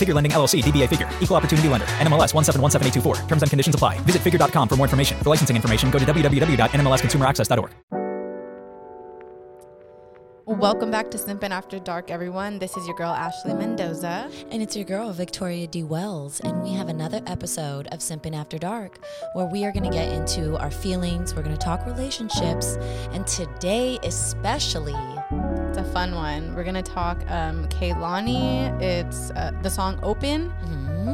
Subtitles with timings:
[0.00, 3.28] Figure Lending LLC, DBA Figure, Equal Opportunity Lender, NMLS 1717824.
[3.28, 3.98] Terms and conditions apply.
[4.00, 5.18] Visit figure.com for more information.
[5.18, 7.70] For licensing information, go to www.nmlsconsumeraccess.org.
[10.46, 12.58] Welcome back to Simpin' After Dark, everyone.
[12.58, 14.28] This is your girl Ashley Mendoza.
[14.50, 15.84] And it's your girl, Victoria D.
[15.84, 16.40] Wells.
[16.40, 18.98] And we have another episode of Simpin' After Dark
[19.34, 21.36] where we are going to get into our feelings.
[21.36, 22.76] We're going to talk relationships.
[23.12, 24.92] And today, especially,
[25.68, 26.54] It's a fun one.
[26.54, 28.80] We're gonna talk um, Kehlani.
[28.82, 30.52] It's uh, the song "Open,"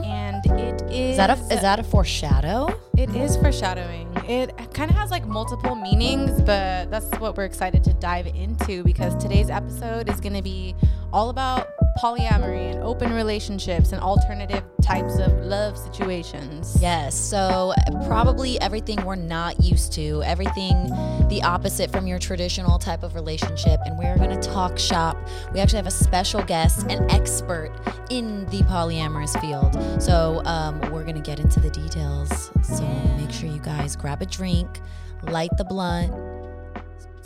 [0.05, 1.11] and it is.
[1.11, 2.69] is that a, is that a foreshadow?
[2.97, 4.09] It is foreshadowing.
[4.29, 8.83] It kind of has like multiple meanings, but that's what we're excited to dive into
[8.83, 10.75] because today's episode is going to be
[11.13, 11.69] all about
[12.03, 16.77] polyamory and open relationships and alternative types of love situations.
[16.81, 17.15] Yes.
[17.19, 17.75] So,
[18.07, 20.89] probably everything we're not used to, everything
[21.29, 23.81] the opposite from your traditional type of relationship.
[23.85, 25.17] And we're going to talk shop.
[25.53, 27.73] We actually have a special guest, an expert
[28.11, 30.03] in the polyamorous field.
[30.03, 32.51] So, um, we're going to get into the details.
[32.63, 32.85] So,
[33.17, 34.81] make sure you guys grab a drink,
[35.23, 36.13] light the blunt,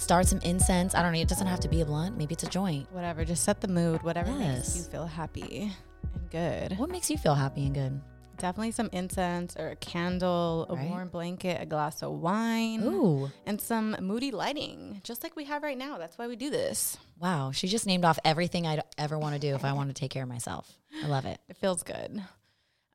[0.00, 0.94] start some incense.
[0.94, 1.21] I don't know.
[1.21, 2.16] It doesn't have to be a blunt.
[2.16, 2.91] Maybe it's a joint.
[2.93, 4.03] Whatever, just set the mood.
[4.03, 5.72] Whatever makes you feel happy
[6.15, 6.78] and good.
[6.78, 8.00] What makes you feel happy and good?
[8.38, 10.88] Definitely some incense or a candle, a Right.
[10.88, 12.81] warm blanket, a glass of wine.
[12.83, 13.31] Ooh.
[13.44, 15.99] And some moody lighting, just like we have right now.
[15.99, 16.97] That's why we do this.
[17.21, 19.94] Wow, she just named off everything I'd ever want to do if I want to
[19.94, 20.72] take care of myself.
[21.05, 21.38] I love it.
[21.50, 22.22] It feels good.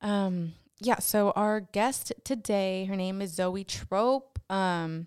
[0.01, 4.39] Um, yeah, so our guest today, her name is Zoey Trope.
[4.49, 5.05] Um,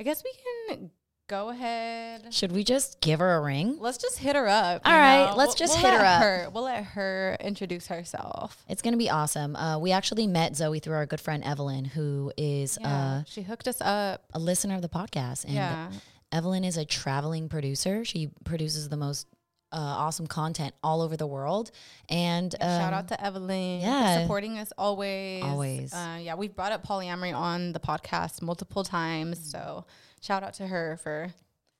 [0.00, 0.32] I guess we
[0.68, 0.90] can
[1.28, 2.32] go ahead.
[2.32, 3.76] Should we just give her a ring?
[3.80, 4.82] Let's just hit her up.
[4.84, 5.36] All right, know?
[5.36, 6.52] let's We'll- just we'll hit her up.
[6.52, 8.62] We'll let her introduce herself.
[8.68, 9.56] It's going to be awesome.
[9.56, 13.42] Uh, we actually met Zoey through our good friend Evelyn, who is Yeah, uh, she
[13.42, 14.24] hooked us up.
[14.34, 15.44] a listener of the podcast.
[15.44, 15.90] And Yeah.
[16.32, 18.04] Evelyn is a traveling producer.
[18.04, 19.26] She produces the most
[19.72, 21.70] uh, awesome content all over the world.
[22.08, 24.14] And Shout um, out to Evelyn yeah.
[24.16, 25.42] for supporting us always.
[25.42, 25.92] Always.
[25.92, 29.50] Uh, yeah, we've brought up polyamory on the podcast multiple times.
[29.50, 29.84] So
[30.20, 31.32] shout out to her for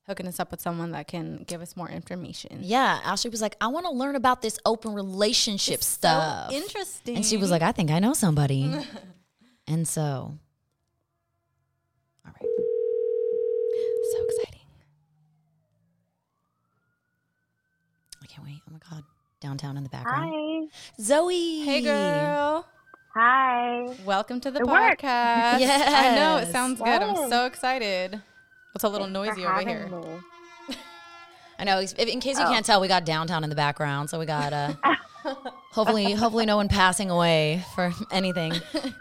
[0.06, 2.60] hooking us up with someone that can give us more information.
[2.62, 6.52] Yeah, Ashley was like, I want to learn about this open relationship It's so stuff.
[6.52, 7.16] interesting.
[7.16, 8.72] And she was like, I think I know somebody.
[9.66, 10.38] and so, all
[12.40, 12.50] right.
[14.12, 14.60] so exciting.
[18.22, 18.60] I can't wait.
[18.68, 19.02] Oh my God.
[19.40, 20.32] Downtown in the background.
[20.32, 21.02] Hi.
[21.02, 21.64] Zoey.
[21.64, 22.64] Hey, girl.
[23.18, 23.88] Hi.
[24.04, 25.00] Welcome to the It worked.
[25.00, 25.06] podcast.
[25.62, 26.36] I know.
[26.36, 26.86] It sounds good.
[27.02, 28.20] I'm so excited.
[28.74, 29.88] It's a little Thanks noisy over here.
[31.58, 31.78] I know.
[31.80, 32.48] if- In case you Oh.
[32.50, 34.74] can't tell, we got downtown in the background, so we got uh,
[35.72, 38.52] hopefully, hopefully, no one passing away for anything.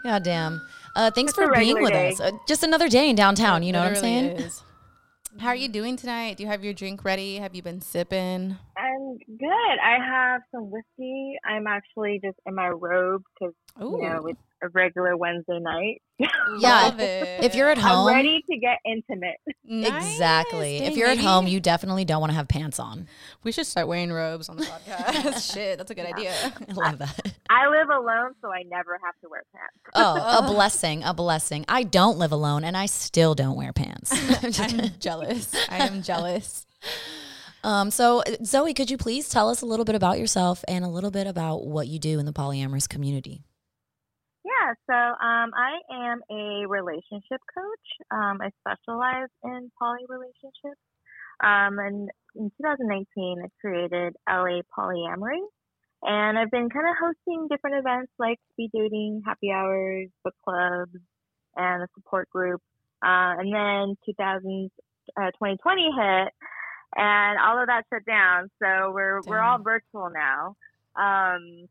[0.02, 0.66] God damn.
[0.94, 2.08] Uh, thanks Just a for being with day.
[2.12, 2.20] us.
[2.20, 3.62] Uh, just another day in downtown.
[3.62, 4.24] You know what I'm saying?
[4.38, 4.62] is.
[5.38, 6.36] How are you doing tonight?
[6.36, 7.36] Do you have your drink ready?
[7.36, 8.56] Have you been sipping?
[8.76, 9.78] I'm good.
[9.82, 11.36] I have some whiskey.
[11.44, 16.02] I'm actually just in my robe because you know it's a regular Wednesday night.
[16.58, 19.36] Yeah, If you're at home, I'm ready to get intimate.
[19.68, 20.78] exactly.
[20.80, 20.90] Nice.
[20.90, 23.08] If you're at home, you definitely don't want to have pants on.
[23.42, 25.52] we should start wearing robes on the podcast.
[25.54, 26.32] Shit, that's a good idea.
[26.68, 27.32] I love that.
[27.50, 29.74] I live alone, so I never have to wear pants.
[29.94, 31.64] Oh, a blessing, a blessing.
[31.68, 34.12] I don't live alone, and I still don't wear pants.
[34.60, 35.52] I'm jealous.
[35.68, 36.64] I am jealous.
[37.64, 40.88] Um, so, Zoey, could you please tell us a little bit about yourself and a
[40.88, 43.42] little bit about what you do in the polyamorous community?
[44.66, 47.86] Yeah, so um, I am a relationship coach.
[48.10, 50.80] Um, I specialize in poly relationships.
[51.42, 55.42] Um, and in 2019, I created LA Polyamory.
[56.02, 60.98] And I've been kind of hosting different events like speed dating, happy hours, book clubs,
[61.56, 62.60] and a support group.
[63.04, 64.70] Uh, and then 2000,
[65.16, 66.32] uh, 2020 hit,
[66.96, 68.50] and all of that shut down.
[68.62, 70.56] So we're we're all virtual now.
[70.96, 71.68] Um,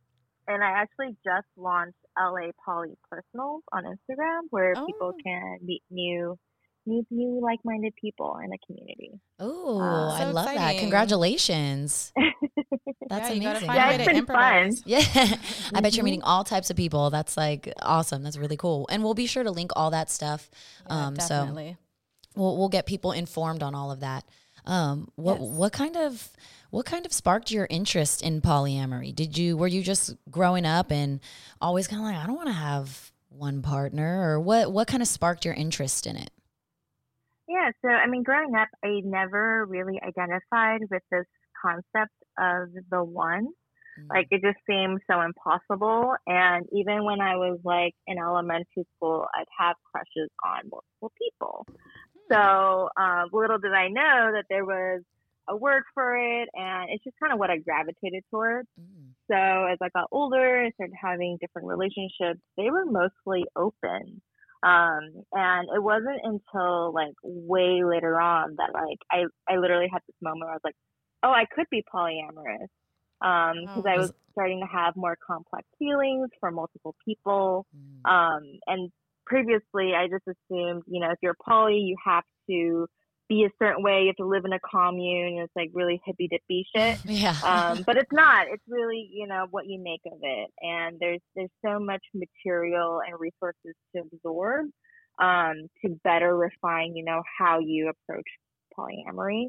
[0.47, 4.85] and I actually just launched LA Poly Personals on Instagram, where Oh.
[4.85, 6.37] people can meet new,
[6.85, 9.19] meet new like-minded people in the community.
[9.39, 10.77] Oh, Uh, I So love that.
[10.79, 12.13] Congratulations.
[13.09, 13.69] That's yeah, amazing.
[13.69, 14.83] Yeah, a way it's to been improvise.
[14.85, 14.99] Yeah.
[14.99, 16.05] I bet you're Mm-hmm.
[16.05, 17.09] meeting all types of people.
[17.09, 18.23] That's like awesome.
[18.23, 18.87] That's really cool.
[18.89, 20.49] And we'll be sure to link all that stuff.
[20.89, 21.75] Yeah, um, so
[22.35, 24.23] we'll we'll get people informed on all of that.
[24.65, 25.49] Um, what Yes.
[25.49, 26.29] what kind of
[26.75, 29.15] what kind of sparked your interest in polyamory?
[29.15, 31.21] Did you were you just growing up and
[31.61, 35.01] always kind of like I don't want to have one partner, or what what kind
[35.01, 36.31] of sparked your interest in it?
[37.47, 41.25] Yeah, so I mean, growing up, I never really identified with this
[41.61, 43.47] concept of the one.
[43.97, 44.09] Mm.
[44.09, 46.15] Like, it just seemed so impossible.
[46.27, 51.65] And even when I was like in elementary school, I'd have crushes on multiple people.
[52.29, 55.03] So uh, little did I know that there was
[55.47, 58.67] a word for it, and it's just kind of what I gravitated towards.
[58.79, 59.13] Mm.
[59.29, 59.35] So
[59.71, 64.21] as I got older and started having different relationships, they were mostly open.
[64.63, 70.01] Um, and it wasn't until like way later on that like I, I literally had
[70.07, 70.75] this moment where I was like,
[71.23, 72.67] oh, I could be polyamorous.
[73.21, 73.89] Um, because Oh.
[73.89, 77.65] I was starting to have more complex feelings for multiple people.
[77.75, 78.11] Mm.
[78.11, 78.91] Um, and
[79.25, 82.87] previously I just assumed, you know, if you're poly, you have to
[83.27, 84.01] be a certain way.
[84.01, 85.39] You have to live in a commune.
[85.39, 87.35] It's like really hippy dippy shit Yeah.
[87.43, 88.47] um, but it's not.
[88.49, 93.01] It's really you know what you make of it, and there's there's so much material
[93.05, 94.67] and resources to absorb
[95.19, 98.27] um, to better refine you know how you approach
[98.77, 99.45] polyamory.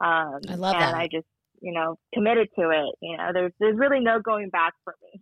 [0.00, 0.94] Um, I love and that.
[0.94, 1.26] I just
[1.60, 2.94] you know committed to it.
[3.00, 5.20] You know, there's there's really no going back for me.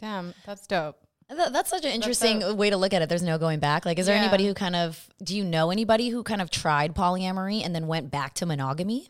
[0.00, 1.07] Damn, that's dope.
[1.30, 3.08] Th- That's such an interesting way to look at it.
[3.08, 3.84] There's no going back.
[3.84, 4.22] Like, is there Yeah.
[4.22, 7.86] anybody who kind of, do you know anybody who kind of tried polyamory and then
[7.86, 9.08] went back to monogamy?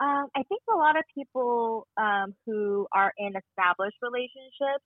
[0.00, 4.84] Um, I think a lot of people um, who are in established relationships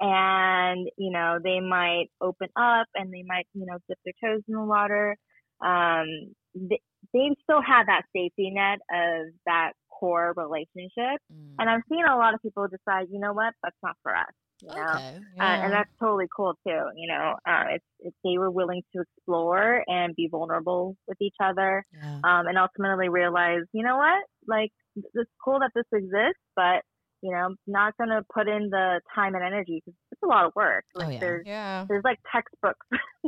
[0.00, 4.42] and, you know, they might open up and they might, you know, dip their toes
[4.48, 5.16] in the water.
[5.64, 6.80] Um, they,
[7.14, 11.20] they still have that safety net of that core relationship.
[11.32, 11.54] Mm.
[11.58, 14.32] And I've seen a lot of people decide, you know what, that's not for us.
[14.62, 14.94] You know?
[14.94, 15.18] Okay.
[15.40, 16.82] Uh, and that's totally cool too.
[16.96, 21.36] You know, uh, it's, it's they were willing to explore and be vulnerable with each
[21.42, 22.20] other Yeah.
[22.24, 24.72] um, and ultimately realize, you know what, like
[25.14, 26.82] it's cool that this exists, but
[27.22, 30.52] you know, not gonna put in the time and energy because it's a lot of
[30.56, 30.84] work.
[30.96, 31.20] Oh, Like yeah.
[31.20, 31.84] there's Yeah.
[31.88, 32.86] there's like textbooks,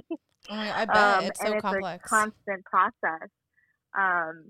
[0.50, 2.04] Oh I bet um, it's and it's complex.
[2.04, 3.28] a constant process.
[3.96, 4.44] Um,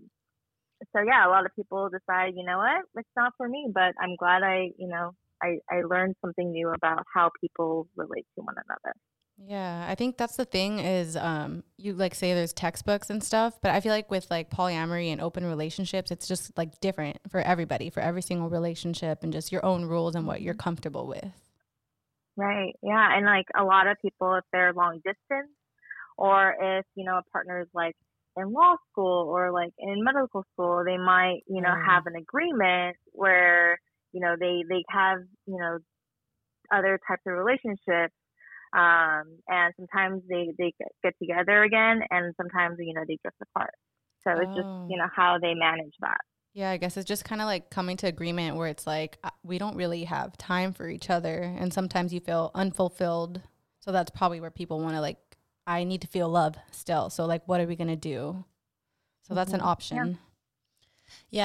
[0.92, 3.94] so yeah, a lot of people decide, you know what, it's not for me, but
[4.00, 8.42] I'm glad I, you know, I, I learned something new about how people relate to
[8.42, 8.94] one another.
[9.44, 13.58] Yeah, I think that's the thing is um you like say there's textbooks and stuff,
[13.60, 17.40] but I feel like with like polyamory and open relationships, it's just like different for
[17.40, 21.32] everybody, for every single relationship and just your own rules and what you're comfortable with.
[22.36, 22.74] Right.
[22.82, 23.16] Yeah.
[23.16, 25.50] And like a lot of people, if they're long distance
[26.16, 27.96] or if, you know, a partner is like
[28.36, 31.86] in law school or like in medical school, they might, you know, Mm.
[31.86, 33.78] have an agreement where,
[34.12, 35.78] you know, they, they have, you know,
[36.72, 38.14] other types of relationships.
[38.74, 43.36] Um, and sometimes they, they get- get together again and sometimes, you know, they drift
[43.42, 43.74] apart.
[44.22, 44.62] So it's Oh.
[44.62, 46.20] just, you know, how they manage that.
[46.54, 49.30] Yeah, I guess it's just kind of like coming to agreement where it's like uh,
[49.42, 53.40] we don't really have time for each other and sometimes you feel unfulfilled.
[53.80, 55.18] So that's probably where people want to like
[55.66, 57.08] I need to feel love still.
[57.10, 58.44] So like what are we going to do?
[59.22, 59.66] So that's an Mhm.
[59.66, 59.96] option.
[59.96, 60.14] Yeah,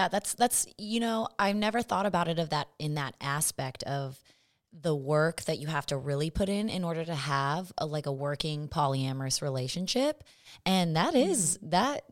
[0.07, 4.21] that's that's you know, I've never thought about it of that in that aspect of
[4.73, 8.05] the work that you have to really put in in order to have a like
[8.05, 10.23] a working polyamorous relationship.
[10.65, 11.69] And that is mm-hmm.
[11.69, 12.03] that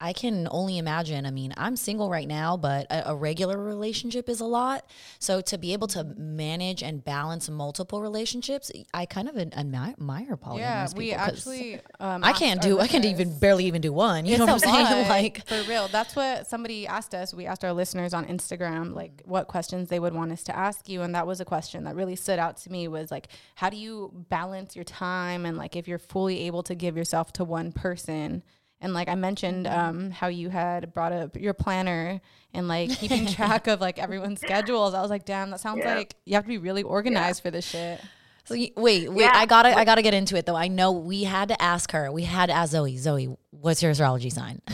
[0.00, 1.26] I can only imagine.
[1.26, 4.88] I mean, I'm single right now, but a, a regular relationship is a lot.
[5.18, 9.94] So to be able to manage and balance multiple relationships, I kind of admire,
[10.36, 10.98] polyamorous Yeah, people.
[10.98, 12.78] we actually um, I can't do.
[12.78, 14.24] I can't even barely even do one.
[14.24, 15.02] You It's know what I'm a saying?
[15.02, 15.88] lot, Like, for real.
[15.88, 17.34] That's what somebody asked us.
[17.34, 20.88] We asked our listeners on Instagram like what questions they would want us to ask
[20.88, 22.86] you, and that was a question that really stood out to me.
[22.86, 26.74] Was like, how do you balance your time and like if you're fully able to
[26.76, 28.44] give yourself to one person.
[28.80, 32.20] And like I mentioned, um, how you had brought up your planner
[32.54, 34.94] and like keeping track of like everyone's schedules.
[34.94, 35.96] I was like, damn, that sounds Yeah.
[35.96, 38.00] like you have to be really organized for this shit.
[38.44, 39.32] So y- wait, wait, Yeah.
[39.34, 40.54] I gotta, I gotta get into it though.
[40.56, 42.10] I know we had to ask her.
[42.12, 42.94] We had to ask Zoey.
[42.98, 44.62] Zoey, what's your astrology sign?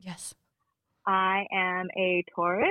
[0.00, 0.34] Yes.
[1.06, 2.68] I am a Taurus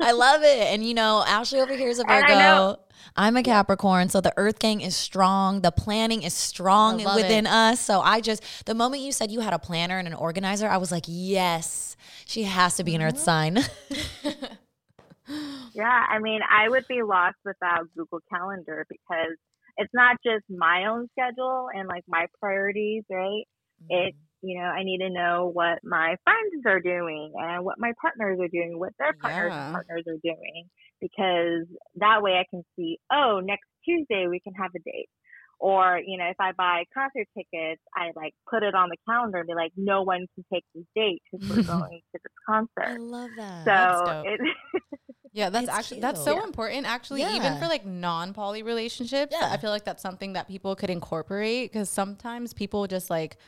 [0.00, 0.72] I love it.
[0.72, 2.82] And you know, Ashley over here is a And I know- Virgo.
[3.14, 5.60] I'm a Capricorn, so the Earth Gang is strong.
[5.60, 7.52] The planning is strong within it.
[7.52, 7.80] us.
[7.80, 10.78] So I just, the moment you said you had a planner and an organizer, I
[10.78, 13.58] was like, yes, she has to be an Earth mm-hmm.
[13.58, 14.48] sign.
[15.74, 19.36] Yeah, I mean, I would be lost without Google Calendar because
[19.78, 23.44] it's not just my own schedule and like my priorities, right?
[23.88, 24.31] It's, mm-hmm.
[24.42, 28.38] You know, I need to know what my friends are doing and what my partners
[28.40, 29.64] are doing, what their partners Yeah.
[29.66, 30.68] and partners are doing,
[31.00, 35.08] because that way I can see, oh, next Tuesday we can have a date.
[35.60, 39.38] Or, you know, if I buy concert tickets, I like put it on the calendar
[39.38, 42.94] and be like, no one can take this date because we're going to this concert.
[42.94, 43.64] I love that.
[43.64, 44.26] That's So dope.
[44.26, 44.40] it,
[45.34, 46.44] Yeah, that's It's actually that's so Yeah.
[46.44, 46.86] important.
[46.86, 49.48] Actually, even for like non-poly relationships, Yeah.
[49.50, 53.38] I feel like that's something that people could incorporate because sometimes people just like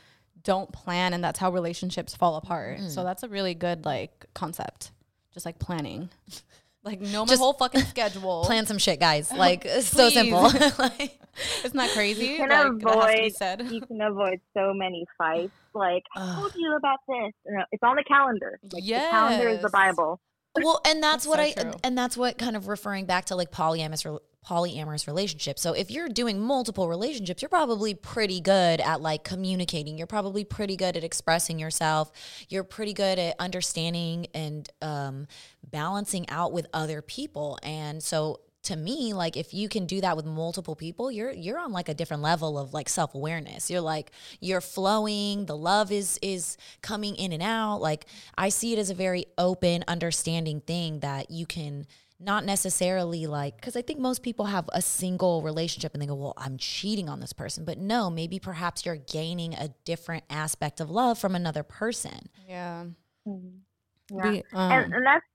[0.45, 2.79] don't plan, and that's how relationships fall apart.
[2.79, 2.89] Mm.
[2.89, 4.91] So that's a really good like concept,
[5.33, 6.09] just like planning.
[6.85, 8.43] Like know my Just whole fucking schedule.
[8.45, 9.31] Plan some shit, guys.
[9.35, 10.43] Like, it's so simple.
[10.77, 11.19] like,
[11.63, 12.27] Isn't that crazy?
[12.27, 13.61] You can like, that has to be avoid- said.
[13.71, 15.51] you can avoid so many fights.
[15.73, 17.33] Like, I told you about this.
[17.71, 18.59] It's on the calendar.
[18.71, 20.19] Like, the calendar is the Bible.
[20.63, 21.79] Well, and that's, That's what so I true.
[21.83, 25.61] and that's what kind of referring back to like polyamorous polyamorous relationships.
[25.61, 29.97] So if you're doing multiple relationships, you're probably pretty good at like communicating.
[29.97, 32.11] You're probably pretty good at expressing yourself.
[32.47, 35.27] You're pretty good at understanding and um,
[35.63, 37.57] balancing out with other people.
[37.63, 41.59] And so to me like if you can do that with multiple people you're you're
[41.59, 43.69] on like a different level of like self-awareness.
[43.69, 47.77] You're like you're flowing the love is is coming in and out.
[47.77, 48.05] Like
[48.37, 51.85] i see it as a very open understanding thing that you can
[52.19, 56.15] not necessarily like because i think most people have a single relationship and they go
[56.15, 57.65] well i'm cheating on this person.
[57.65, 62.29] But no maybe perhaps you're gaining a different aspect of love from another person.
[62.47, 62.85] Yeah.
[63.25, 64.29] Yeah.
[64.31, 65.25] We, um, and, and that's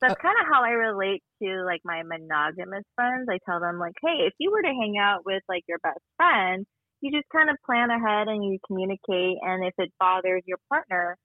[0.00, 3.28] that's uh, kind of how I relate to like my monogamous friends.
[3.30, 6.00] I tell them like, hey, if you were to hang out with like your best
[6.16, 6.66] friend,
[7.00, 9.38] you just kind of plan ahead and you communicate.
[9.42, 11.16] And if it bothers your partner,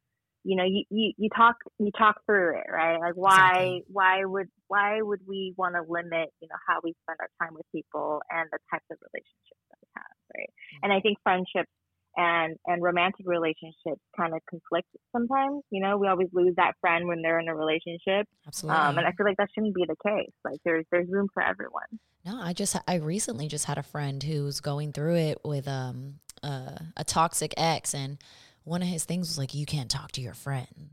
[0.43, 2.99] you know, you, you, you talk you talk through it, right?
[2.99, 3.83] Like why Exactly.
[3.91, 7.53] why would why would we want to limit you know how we spend our time
[7.53, 10.49] with people and the types of relationships that we have, right?
[10.81, 11.03] And I mm-hmm.
[11.03, 11.69] think friendships
[12.17, 15.63] and and romantic relationships kind of conflict sometimes.
[15.69, 19.07] You know, we always lose that friend when they're in a relationship, absolutely um, and
[19.07, 20.31] I feel like that shouldn't be the case.
[20.43, 21.99] Like there's there's room for everyone.
[22.25, 26.15] No, I just I recently just had a friend who's going through it with um
[26.43, 28.17] uh, a toxic ex, and
[28.63, 30.91] one of his things was like, "You can't talk to your friend,"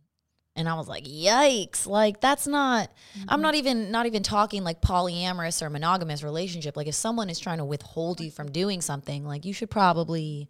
[0.57, 2.91] and I was like, "Yikes!" Like that's not.
[3.29, 6.77] I'm not even not even talking like polyamorous or monogamous relationship.
[6.77, 10.49] Like if someone is trying to withhold you from doing something, like you should probably.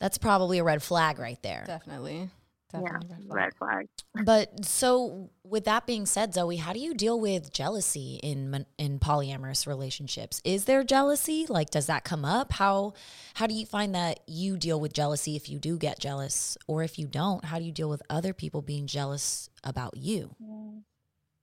[0.00, 1.64] That's probably a red flag right there.
[1.66, 2.30] definitely.
[2.74, 3.26] Yeah, Definitely.
[3.30, 3.76] red flag.
[3.76, 4.26] red flag.
[4.26, 8.98] But so, with that being said, Zoey, how do you deal with jealousy in in
[8.98, 10.42] polyamorous relationships?
[10.44, 11.46] Is there jealousy?
[11.48, 12.52] Like, does that come up?
[12.52, 12.92] How
[13.34, 16.82] how do you find that you deal with jealousy if you do get jealous, or
[16.82, 17.46] if you don't?
[17.46, 20.34] How do you deal with other people being jealous about you?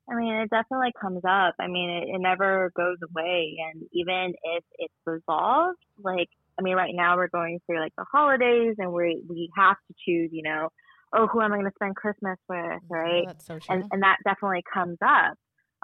[0.07, 1.55] I mean, it definitely comes up.
[1.59, 3.57] I mean, it, it never goes away.
[3.73, 8.05] And even if it's resolved, like, I mean, right now we're going through like the
[8.11, 10.69] holidays and we we have to choose, you know,
[11.15, 13.23] oh, who am I going to spend Christmas with, right?
[13.23, 13.75] Oh, that's so true.
[13.75, 15.35] and and that definitely comes up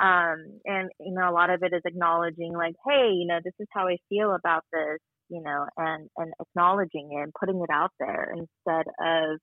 [0.01, 3.53] um and you know a lot of it is acknowledging like hey you know this
[3.59, 4.99] is how i feel about this
[5.29, 9.37] you know and and acknowledging it and putting it out there instead of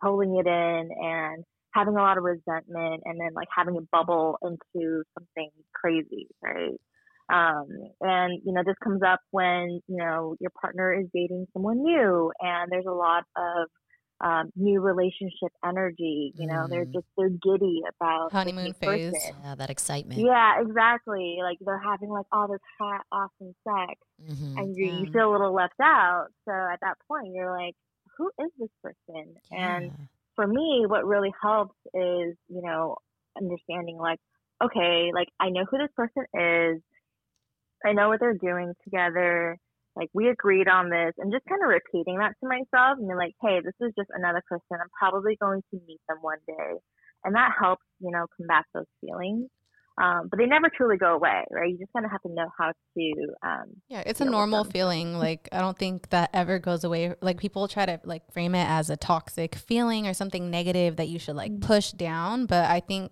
[0.00, 1.44] holding it in and
[1.74, 6.78] having a lot of resentment and then like having it bubble into something crazy right
[7.30, 7.66] um
[8.00, 12.32] and you know this comes up when you know your partner is dating someone new
[12.40, 13.68] and there's a lot of
[14.20, 16.32] um, new relationship energy.
[16.34, 16.92] You know, they're Mhm.
[16.92, 19.12] just they're giddy about Honeymoon phase.
[19.12, 19.36] person.
[19.44, 20.20] Yeah, that excitement.
[20.20, 21.38] Yeah, exactly.
[21.40, 24.58] Like they're having like all this hot, awesome sex, Mhm.
[24.58, 26.28] and you, you feel a little left out.
[26.46, 27.76] So at that point, you're like,
[28.16, 29.36] who is this person?
[29.52, 29.92] And
[30.34, 32.96] for me, what really helps is, you know,
[33.36, 34.18] understanding like,
[34.60, 36.82] okay, like I know who this person is.
[37.84, 39.56] I know what they're doing together.
[39.96, 43.14] Like we agreed on this and just kind of repeating that to myself and be
[43.14, 44.78] like, hey, this is just another person.
[44.80, 46.78] I'm probably going to meet them one day.
[47.24, 49.48] And that helps, you know, combat those feelings.
[50.00, 51.68] Um, but they never truly go away, right?
[51.68, 53.12] You just kind of have to know how to
[53.44, 55.18] um, Yeah, it's a normal feeling.
[55.18, 57.16] Like I don't think that ever goes away.
[57.20, 61.08] Like people try to like frame it as a toxic feeling or something negative that
[61.08, 61.66] you should like Mm-hmm.
[61.66, 63.10] push down, but I think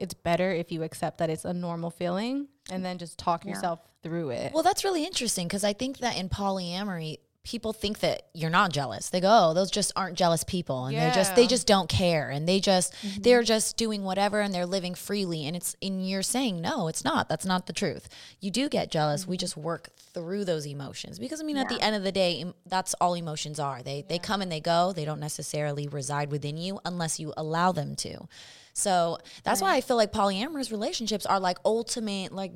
[0.00, 3.52] it's better if you accept that it's a normal feeling and then just talk Yeah.
[3.52, 4.52] yourself through it.
[4.52, 8.70] Well, that's really interesting because I think that in polyamory, people think that you're not
[8.70, 9.08] jealous.
[9.08, 12.28] They go, "Oh, those just aren't jealous people." And they're just they just don't care
[12.30, 13.22] and they just mm-hmm.
[13.22, 17.04] they're just doing whatever and they're living freely and it's and you're saying, "No, it's
[17.04, 17.28] not.
[17.28, 18.08] That's not the truth."
[18.40, 19.26] You do get jealous.
[19.26, 19.40] We mm-hmm.
[19.40, 22.94] just work through those emotions because I mean, at the end of the day, that's
[22.94, 23.82] all emotions are.
[23.82, 24.92] They they come and they go.
[24.92, 28.28] They don't necessarily reside within you unless you allow them to.
[28.72, 32.52] So, that's why I feel like polyamorous relationships are like ultimate like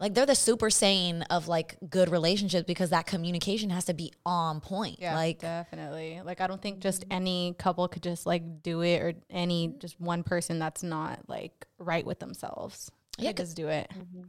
[0.00, 4.12] like they're the super saiyan of like good relationships because that communication has to be
[4.24, 4.98] on point.
[4.98, 6.22] Yeah, like definitely.
[6.24, 7.12] Like I don't think just mm-hmm.
[7.12, 11.66] any couple could just like do it or any just one person that's not like
[11.78, 12.90] right with themselves.
[13.18, 13.90] Yeah, just do it.
[13.94, 14.22] Mm-hmm.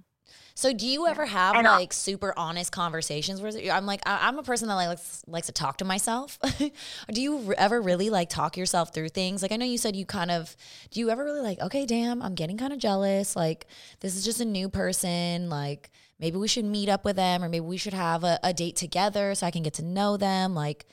[0.54, 4.38] So do you ever have And, like super honest conversations where I'm like I- I'm
[4.38, 6.40] a person that like likes, likes to talk to myself.
[7.12, 9.42] do you ever really like talk yourself through things?
[9.42, 10.56] Like I know you said you kind of
[10.92, 13.36] do you ever really like okay, damn, I'm getting kind of jealous.
[13.36, 13.68] Like
[14.02, 15.50] this is just a new person.
[15.50, 18.54] Like maybe we should meet up with them or maybe we should have a, a
[18.54, 20.54] date together so I can get to know them.
[20.54, 20.86] Like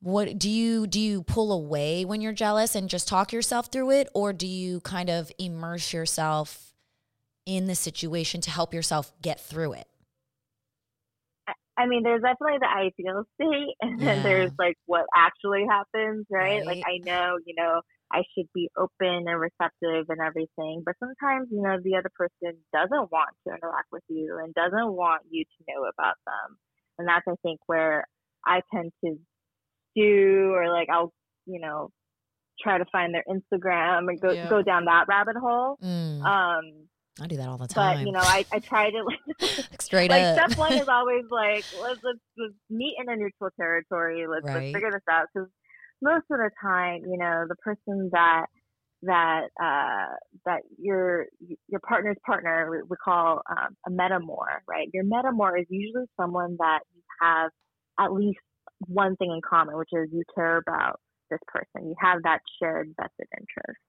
[0.00, 3.90] what do you do you pull away when you're jealous and just talk yourself through
[3.90, 6.69] it or do you kind of immerse yourself
[7.56, 9.86] in the situation to help yourself get through it
[11.80, 16.60] I mean, there's definitely the ideal state, and then there's like what actually happens, right?
[16.66, 17.80] Like, I know, you know,
[18.12, 22.58] I should be open and receptive and everything, but sometimes, you know, the other person
[22.74, 26.58] doesn't want to interact with you and doesn't want you to know about them.
[26.98, 28.04] And that's, I think, where
[28.44, 29.16] I tend to
[29.96, 31.12] do, or like, I'll,
[31.46, 31.88] you know,
[32.62, 34.50] try to find their Instagram and go, Yeah.
[34.50, 35.78] go down that rabbit hole.
[35.82, 36.88] Mm, Um,
[37.20, 37.98] i do that all the time.
[37.98, 39.18] but, you know, I, I try to, like,
[39.80, 43.50] straight like up step one is always like let's let's, let's meet in a neutral
[43.58, 44.26] territory.
[44.26, 44.54] Let's Right.
[44.54, 45.48] let's figure this out because
[46.02, 48.46] most of the time, you know, the person that
[49.02, 50.14] that uh,
[50.46, 51.26] that your
[51.68, 54.88] your partner's partner we, we call um, a metamor, right?
[54.92, 57.50] Your metamor is usually someone that you have
[57.98, 58.40] at least
[58.86, 61.00] one thing in common, which is you care about
[61.30, 61.88] this person.
[61.88, 63.80] You have that shared vested interest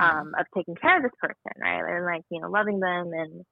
[0.00, 1.96] um, of taking care of this person, right?
[1.96, 3.44] And like you know, loving them and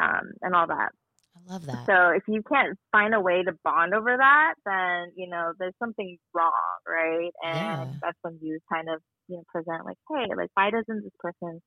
[0.00, 0.90] um, and all that.
[1.36, 5.12] i love that So if you can't find a way to bond over that, then
[5.16, 6.52] you know there's something wrong,
[6.86, 7.30] right?
[7.42, 7.94] And Yeah.
[8.02, 11.60] that's when you kind of you know present like, hey, like why doesn't this person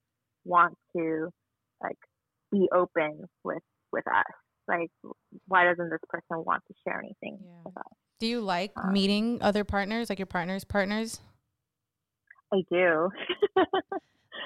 [0.45, 1.29] want to
[1.81, 1.97] like
[2.51, 4.33] be open with with us?
[4.67, 4.89] Like
[5.47, 7.61] why doesn't this person want to share anything Yeah.
[7.65, 7.93] with us?
[8.19, 11.19] Do you like Um, meeting other partners, like your partner's partners?
[12.53, 13.09] I do.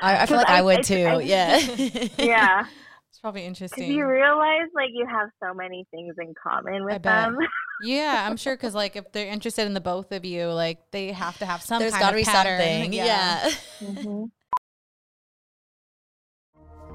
[0.01, 1.59] I, I feel like i, I- would too I- yeah
[2.17, 2.65] yeah,
[3.09, 3.91] It's probably interesting.
[3.91, 7.37] you realize like you have so many things in common with them.
[7.83, 11.11] yeah, I'm sure because like if they're interested in the both of you, like they
[11.11, 12.59] have to have some there's got to be pattern.
[12.59, 13.49] something yeah,
[13.79, 14.23] hmm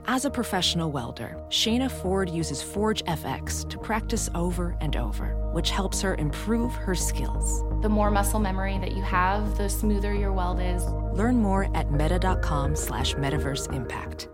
[0.09, 5.71] As a professional welder, Shayna Ford uses Forge FX to practice over and over, which
[5.71, 7.65] helps her improve her skills.
[7.83, 10.85] The more muscle memory that you have, the smoother your weld is.
[11.13, 14.29] Learn more at meta.com slash metaverse impact.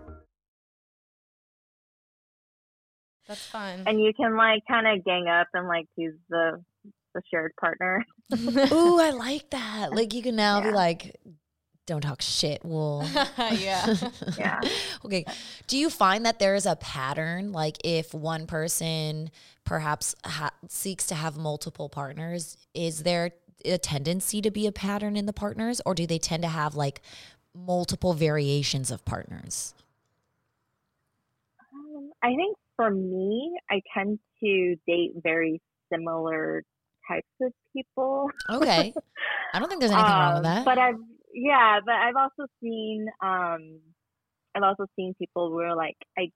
[3.27, 3.83] That's fun.
[3.87, 6.61] and you can like kind of gang up and like choose the
[7.15, 8.03] the shared partner.
[8.71, 11.15] ooh i like that like you can now be like
[11.85, 13.05] don't talk shit wool
[13.37, 13.93] yeah.
[14.37, 14.61] Yeah.
[15.05, 15.25] okay.
[15.67, 17.51] Do you find that there is a pattern?
[17.51, 19.31] Like if one person
[19.65, 23.31] perhaps ha- seeks to have multiple partners, is there
[23.65, 26.75] a tendency to be a pattern in the partners, or do they tend to have
[26.75, 27.01] like
[27.55, 29.73] multiple variations of partners?
[31.73, 36.63] Um, I think for me, I tend to date very similar
[37.07, 38.29] types of people.
[38.49, 38.93] Okay.
[39.53, 40.65] I don't think there's anything wrong with Um, that.
[40.65, 40.95] But I've
[41.33, 43.79] yeah, but I've also seen um
[44.55, 46.29] I've also seen people where like I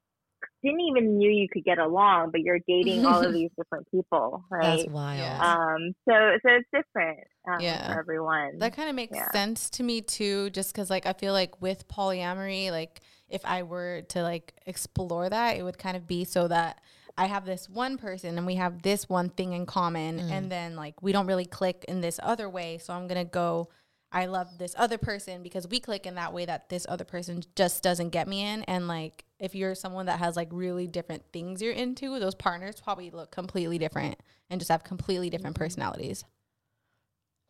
[0.63, 4.43] didn't even knew you could get along, but you're dating all of these different people,
[4.49, 4.77] right?
[4.77, 5.41] That's wild.
[5.41, 7.87] Um, so so it's different um, Yeah.
[7.93, 8.59] for everyone.
[8.59, 9.31] That kind of makes Yeah.
[9.31, 13.63] sense to me too, just because like I feel like with polyamory, like if I
[13.63, 16.81] were to like explore that, it would kind of be so that
[17.17, 20.75] I have this one person and we have this one thing in common, and then
[20.75, 23.69] like we don't really click in this other way, so I'm gonna go.
[24.11, 27.43] I love this other person because we click in that way that this other person
[27.55, 28.63] just doesn't get me in.
[28.63, 32.79] And like, if you're someone that has like really different things you're into, those partners
[32.81, 35.63] probably look completely different and just have completely different mm-hmm.
[35.63, 36.23] personalities.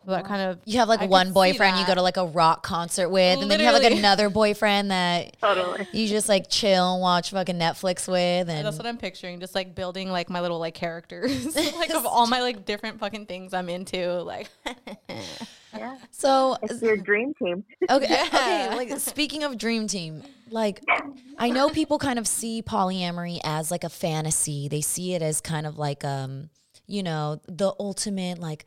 [0.08, 2.26] So that kind of You have like I one boyfriend you go to like a
[2.26, 5.86] rock concert with, and then you have like another boyfriend that totally.
[5.92, 8.48] you just like chill and watch fucking Netflix with.
[8.48, 12.06] And That's what I'm picturing, just like building like my little like characters, like of
[12.06, 14.22] all my like different fucking things I'm into.
[14.22, 14.48] Like,
[15.78, 15.98] Yeah.
[16.10, 17.66] so It's your dream team.
[17.90, 18.24] Okay.
[18.28, 18.76] Okay.
[18.78, 20.82] Like speaking of dream team, like
[21.38, 24.70] I know people kind of see polyamory as like a fantasy.
[24.70, 26.50] They see it as kind of like um
[26.88, 28.64] you know, the ultimate like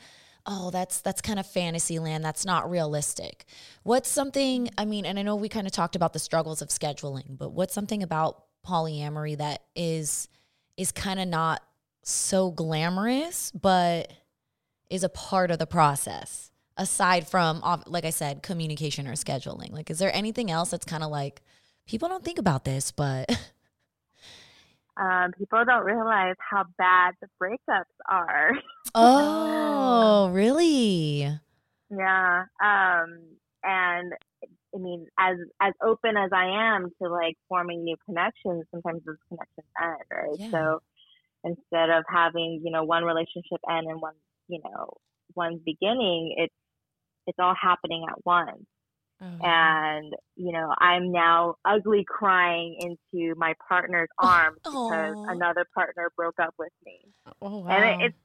[0.47, 2.25] oh that's that's kind of fantasy land.
[2.25, 3.45] That's not realistic.
[3.83, 6.69] What's something i mean and i know we kind of talked about the struggles of
[6.69, 10.29] scheduling but what's something about polyamory that is
[10.77, 11.63] is kind of not
[12.03, 14.13] so glamorous but
[14.89, 19.73] is a part of the process aside from like i said communication or scheduling?
[19.73, 21.43] Like is there anything else that's kind of like
[21.87, 23.31] people don't think about this but
[24.97, 28.51] Um, people don't realize how bad the breakups are.
[28.95, 31.29] oh really
[31.91, 32.45] Yeah.
[32.63, 33.19] Um,
[33.63, 34.13] and
[34.75, 39.17] I mean, as as open as I am to like forming new connections, sometimes those
[39.29, 40.37] connections end, right?
[40.39, 40.51] Yeah.
[40.51, 40.83] So
[41.45, 44.15] instead of having you know one relationship end and one
[44.49, 44.95] you know
[45.35, 46.55] one beginning, it's
[47.27, 48.65] it's all happening at once.
[49.23, 56.11] Oh, And you know, I'm now ugly crying into my partner's arms because another partner
[56.17, 57.01] broke up with me,
[57.43, 57.69] oh wow.
[57.69, 58.17] and it, it's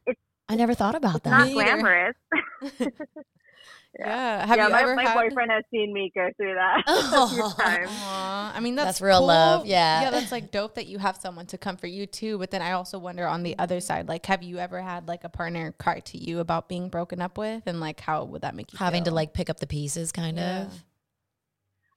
[0.49, 2.15] i never thought about that not Me glamorous.
[3.99, 4.45] yeah.
[4.45, 5.13] Have yeah, you my, ever my had?
[5.15, 7.89] boyfriend has seen me go through that a few times.
[7.93, 9.27] I mean that's, That's real cool.
[9.27, 10.01] love, yeah.
[10.03, 12.37] yeah, that's like dope that you have someone to comfort you too.
[12.37, 15.23] But then I also wonder on the other side, like, have you ever had like
[15.23, 18.53] a partner cry to you about being broken up with, and like how would that
[18.55, 20.63] make you having to like pick up the pieces kind Yeah.
[20.63, 20.83] of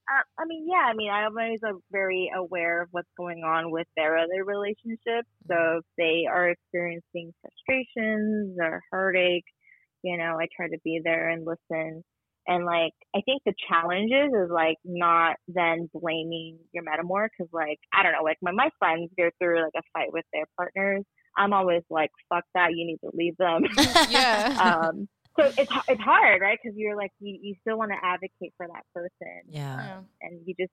[0.09, 1.59] Uh, I mean, yeah, I mean, I'm always
[1.91, 5.29] very aware of what's going on with their other relationships.
[5.47, 9.45] So if they are experiencing frustrations or heartache,
[10.03, 12.03] you know, I try to be there and listen.
[12.47, 17.77] And like, I think the challenges is like not then blaming your metamor because like,
[17.93, 21.03] I don't know, like when my friends go through like a fight with their partners,
[21.37, 23.63] I'm always like, fuck that, you need to leave them.
[24.09, 24.89] yeah.
[24.89, 25.07] um,
[25.39, 26.57] so it's it's hard, right?
[26.61, 29.99] Because you're like you, you still want to advocate for that person, yeah Yeah.
[30.21, 30.71] and you just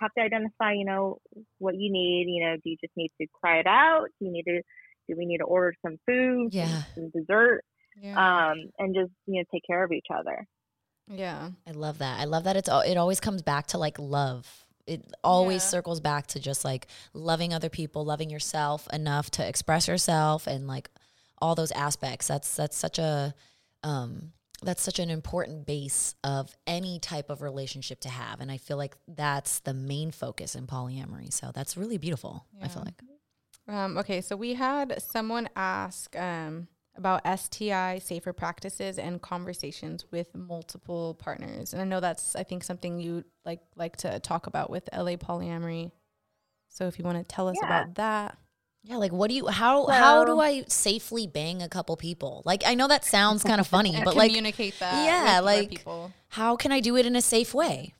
[0.00, 1.18] have to identify, you know,
[1.58, 2.26] what you need.
[2.28, 4.06] You know, do you just need to cry it out?
[4.18, 4.60] Do you need to
[5.08, 6.82] do we need to order some food, Yeah.
[6.94, 7.62] some dessert,
[8.02, 8.16] Yeah.
[8.50, 10.46] um, and just you know take care of each other.
[11.08, 11.50] yeah.
[11.66, 12.18] I love that.
[12.20, 14.66] I love that it's al- it always comes back to like love.
[14.86, 15.68] It always Yeah.
[15.68, 20.66] circles back to just like loving other people, loving yourself enough to express yourself and
[20.66, 20.90] like
[21.40, 22.26] all those aspects.
[22.28, 23.34] That's that's such a
[23.86, 28.56] um that's such an important base of any type of relationship to have and I
[28.56, 31.30] feel like that's the main focus in polyamory.
[31.32, 32.46] So that's really beautiful.
[32.62, 32.94] I feel like.
[33.68, 40.34] Um, okay, so we had someone ask um, about STI safer practices and conversations with
[40.34, 44.70] multiple partners, and I know that's I think something you like like to talk about
[44.70, 45.90] with LA polyamory.
[46.68, 47.66] So if you want to tell us Yeah.
[47.66, 48.38] about that,
[48.88, 52.42] Yeah, like what do you how how do I safely bang a couple people?
[52.44, 55.70] Like I know that sounds kind of funny, but like communicate that, yeah, with like-
[55.70, 56.12] people.
[56.28, 57.94] how can I do it in a safe way?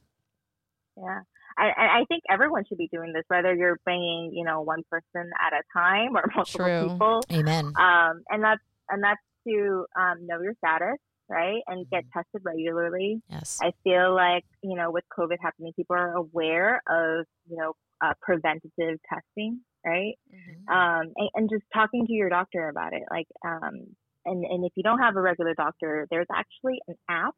[0.97, 1.21] Yeah.
[1.59, 4.83] I, I I think everyone should be doing this, whether you're banging, you know, one
[4.91, 6.89] person at a time or multiple True.
[6.91, 7.21] people.
[7.33, 7.73] Amen.
[7.77, 13.23] um, and that's and that's to um, know your status, right, and get tested regularly.
[13.29, 13.59] Yes.
[13.63, 18.13] I feel like you know with COVID happening, people are aware of you know uh,
[18.21, 20.73] preventative testing, right, Mm-hmm.
[20.75, 23.03] um, and, and just talking to your doctor about it.
[23.11, 23.87] Like, um,
[24.25, 27.35] and and if you don't have a regular doctor, there's actually an app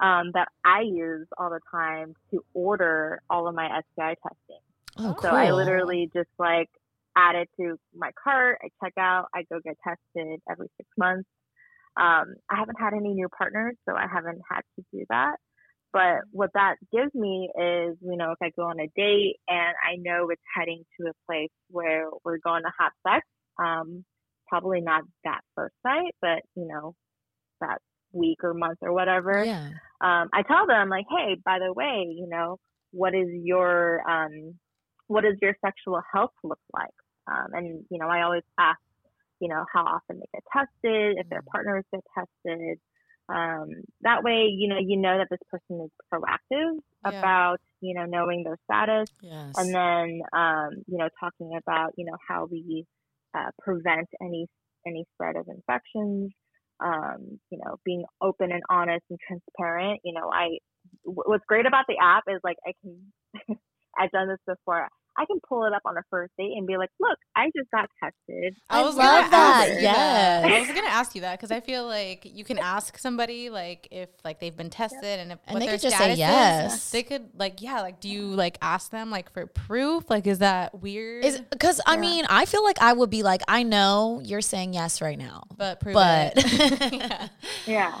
[0.00, 4.60] um, that I use all the time to order all of my STI testing.
[4.98, 5.30] Oh, So cool.
[5.30, 6.68] I literally just like
[7.16, 8.58] add it to my cart.
[8.62, 9.26] I check out.
[9.34, 11.28] I go get tested every six months.
[11.96, 15.36] Um, I haven't had any new partners, so I haven't had to do that.
[15.94, 19.76] But what that gives me is, you know, if I go on a date and
[19.88, 23.26] I know it's heading to a place where we're going to have sex,
[23.64, 24.04] um,
[24.48, 26.94] probably not that first night, but you know,
[27.60, 27.78] that
[28.12, 29.70] week or month or whatever Yeah.
[30.02, 32.58] um, I tell them like, hey, by the way, you know,
[32.92, 34.58] what is your um,
[35.08, 36.90] what does your sexual health look like?
[37.30, 38.80] Um, and you know, I always ask,
[39.40, 42.78] you know, how often they get tested, if their partners get tested.
[43.28, 43.68] Um,
[44.02, 47.28] that way, you know, you know that this person is proactive Yeah.
[47.28, 49.56] about, you know, knowing their status, Yes.
[49.56, 52.84] and then, um, you know, talking about, you know, how we
[53.36, 54.46] uh, prevent any
[54.86, 56.32] any spread of infections
[56.80, 60.00] um, you know, being open and honest and transparent.
[60.04, 60.58] You know, I
[61.04, 63.56] what's great about the app is like I can
[63.98, 64.88] I've done this before.
[65.16, 67.70] I can pull it up on a first date and be like, "Look, I just
[67.70, 70.44] got tested." I was love gonna that, ask you yes.
[70.44, 73.88] I was gonna ask you that because I feel like you can ask somebody like
[73.90, 76.14] if like they've been tested and if And what they their could just say status
[76.14, 76.90] is, yes.
[76.90, 80.10] They could like yeah, like do you like ask them like for proof?
[80.10, 81.24] Like is that weird?
[81.24, 84.74] Is because I mean I feel like I would be like I know you're saying
[84.74, 87.30] yes right now, but prove but it.
[87.66, 88.00] yeah.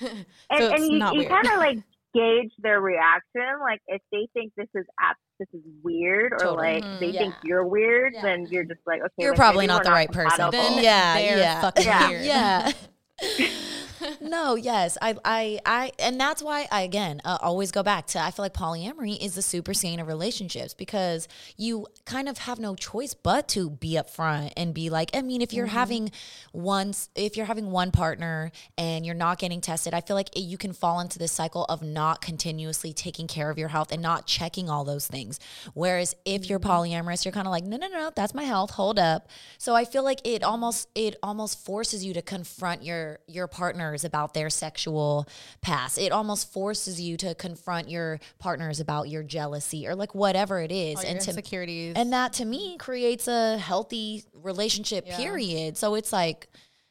[0.00, 0.10] So
[0.50, 1.78] and, and you, you kind of like
[2.16, 3.42] gauge their reaction.
[3.60, 6.74] Like if they think this is app, this is weird, or Totally.
[6.74, 7.00] like Mhm.
[7.00, 7.18] they Yeah.
[7.20, 8.22] think you're weird, Yeah.
[8.22, 10.50] then you're just like, okay, You're like, probably not we're the right person.
[10.50, 11.60] Then yeah, they're yeah.
[11.60, 12.08] fucking Yeah.
[12.08, 12.24] weird.
[12.24, 12.72] Yeah.
[14.20, 18.20] no, yes, I, I, I, and that's why I again uh, always go back to
[18.20, 22.58] I feel like polyamory is the super saiyan of relationships because you kind of have
[22.58, 26.10] no choice but to be upfront and be like, I mean, if you're having
[26.52, 30.40] one, if you're having one partner and you're not getting tested, I feel like it,
[30.40, 34.02] you can fall into this cycle of not continuously taking care of your health and
[34.02, 35.40] not checking all those things.
[35.74, 38.70] Whereas if you're polyamorous, you're kind of like, no, no, no, that's my health.
[38.72, 39.28] Hold up.
[39.58, 43.48] So I feel like it almost, it almost forces you to confront your your
[43.96, 45.26] partners about their sexual
[45.62, 45.98] past.
[45.98, 50.70] It almost forces you to confront your partners about your jealousy or like whatever it
[50.72, 51.94] is, and to insecurities.
[51.96, 55.16] and that to me creates a healthy relationship Yeah.
[55.16, 56.48] period so it's like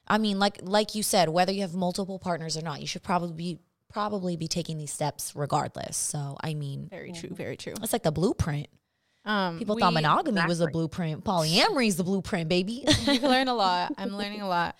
[0.07, 3.03] i mean like like you said whether you have multiple partners or not you should
[3.03, 7.29] probably be probably be taking these steps regardless so i mean very true.
[7.31, 7.73] Very true.
[7.81, 8.67] it's like the blueprint
[9.25, 13.47] Um, people thought we- monogamy was a blueprint polyamory is the blueprint baby you learn
[13.47, 13.93] a lot.
[13.97, 14.75] I'm learning a lot.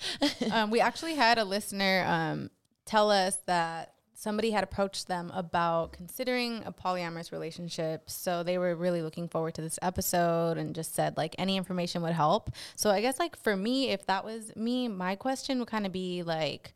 [0.51, 2.49] Um, we actually had a listener um,
[2.85, 8.09] tell us that somebody had approached them about considering a polyamorous relationship.
[8.09, 12.01] So they were really looking forward to this episode and just said like any information
[12.03, 12.49] would help.
[12.75, 15.91] So I guess like for me, if that was me, my question would kind of
[15.91, 16.73] be like,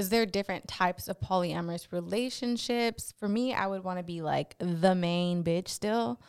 [0.00, 3.12] is there different types of polyamorous relationships?
[3.18, 6.20] For me, I would want to be like the main bitch still.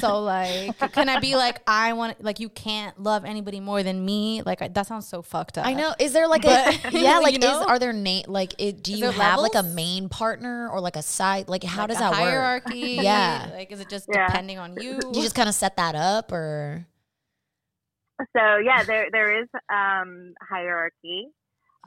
[0.00, 4.04] So like, can I be like I want like you can't love anybody more than
[4.04, 4.42] me?
[4.42, 5.64] Like I, that sounds so fucked up.
[5.66, 7.60] i know is there like But, a yeah like you know?
[7.60, 10.68] is are there na- like it, do Is you there have like a main partner
[10.68, 12.98] or like a side like how Like does a that work hierarchy?
[13.00, 13.48] Yeah.
[13.54, 14.26] Like is it just Yeah.
[14.26, 14.98] depending on you?
[15.14, 16.86] you just kind of set that up or
[18.36, 21.28] So yeah, there there is um, hierarchy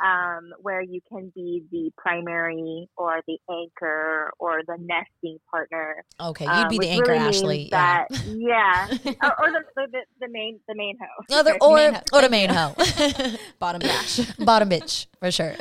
[0.04, 6.04] um, where you can be the primary or the anchor or the nesting partner.
[6.20, 8.06] okay you'd um, be the anchor really ashley yeah.
[8.10, 8.88] That, yeah,
[9.24, 11.32] or, or the, the the main the main host.
[11.32, 12.02] Other, or Main hoe.
[12.14, 12.74] or the main hoe,
[13.60, 14.46] bottom bitch.
[14.46, 15.56] bottom bitch for sure.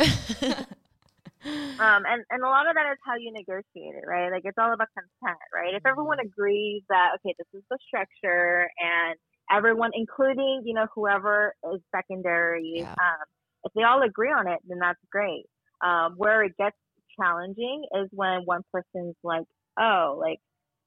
[1.44, 4.30] Um, and, and a lot of that is how you negotiate it, right?
[4.30, 5.74] Like it's all about consent, right?
[5.74, 9.16] If everyone agrees that okay, this is the structure, and
[9.50, 12.92] everyone, including you know whoever is secondary, Yeah.
[12.92, 13.26] um,
[13.64, 15.46] if they all agree on it, then that's great.
[15.84, 16.76] Um, where it gets
[17.20, 19.44] challenging is when one person's like,
[19.78, 20.38] oh, like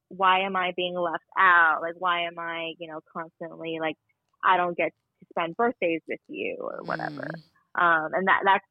[0.10, 1.80] why am I being left out?
[1.82, 3.96] Like why am I, you know, constantly like
[4.44, 7.28] I don't get to spend birthdays with you or whatever
[7.80, 8.62] um, and that that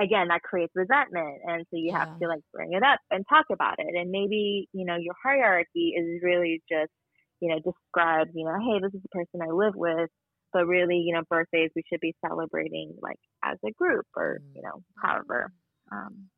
[0.00, 1.98] again that creates resentment and so you Yeah.
[1.98, 5.14] have to like bring it up and talk about it and maybe you know your
[5.22, 6.90] hierarchy is really just
[7.40, 10.10] you know describe you know hey this is the person i live with
[10.52, 14.62] but really you know birthdays we should be celebrating like as a group or you
[14.62, 15.52] know however
[15.92, 16.28] um,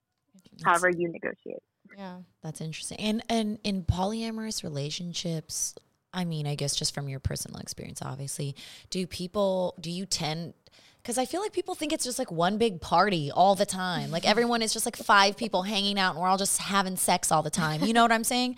[0.65, 1.63] however you negotiate
[1.97, 2.19] Yeah.
[2.43, 2.99] That's interesting.
[2.99, 5.75] And and in polyamorous relationships,
[6.13, 8.55] I mean, I guess just from your personal experience, obviously,
[8.91, 10.55] do people do you tend
[11.03, 14.11] because I feel like people think it's just like one big party all the time.
[14.11, 17.33] Like everyone is just like five people hanging out and we're all just having sex
[17.33, 17.83] all the time.
[17.83, 18.57] You know what I'm saying?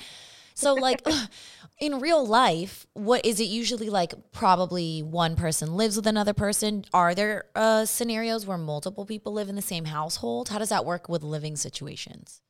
[0.55, 1.07] So like
[1.79, 6.85] in real life, what is it usually like probably one person lives with another person?
[6.95, 10.49] Are there uh scenarios where multiple people live in the same household?
[10.49, 12.40] How does that work with living situations?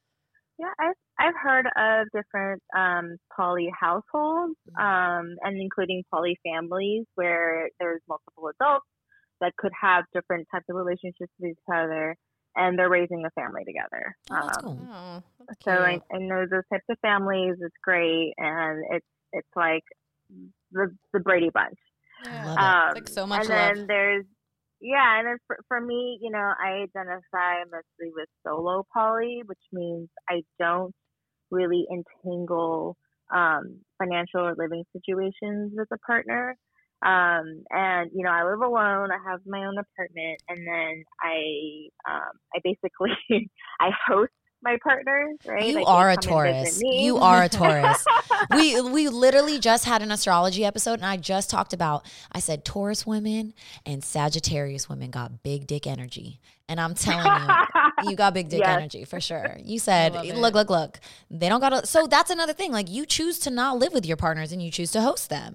[0.59, 7.71] Yeah, I've I've heard of different um, poly households, um, and including poly families where
[7.81, 8.87] there's multiple adults
[9.41, 12.17] that could have different types of relationships with each other,
[12.57, 14.17] and they're raising a family together.
[14.31, 14.89] Oh, that's Um, cool.
[14.91, 16.03] Oh, that's So I, cute.
[16.13, 17.57] I know those types of families.
[17.61, 19.83] It's great, and it's it's like
[20.73, 21.79] the the Brady Bunch.
[22.25, 22.45] Yeah.
[22.47, 22.63] love it.
[22.63, 24.25] Um, It's like so much and then there's
[24.81, 29.59] yeah, and then for, for me, you know, I identify mostly with solo poly, which
[29.73, 30.95] means I don't
[31.51, 32.97] really entangle
[33.35, 36.57] um, financial or living situations with a partner.
[37.05, 39.11] Um, and you know, I live alone.
[39.13, 43.11] I have my own apartment, and then I, um, I basically,
[43.81, 45.37] I host my partners.
[45.45, 45.67] Right?
[45.67, 46.83] You Like, are a come and visit Taurus.
[46.83, 48.05] You are a Taurus.
[48.55, 52.65] we we literally just had an astrology episode and I just talked about I said
[52.65, 53.53] Taurus women
[53.85, 56.41] and Sagittarius women got big dick energy.
[56.67, 58.69] And I'm telling you, you got big dick Yes.
[58.79, 59.59] energy for sure.
[59.63, 60.99] You said, look, look, look.
[61.31, 61.87] They don't got to.
[61.87, 62.73] So that's another thing.
[62.73, 65.55] Like you choose to not live with your partners and you choose to host them.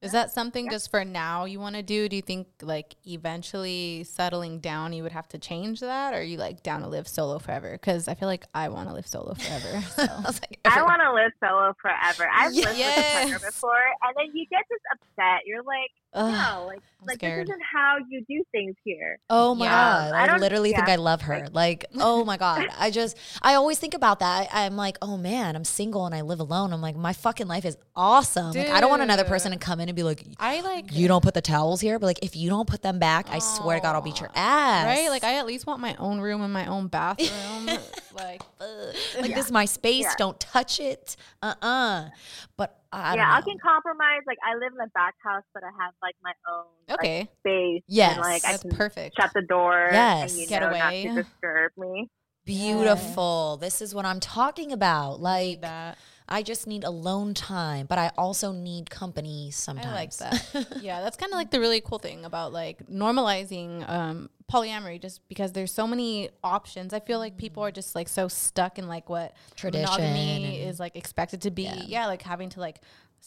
[0.00, 2.08] Is that something just for now you want to do?
[2.08, 6.22] Do you think like eventually settling down you would have to change that, or are
[6.22, 7.72] you like down to live solo forever?
[7.72, 9.84] Because I feel like I want to live solo forever.
[9.98, 10.04] So.
[10.04, 12.30] I like, I want to live solo forever.
[12.32, 15.40] I've lived with a partner before, and then you get this upset.
[15.46, 17.46] You're like, Ugh, no, like I'm like scared.
[17.46, 19.18] this isn't how you do things here.
[19.28, 19.70] Oh my Yeah.
[19.70, 20.12] god!
[20.14, 21.48] I I, don't- literally think I love her.
[21.52, 22.66] Like, oh my god!
[22.78, 24.48] I just, I always think about that.
[24.52, 26.72] I, I'm like, oh man, I'm single and I live alone.
[26.72, 28.52] I'm like, my fucking life is awesome.
[28.52, 31.08] Like, I don't want another person to come in and be like, I like you
[31.08, 33.76] don't put the towels here, but like, if you don't put them back, I swear
[33.76, 34.86] to God, I'll beat your ass.
[34.86, 35.10] right.
[35.10, 37.66] Like I at least want my own room and my own bathroom.
[38.16, 38.94] like ugh.
[39.20, 40.04] like this is my space.
[40.04, 40.14] Yeah.
[40.16, 41.16] Don't touch it.
[41.42, 42.08] Uh uh
[42.56, 44.22] But I don't yeah, I can compromise.
[44.26, 47.28] Like I live in a back house, but I have like my own like, okay,
[47.40, 47.82] space.
[47.86, 48.12] Yes.
[48.12, 49.16] and, like I that's can perfect.
[49.20, 49.88] shut the door.
[49.92, 50.32] Yes.
[50.32, 51.04] and, you Get know, away.
[51.04, 52.08] not to disturb me.
[52.44, 53.58] Beautiful.
[53.58, 55.20] This is what I'm talking about.
[55.20, 55.98] Like, that.
[56.28, 59.86] I just need alone time, but I also need company sometimes.
[59.86, 60.68] I like that.
[60.82, 65.26] yeah, that's kind of like the really cool thing about like normalizing um, polyamory, just
[65.28, 66.92] because there's so many options.
[66.92, 70.78] I feel like people are just like so stuck in like what Tradition monogamy is
[70.78, 71.62] like expected to be.
[71.62, 71.82] Yeah.
[71.86, 72.06] Yeah.
[72.06, 72.80] like having to like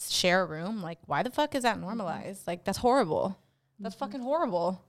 [0.10, 0.82] share a room.
[0.82, 2.48] Like, why the fuck is that normalized?
[2.48, 3.38] Like, that's horrible.
[3.80, 4.82] That's fucking horrible.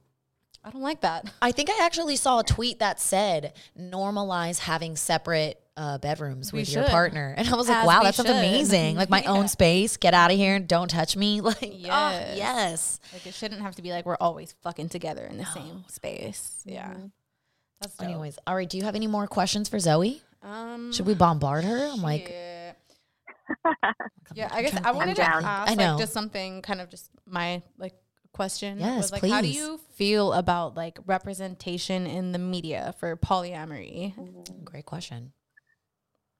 [0.64, 1.32] I don't like that.
[1.42, 6.60] I think I actually saw a tweet that said normalize having separate uh, bedrooms We
[6.60, 8.36] with your partner, and I was like, wow, we that sounds should.
[8.36, 8.94] amazing.
[8.96, 9.30] Like my Yeah.
[9.32, 9.96] own space.
[9.96, 11.40] Get out of here and don't touch me.
[11.42, 11.80] Like, yes.
[11.82, 12.36] Yes.
[12.36, 13.00] yes.
[13.12, 16.62] Like, it shouldn't have to be like we're always fucking together in the same space.
[16.64, 16.94] Yeah.
[17.80, 18.08] That's dope.
[18.08, 18.68] Anyways, all right.
[18.68, 20.20] Do you have any more questions for Zoey?
[20.42, 21.88] um, Should we bombard her?
[21.92, 22.76] I'm like, shit.
[24.34, 25.92] Yeah, I guess I wanted to ask I know.
[25.92, 27.92] like just something kind of just my like
[28.32, 28.78] question.
[28.78, 34.14] Yes, was, like how do you feel about like representation in the media for polyamory?
[34.64, 35.32] Great question.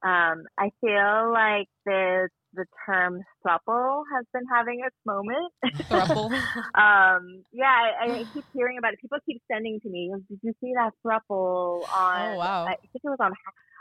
[0.05, 5.53] Um, I feel like the the term throuple has been having its moment.
[5.89, 6.31] Throuple.
[6.75, 9.01] um, yeah, I, I keep hearing about it.
[9.01, 10.13] People keep sending to me.
[10.29, 12.35] Did you see that throuple on?
[12.35, 12.65] Oh, wow.
[12.67, 13.33] I think it was on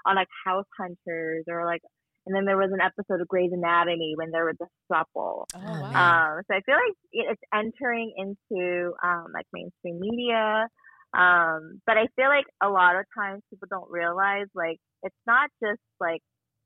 [0.05, 1.81] on like House Hunters or like.
[2.25, 5.45] And then there was an episode of Grey's Anatomy when there was a throuple.
[5.55, 6.27] Oh wow.
[6.37, 10.67] Um, so I feel like it's entering into um, like mainstream media.
[11.13, 15.49] Um, but I feel like a lot of times people don't realize like it's not
[15.61, 16.21] just like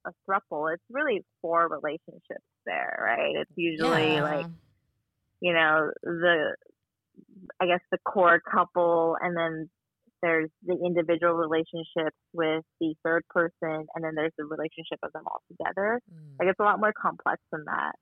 [0.05, 3.35] a throuple; it's really four relationships there, right?
[3.37, 4.23] It's usually Yeah.
[4.23, 4.45] like
[5.41, 6.55] you know the
[7.59, 9.69] I guess the core couple, and then
[10.25, 15.23] there's the individual relationships with the third person, and then there's the relationship of them
[15.27, 16.01] all together.
[16.39, 17.93] Like it's a lot more complex than that.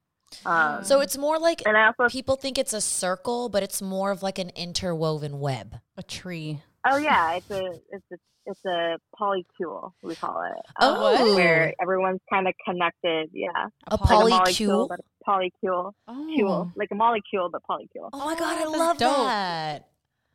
[0.46, 3.82] Um, So it's more like and I also people think it's a circle, but it's
[3.82, 5.76] more of like an interwoven web.
[5.98, 6.62] a tree.
[6.90, 10.62] Oh yeah, it's a it's a it's a polycule we call it.
[10.82, 11.16] Oh.
[11.16, 13.30] Um, where everyone's kind of connected.
[13.32, 14.30] Yeah, A like a polycule?
[14.30, 18.10] molecule, but a polycule, Oh, cule, like a molecule, but polycule.
[18.12, 19.84] Oh my god, I that's love dope.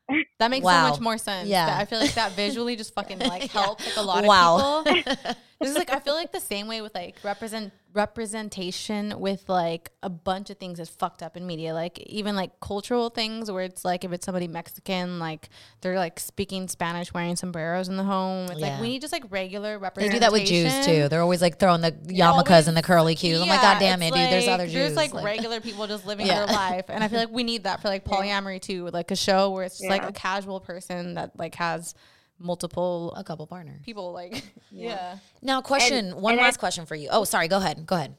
[0.39, 0.51] that.
[0.51, 0.85] makes Wow.
[0.87, 1.49] so much more sense.
[1.49, 1.67] Yeah.
[1.67, 4.81] That- I feel like that visually just fucking like helps like a lot Wow.
[4.81, 5.15] of people.
[5.61, 9.91] This is like I feel like the same way with like represent representation with like
[10.03, 11.75] a bunch of things is fucked up in media.
[11.75, 15.49] Like even like cultural things where it's like if it's somebody Mexican, like
[15.81, 18.51] they're like speaking Spanish, wearing sombreros in the home.
[18.51, 18.73] It's Yeah.
[18.73, 20.13] like we need just like regular representation.
[20.13, 21.09] They do that with Jews too.
[21.09, 23.41] They're always like throwing the yarmulkes always- and the curly cues.
[23.41, 24.31] I'm like, God damn it, it's dude.
[24.31, 24.75] There's other Jews.
[24.75, 26.47] There's like, regular people just living Yeah.
[26.47, 29.17] their life, and I feel like we need that for like polyamory too, like a
[29.17, 31.95] show where it's just like a casual person that like has
[32.39, 33.81] multiple a couple partners.
[33.85, 34.13] people.
[34.13, 35.19] Like, yeah.
[35.43, 36.21] Now, question.
[36.21, 37.09] one and I- last question for you.
[37.11, 37.49] Oh, sorry.
[37.49, 37.85] Go ahead.
[37.87, 38.15] Go ahead.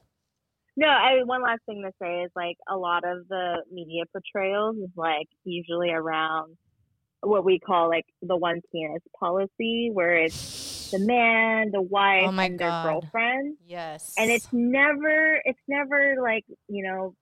[0.77, 4.77] No, I one last thing to say is like a lot of the media portrayals
[4.77, 6.55] is like usually around
[7.21, 12.31] what we call like the one penis policy, where it's the man, the wife, Oh
[12.31, 14.13] my and their girlfriend, Yes.
[14.17, 17.13] and it's never it's never like you know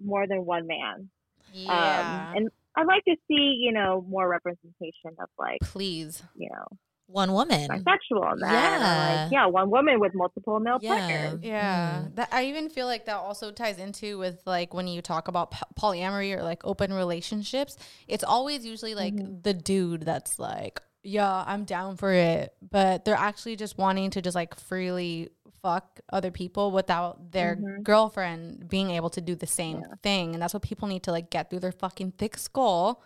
[0.00, 1.10] more than one man.
[1.52, 2.28] yeah.
[2.30, 6.22] Um, and I'd like to see you know more representation of like Please.
[6.34, 6.66] you know
[7.06, 7.68] One woman.
[7.68, 8.48] bisexual men.
[8.48, 9.22] or, Yeah.
[9.24, 10.90] like, yeah, one woman with multiple male Yeah.
[11.08, 11.40] partners.
[11.42, 12.14] Yeah, Mhm.
[12.14, 15.52] that I even feel like that also ties into with like when you talk about
[15.78, 21.64] polyamory or like open relationships, it's always usually like the dude that's like, "Yeah, I'm
[21.64, 25.30] down for it," but they're actually just wanting to just like freely
[25.62, 27.82] fuck other people without their mm-hmm.
[27.82, 31.30] girlfriend being able to do the same thing, and that's what people need to like
[31.30, 33.02] get through their fucking thick skull.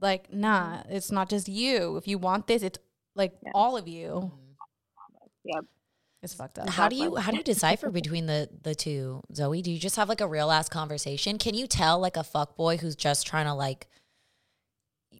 [0.00, 0.92] Like, nah, mm-hmm.
[0.92, 1.96] it's not just you.
[1.96, 2.78] If you want this, it's
[3.14, 4.08] like all of you.
[4.08, 4.36] Mm-hmm.
[5.44, 5.64] Yep.
[6.22, 6.68] It's fucked up.
[6.68, 9.62] How do you how do you decipher between the the two, Zoey?
[9.62, 11.38] Do you just have like a real ass conversation?
[11.38, 13.88] Can you tell like a fuck boy who's just trying to like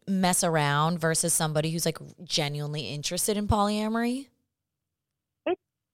[0.07, 4.27] mess around versus somebody who's like genuinely interested in polyamory?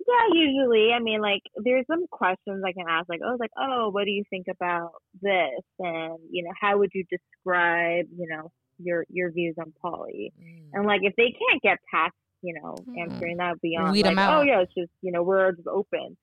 [0.08, 0.94] Yeah, usually.
[0.94, 4.12] I mean, like, there's some questions I can ask, like, oh, like, oh, what do
[4.12, 5.62] you think about this?
[5.80, 10.32] And you know, how would you describe, you know, your your views on poly?
[10.74, 14.42] And like, if they can't get past, you know, answering that beyond, Weed like, oh
[14.44, 16.18] yeah, it's just, you know, we're just open.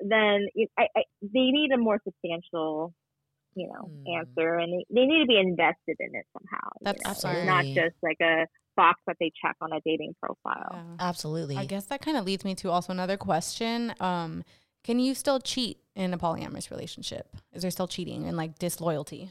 [0.00, 0.46] Then
[0.78, 2.92] I, I, they need a more substantial
[3.56, 4.18] you know, Mm.
[4.18, 6.68] answer, and they, they need to be invested in it somehow.
[6.80, 7.44] you That's know?
[7.44, 8.46] not just like a
[8.76, 10.68] box that they check on a dating profile.
[10.72, 10.82] Yeah.
[11.00, 11.56] Absolutely.
[11.56, 13.94] I guess that kind of leads me to also another question.
[14.00, 14.44] Um,
[14.82, 17.36] can you still cheat in a polyamorous relationship?
[17.52, 19.30] Is there still cheating and like disloyalty?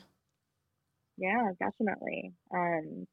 [1.17, 2.33] Yeah, definitely.
[2.53, 3.05] Um,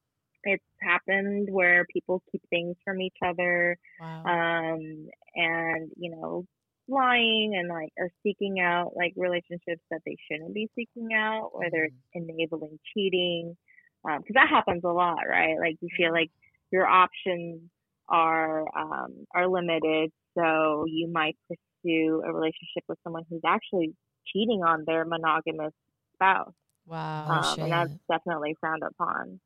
[0.45, 4.25] it's happened where people keep things from each other, Wow.
[4.25, 6.47] um, and you know,
[6.89, 11.85] lying and like are seeking out like relationships that they shouldn't be seeking out, whether
[11.85, 13.57] it's enabling cheating,
[14.05, 15.57] because that happens a lot, right?
[15.59, 16.31] Like you feel like
[16.73, 17.61] your options
[18.09, 23.95] are um, are limited, so you might pursue a relationship with someone who's actually
[24.27, 25.73] cheating on their monogamous
[26.15, 26.53] spouse
[26.87, 27.27] wow.
[27.57, 29.41] Um, and that's definitely frowned upon.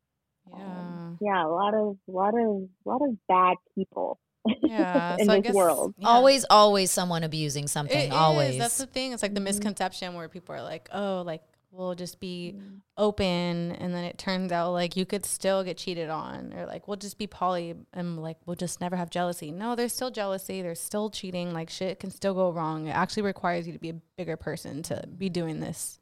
[0.51, 1.11] yeah.
[1.21, 4.19] Yeah, a lot of, lot of, lot of bad people
[4.63, 5.17] Yeah.
[5.19, 5.95] in so I this guess, world.
[5.99, 6.09] yeah.
[6.09, 7.97] Always, always someone abusing something.
[7.99, 8.13] It is.
[8.13, 8.59] always.
[8.59, 9.13] That's the thing.
[9.13, 9.45] It's like the Mhm.
[9.45, 11.43] misconception where people are like, oh, like
[11.75, 12.81] we'll just be Mm.
[12.97, 16.87] open, and then it turns out like you could still get cheated on, or like
[16.87, 19.51] we'll just be poly, and like we'll just never have jealousy.
[19.51, 20.63] No, there's still jealousy.
[20.63, 21.53] There's still cheating.
[21.53, 22.87] Like shit can still go wrong.
[22.87, 25.99] It actually requires you to be a bigger person to be doing this.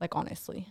[0.00, 0.66] Like honestly.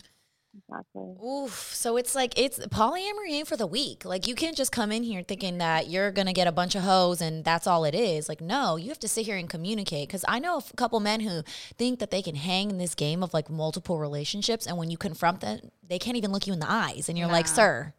[0.58, 1.16] Exactly.
[1.26, 1.74] Oof.
[1.74, 4.04] So it's like it's polyamory ain't for the weak.
[4.04, 6.84] Like you can't just come in here thinking that you're gonna get a bunch of
[6.84, 8.28] hoes and that's all it is.
[8.28, 10.10] Like no, you have to sit here and communicate.
[10.10, 11.43] Because I know a couple men who
[11.78, 14.97] think that they can hang in this game of like multiple relationships, and when you
[14.97, 17.54] confront them, they can't even look you in the eyes, and you're like, Nah.
[17.54, 17.93] sir.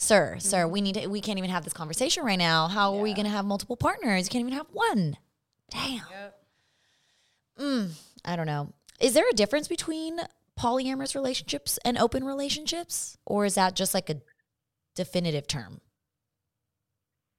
[0.00, 1.08] Sir, sir, we need to.
[1.08, 2.68] We can't even have this conversation right now.
[2.68, 4.26] How are we to have multiple partners?
[4.26, 5.16] You can't even have one.
[5.70, 6.02] Damn.
[6.08, 6.40] Yep.
[7.58, 7.90] Mm,
[8.24, 8.72] I don't know.
[9.00, 10.20] Is there a difference between
[10.58, 14.16] polyamorous relationships and open relationships, or is that just like a
[14.96, 15.80] definitive term?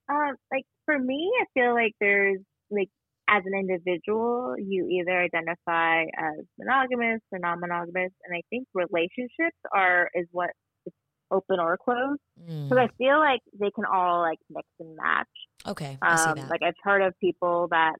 [0.09, 2.39] Um, like for me, I feel like there's
[2.71, 2.89] like
[3.29, 10.09] as an individual, you either identify as monogamous or non-monogamous, and I think relationships are
[10.15, 10.49] is what
[10.87, 10.93] is
[11.29, 12.19] open or closed.
[12.41, 15.27] Mm, Because I feel like they can all like mix and match.
[15.67, 16.49] okay, I see Um, that.
[16.49, 17.95] like I've heard of people that,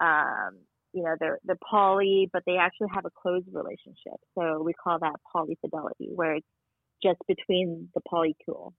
[0.00, 0.58] um,
[0.92, 4.18] you know, they're they're poly, but they actually have a closed relationship.
[4.36, 6.46] So we call that polyfidelity, where it's
[7.02, 8.72] just between the polycule,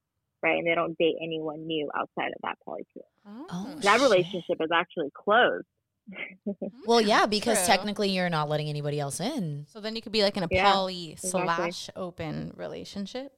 [0.44, 0.58] right?
[0.58, 3.08] And they don't date anyone new outside of that polycule.
[3.50, 4.02] Oh, That shit.
[4.02, 5.66] relationship is actually closed.
[6.86, 7.76] well, yeah, because True.
[7.76, 9.66] technically you're not letting anybody else in.
[9.70, 11.30] So then you could be like in a Yeah, poly exactly.
[11.30, 13.34] slash open relationship.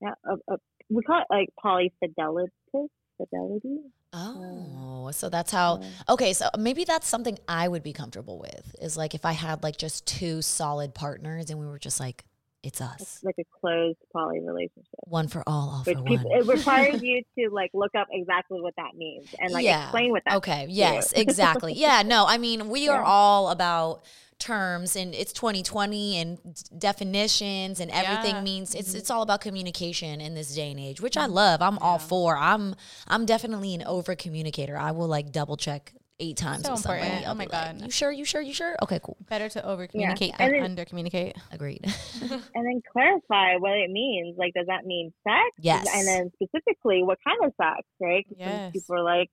[0.00, 0.56] Yeah, uh, uh,
[0.88, 2.88] we call it like polyfidelity.
[3.18, 3.76] Fidelity.
[4.12, 5.06] Oh.
[5.06, 5.80] oh, so that's how.
[5.82, 6.14] Oh.
[6.14, 8.74] Okay, so maybe that's something I would be comfortable with.
[8.80, 12.24] Is like if I had like just two solid partners and we were just like,
[12.62, 14.86] it's us, It's like a closed poly relationship.
[15.04, 16.38] one for all, all Which for people, one.
[16.40, 19.84] it requires you to like look up exactly what that means and like Yeah.
[19.84, 20.66] explain what that Okay.
[20.68, 21.12] Yes.
[21.12, 21.72] Exactly.
[21.74, 22.02] yeah.
[22.04, 22.26] No.
[22.26, 24.02] I mean, we are all about
[24.38, 26.38] terms, and it's 2020 and
[26.78, 28.40] definitions, and everything Yeah.
[28.42, 28.98] means it's Mm-hmm.
[28.98, 31.60] it's all about communication in this day and age, which I love.
[31.62, 32.36] I'm all for.
[32.36, 32.74] I'm
[33.08, 34.76] I'm definitely an over communicator.
[34.76, 37.02] I will like double check eight times So with somebody.
[37.02, 37.26] important.
[37.26, 37.84] I'll Oh my be like, God.
[37.86, 38.12] you sure?
[38.12, 38.40] You sure?
[38.42, 38.76] You sure?
[38.82, 39.00] Okay.
[39.02, 39.16] Cool.
[39.28, 41.36] Better to over communicate And than under communicate.
[41.50, 41.84] Agreed.
[42.22, 44.36] and then clarify what it means.
[44.38, 45.50] Like, does that mean sex?
[45.58, 45.86] Yes.
[45.92, 48.24] And then specifically, what kind of sex, right?
[48.28, 48.72] 'Cause some Yes.
[48.72, 49.30] people are like,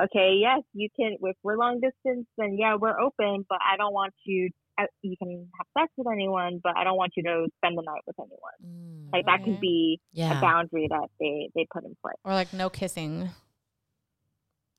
[0.00, 1.16] okay, yes, you can.
[1.22, 4.50] If we're long distance, then yeah, we're open, but I don't want you.
[4.78, 7.82] uh, You can have sex with anyone, but I don't want you to spend the
[7.82, 8.58] night with anyone.
[8.62, 9.52] Mm, Like that Okay.
[9.52, 10.36] could be yeah.
[10.36, 12.16] a boundary that they they put in place.
[12.24, 13.30] Or like no kissing.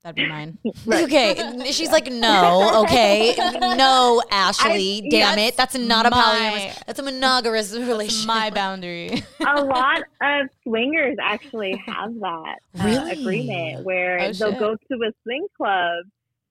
[0.07, 0.57] That'd be mine.
[0.87, 6.85] Okay, she's like, no, okay, no, Ashley, I- damn it, that's not a my- polyamorous,
[6.85, 8.25] that's a monogamous relationship.
[8.27, 9.21] my boundary.
[9.45, 13.11] a lot of swingers actually have that uh, Really?
[13.21, 14.59] agreement where Oh, they'll shit.
[14.59, 16.05] go to a swing club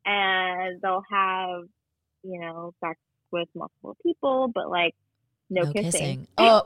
[0.05, 1.63] and they'll have,
[2.25, 2.99] you know, sex
[3.33, 4.95] with multiple people, but like
[5.49, 6.27] no, kissing.
[6.39, 6.63] Oh,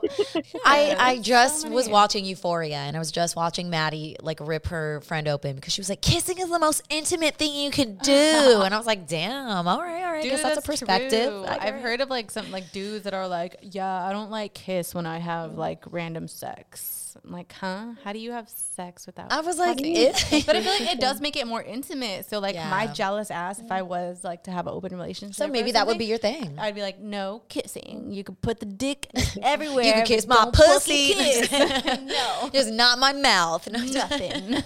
[0.65, 4.39] I Yeah, I so just was watching Euphoria and I was just watching Maddy like
[4.41, 7.71] rip her friend open because she was like, kissing is the most intimate thing you
[7.71, 8.11] can do,
[8.63, 11.29] and I was like, damn, all right, all right, I guess that's, a perspective.
[11.29, 11.45] true.
[11.45, 14.53] I- I've heard of like some like dudes that are like, yeah, I don't like
[14.53, 17.00] kiss when I have like random sex.
[17.23, 17.93] I'm like, huh?
[18.03, 19.31] How do you have sex without?
[19.31, 22.29] I was like, it- but I feel like it does make it more intimate.
[22.29, 25.47] So like my jealous ass, if I was like to have an open relationship, so
[25.47, 26.57] maybe that would be your thing.
[26.59, 28.11] I'd be like, no kissing.
[28.11, 29.07] You could put the dick
[29.41, 29.83] everywhere.
[29.85, 31.13] You can but kiss my pussy.
[31.13, 31.51] kiss.
[31.51, 33.69] no, Just not my mouth.
[33.71, 34.63] No, nothing.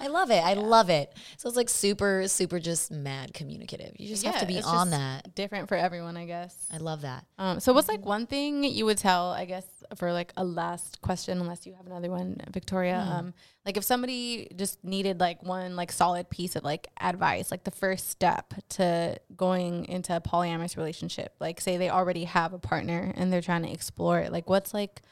[0.00, 0.42] I love it.
[0.44, 1.12] I love it.
[1.38, 3.92] So it's like super, super just mad communicative.
[3.96, 5.34] You just have to be it's on just that.
[5.34, 6.54] Different for everyone, I guess.
[6.72, 7.24] I love that.
[7.38, 9.64] Um, so what's like one thing you would tell, I guess,
[9.96, 13.00] for like a last question, unless you have another one, Victoria.
[13.00, 13.12] Hmm.
[13.12, 13.34] Um,
[13.64, 17.70] like if somebody just needed like one like solid piece of like advice, like the
[17.70, 23.12] first step to going into a polyamorous relationship, like say they already have a partner
[23.16, 25.02] and they're trying to explore it, like what's like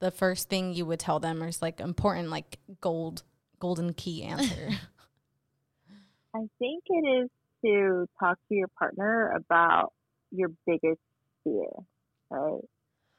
[0.00, 3.22] the first thing you would tell them or is like important like gold
[3.58, 4.70] golden key answer?
[6.34, 7.30] I think it is
[7.64, 9.92] to talk to your partner about
[10.30, 11.00] your biggest
[11.44, 11.70] fear,
[12.30, 12.60] right?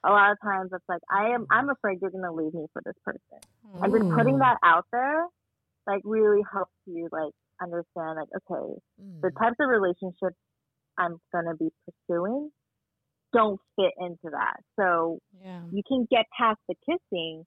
[0.06, 2.82] A lot of times it's like I am I'm afraid you're gonna leave me for
[2.86, 3.42] this person.
[3.84, 5.26] And just putting that out there
[5.88, 8.80] like really helps you like understand like, okay,
[9.22, 9.40] the Mm.
[9.40, 10.38] types of relationships
[10.98, 12.52] I'm gonna be pursuing
[13.34, 14.58] don't fit into that.
[14.80, 15.62] So yeah.
[15.72, 17.44] you can get past the kissing.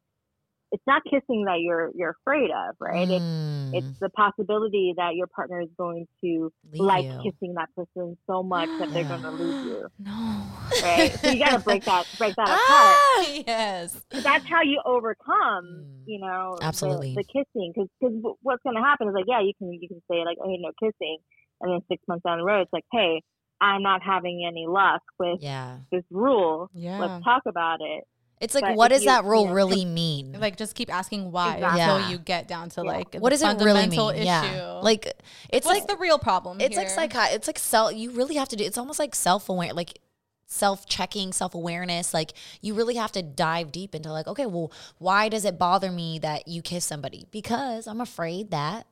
[0.70, 3.08] It's not kissing that you're you're afraid of, right?
[3.10, 3.70] It's Mm.
[3.74, 7.20] it's the possibility that your partner is going to Leave like you.
[7.32, 10.42] kissing that person so much that they're going to leave you, No.
[10.82, 11.10] right?
[11.12, 12.60] so you got to break that break that apart.
[12.68, 13.26] Ah!
[13.46, 14.00] yes.
[14.10, 16.02] That's how you overcome, Mm.
[16.06, 17.14] you know, Absolutely.
[17.14, 17.72] the, kissing.
[17.74, 20.36] Because because what's going to happen is like, yeah, you can you can say like,
[20.42, 21.18] oh, no kissing,
[21.62, 23.22] and then six months down the road, it's like, hey,
[23.60, 25.78] I'm not having any luck with Yeah.
[25.90, 26.70] this rule.
[26.74, 26.98] Yeah.
[27.00, 28.04] Let's talk about it.
[28.40, 30.36] It's like, But what does you- that rule know, really mean?
[30.38, 31.80] Like just keep asking why Exactly.
[31.80, 32.08] until Yeah.
[32.10, 32.90] you get down to Yeah.
[32.92, 34.14] like what does it really mean?
[34.14, 34.24] issue.
[34.24, 34.80] Yeah.
[34.82, 35.12] Like
[35.50, 36.60] it's what's like the real problem?
[36.60, 36.96] it's like here?
[37.08, 39.98] psychi- it's like self you really have to do it's almost like self-aware like
[40.50, 42.32] self-checking self-awareness like
[42.62, 46.18] you really have to dive deep into like okay well why does it bother me
[46.18, 48.86] that you kiss somebody because i'm afraid that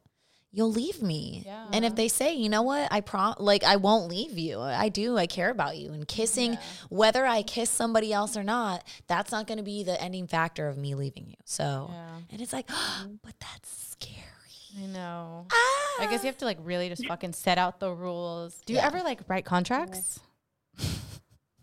[0.57, 1.67] you'll leave me Yeah.
[1.73, 4.89] and if they say you know what i prom like i won't leave you i
[4.89, 6.57] do i care about you and kissing
[6.89, 10.67] whether i kiss somebody else or not that's not going to be the ending factor
[10.67, 12.17] of me leaving you so Yeah.
[12.31, 12.67] and it's like
[13.23, 14.23] but that's scary
[14.79, 15.47] I know.
[15.51, 16.03] ah!
[16.03, 18.61] I guess you have to like really just fucking set out the rules.
[18.67, 18.87] Do you Yeah.
[18.89, 20.21] ever like write contracts?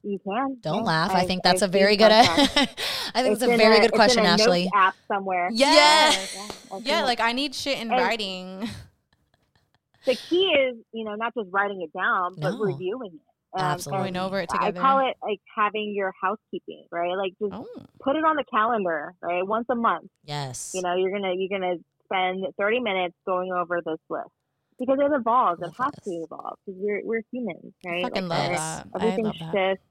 [0.04, 0.58] You can.
[0.62, 0.82] Don't yeah.
[0.84, 1.12] laugh.
[1.12, 2.12] I, I've- think that's a very good.
[2.12, 2.45] Uh, I
[3.24, 4.70] think it's It's a very good it's in question, a Ashley.
[4.76, 5.49] app somewhere.
[5.51, 6.36] Yes.
[6.36, 8.70] Yeah, I've Yeah, like I need shit in And- writing.
[10.06, 12.60] the key is, you know, not just writing it down, but No.
[12.60, 13.22] reviewing it.
[13.54, 14.12] And- Absolutely.
[14.12, 14.78] Going over it together.
[14.80, 17.16] I call it like having your housekeeping, right?
[17.16, 17.66] Like just Oh.
[18.01, 19.45] put it on the calendar, right?
[19.47, 20.10] Once a month.
[20.26, 20.72] Yes.
[20.74, 21.76] You know, you're gonna you're gonna
[22.06, 24.28] spend 30 minutes going over this list
[24.80, 25.62] because it evolves.
[25.62, 26.04] Love it has this.
[26.06, 28.01] to evolve because we're we're humans, right?
[28.04, 28.88] fucking love every- that.
[28.95, 29.54] I Everything love that.
[29.54, 29.84] shifts.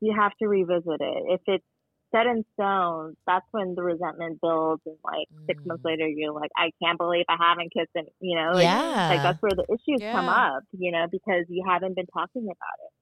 [0.00, 1.22] You have to revisit it.
[1.28, 1.64] If it's
[2.14, 5.90] set in stone, that's when the resentment builds, and like six months Mm.
[5.90, 8.06] later, you're like, I can't believe I haven't kissed him.
[8.20, 9.08] You know, like, Yeah.
[9.10, 10.62] like that's where the issues come up.
[10.72, 12.92] You know, because you haven't been talking about it.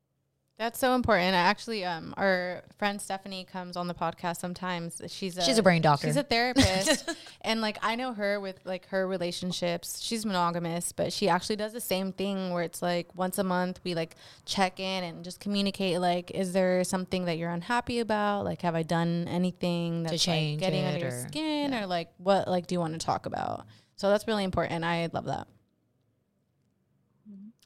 [0.59, 1.34] That's so important.
[1.34, 5.00] I actually, um, our friend Stephanie comes on the podcast sometimes.
[5.09, 6.07] She's a She's a brain doctor.
[6.07, 10.00] She's a therapist, and like I know her with like her relationships.
[10.00, 13.80] She's monogamous, but she actually does the same thing where it's like once a month
[13.82, 16.00] we like check in and just communicate.
[16.00, 18.44] Like, is there something that you're unhappy about?
[18.44, 22.46] Like, have I done anything that's change like, getting under your skin, or like what
[22.46, 23.66] like do you want to talk about?
[23.96, 24.84] So that's really important.
[24.84, 25.48] I love that.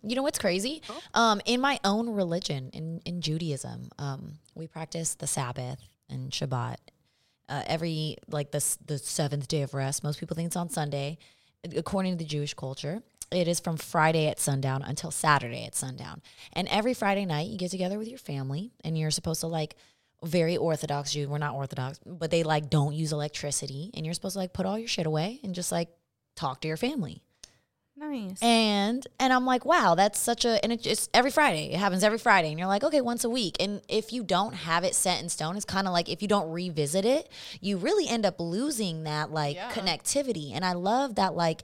[0.03, 0.83] You know what's crazy?
[1.15, 6.77] Um, in my own religion, in, in Judaism, um, we practice the Sabbath and Shabbat.
[7.49, 10.03] Uh, every like the the seventh day of rest.
[10.03, 11.19] Most people think it's on Sunday.
[11.77, 16.23] According to the Jewish culture, it is from Friday at sundown until Saturday at sundown.
[16.53, 19.77] And every Friday night, you get together with your family, and you're supposed to like
[20.25, 21.29] very Orthodox Jew.
[21.29, 24.67] We're not Orthodox, but they like don't use electricity, and you're supposed to like put
[24.67, 25.89] all your shit away and just like
[26.35, 27.23] talk to your family.
[27.99, 28.43] Nice.
[28.43, 31.73] And and I'm like, wow, that's such a and it just every Friday.
[31.73, 32.51] It happens every Friday.
[32.51, 33.57] And you're like, okay, once a week.
[33.59, 36.29] And if you don't have it set in stone, it's kind of like if you
[36.29, 37.31] don't revisit it,
[37.61, 39.71] you really end up losing that like Yeah.
[39.73, 40.53] connectivity.
[40.55, 41.63] And I love that like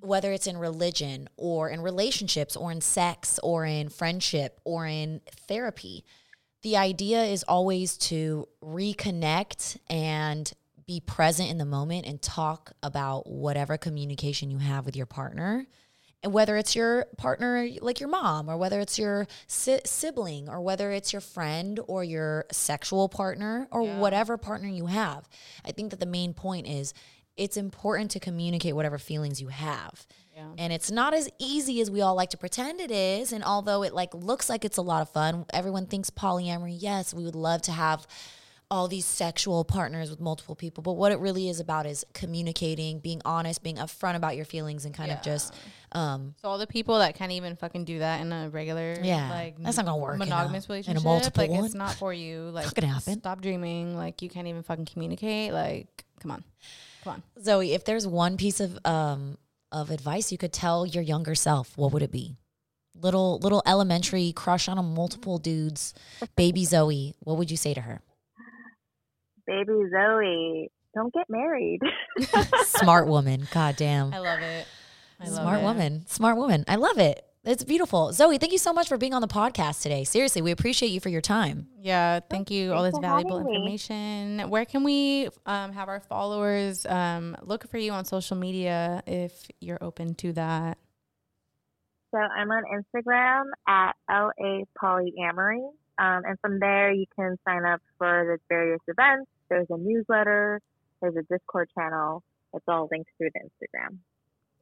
[0.00, 5.20] whether it's in religion or in relationships or in sex or in friendship or in
[5.48, 6.04] therapy,
[6.62, 10.52] the idea is always to reconnect and
[10.86, 15.66] be present in the moment and talk about whatever communication you have with your partner.
[16.22, 20.60] And whether it's your partner, like your mom, or whether it's your si- sibling, or
[20.60, 23.98] whether it's your friend or your sexual partner, or Yeah.
[23.98, 25.28] whatever partner you have,
[25.64, 26.94] I think that the main point is
[27.36, 30.06] it's important to communicate whatever feelings you have.
[30.34, 30.52] Yeah.
[30.58, 33.32] And it's not as easy as we all like to pretend it is.
[33.32, 36.76] And although it like looks like it's a lot of fun, everyone thinks polyamory.
[36.78, 38.06] Yes, we would love to have
[38.70, 40.82] all these sexual partners with multiple people.
[40.82, 44.84] But what it really is about is communicating, being honest, being upfront about your feelings,
[44.84, 45.54] and kind of just
[45.92, 49.30] um, So all the people that can't even fucking do that in a regular, Yeah,
[49.30, 51.04] like that's not gonna work in a- monogamous in a relationship.
[51.04, 51.64] multiple like one.
[51.64, 52.50] it's not for you.
[52.50, 53.18] Like gonna happen.
[53.20, 53.96] Stop dreaming.
[53.96, 55.52] Like you can't even fucking communicate.
[55.52, 56.44] Like come on,
[57.04, 57.22] come on.
[57.42, 57.74] Zoey.
[57.74, 59.38] If there's one piece of um,
[59.70, 62.36] of advice you could tell your younger self, what would it be?
[63.00, 65.94] Little little elementary crush on a multiple dudes,
[66.36, 67.14] baby Zoey.
[67.20, 68.00] What would you say to her?
[69.46, 71.80] Baby Zoey, don't get married.
[72.64, 73.46] Smart woman.
[73.52, 74.12] God damn.
[74.12, 74.66] I love it.
[75.20, 75.64] I love Smart it.
[75.64, 76.06] woman.
[76.06, 76.64] Smart woman.
[76.68, 77.22] I love it.
[77.44, 78.08] It's beautiful.
[78.08, 80.02] Zoey, thank you so much for being on the podcast today.
[80.02, 81.68] Seriously, we appreciate you for your time.
[81.80, 82.72] Yeah, thank you.
[82.72, 83.56] All this valuable having me.
[83.58, 84.50] information.
[84.50, 89.48] Where can we um, have our followers um, look for you on social media if
[89.60, 90.78] you're open to that?
[92.12, 92.64] So I'm on
[92.96, 95.68] Instagram at LA Polyamory.
[95.98, 99.30] Um, and from there, you can sign up for the various events.
[99.48, 100.60] There's a newsletter,
[101.00, 102.22] there's a Discord channel.
[102.54, 103.98] It's all linked through the Instagram.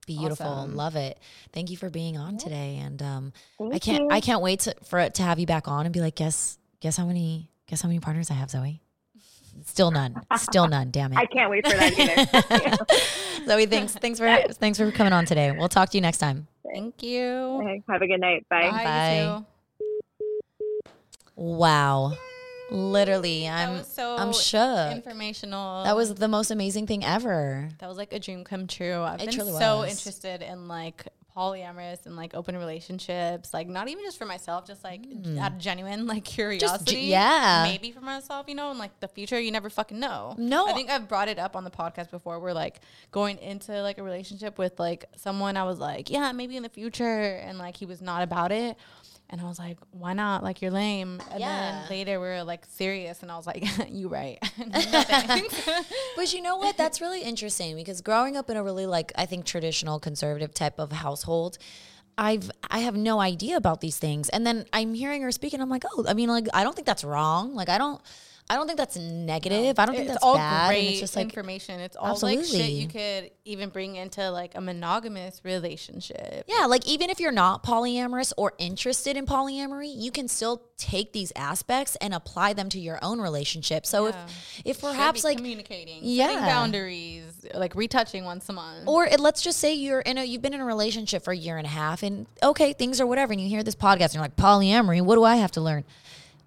[0.06, 0.46] Beautiful.
[0.46, 0.76] Awesome.
[0.76, 1.18] Love it.
[1.52, 2.80] Thank you for being on today.
[2.82, 4.08] And um, Thank I can't you.
[4.10, 6.58] I can't wait to, for it to have you back on and be like, guess
[6.80, 8.80] guess how many guess how many partners I have, Zoey?
[9.64, 10.20] Still none.
[10.36, 10.90] Still none.
[10.90, 11.18] Damn it.
[11.18, 12.84] I can't wait for that either.
[13.46, 13.94] Zoey, thanks.
[13.94, 15.52] Thanks for thanks for coming on today.
[15.52, 16.48] We'll talk to you next time.
[16.72, 17.22] Thank you.
[17.22, 18.46] Okay, Have a good night.
[18.48, 18.70] Bye.
[18.70, 18.84] Bye.
[18.84, 19.44] Bye.
[21.38, 22.16] you too.
[22.70, 24.92] Literally, I'm so I'm shook.
[24.92, 25.84] informational.
[25.84, 27.68] That was the most amazing thing ever.
[27.78, 29.02] that was like a dream come true.
[29.02, 29.90] I've It been so was.
[29.90, 31.06] interested in like
[31.36, 33.52] polyamorous and like open relationships.
[33.52, 35.38] Like not even just for myself, just like mm.
[35.38, 37.00] out of genuine like curiosity.
[37.00, 37.64] yeah.
[37.64, 40.34] Maybe for myself, you know, in like the future you never fucking know.
[40.38, 40.66] No.
[40.66, 42.38] I think I've brought it up on the podcast before.
[42.38, 46.56] We're like going into like a relationship with like someone I was like, yeah, maybe
[46.56, 48.76] in the future and like he was not about it.
[49.30, 50.42] And I was like, why not?
[50.44, 51.20] Like, you're lame.
[51.30, 51.48] And Yeah.
[51.72, 54.38] then later we were like serious, and I was like, you right.
[56.16, 56.76] But you know what?
[56.76, 60.78] That's really interesting because growing up in a really like I think traditional conservative type
[60.78, 61.58] of household,
[62.16, 64.28] I've I have no idea about these things.
[64.28, 66.74] And then I'm hearing her speak and I'm like, "Oh, I mean like I don't
[66.74, 67.54] think that's wrong.
[67.54, 68.00] Like I don't
[68.50, 69.78] I don't think that's negative.
[69.78, 70.68] I don't think that's all bad.
[70.68, 71.80] great it's just like information.
[71.80, 76.44] It's all like shit you could even bring into like a monogamous relationship.
[76.46, 81.12] Yeah, like even if you're not polyamorous or interested in polyamory, you can still take
[81.14, 83.86] these aspects and apply them to your own relationship.
[83.86, 84.26] So Yeah.
[84.26, 86.26] if if perhaps like communicating, Yeah.
[86.26, 88.86] setting boundaries, like retouching once a month.
[88.86, 91.36] Or it, let's just say you're in a you've been in a relationship for a
[91.36, 94.14] year and a half, and okay, things are whatever, and you hear this podcast, and
[94.14, 95.00] you're like polyamory.
[95.00, 95.84] What do I have to learn?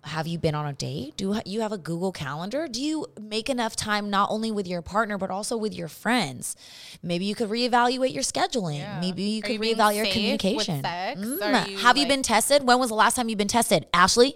[0.07, 1.15] Have you been on a date?
[1.17, 2.67] Do you have a Google Calendar?
[2.67, 6.55] Do you make enough time not only with your partner but also with your friends?
[7.03, 8.79] Maybe you could reevaluate your scheduling.
[8.79, 8.99] Yeah.
[8.99, 10.81] Maybe you could you reevaluate your communication.
[10.81, 11.69] Mm.
[11.69, 12.63] You, have you been tested?
[12.65, 14.35] When was the last time you've been tested, Ashley?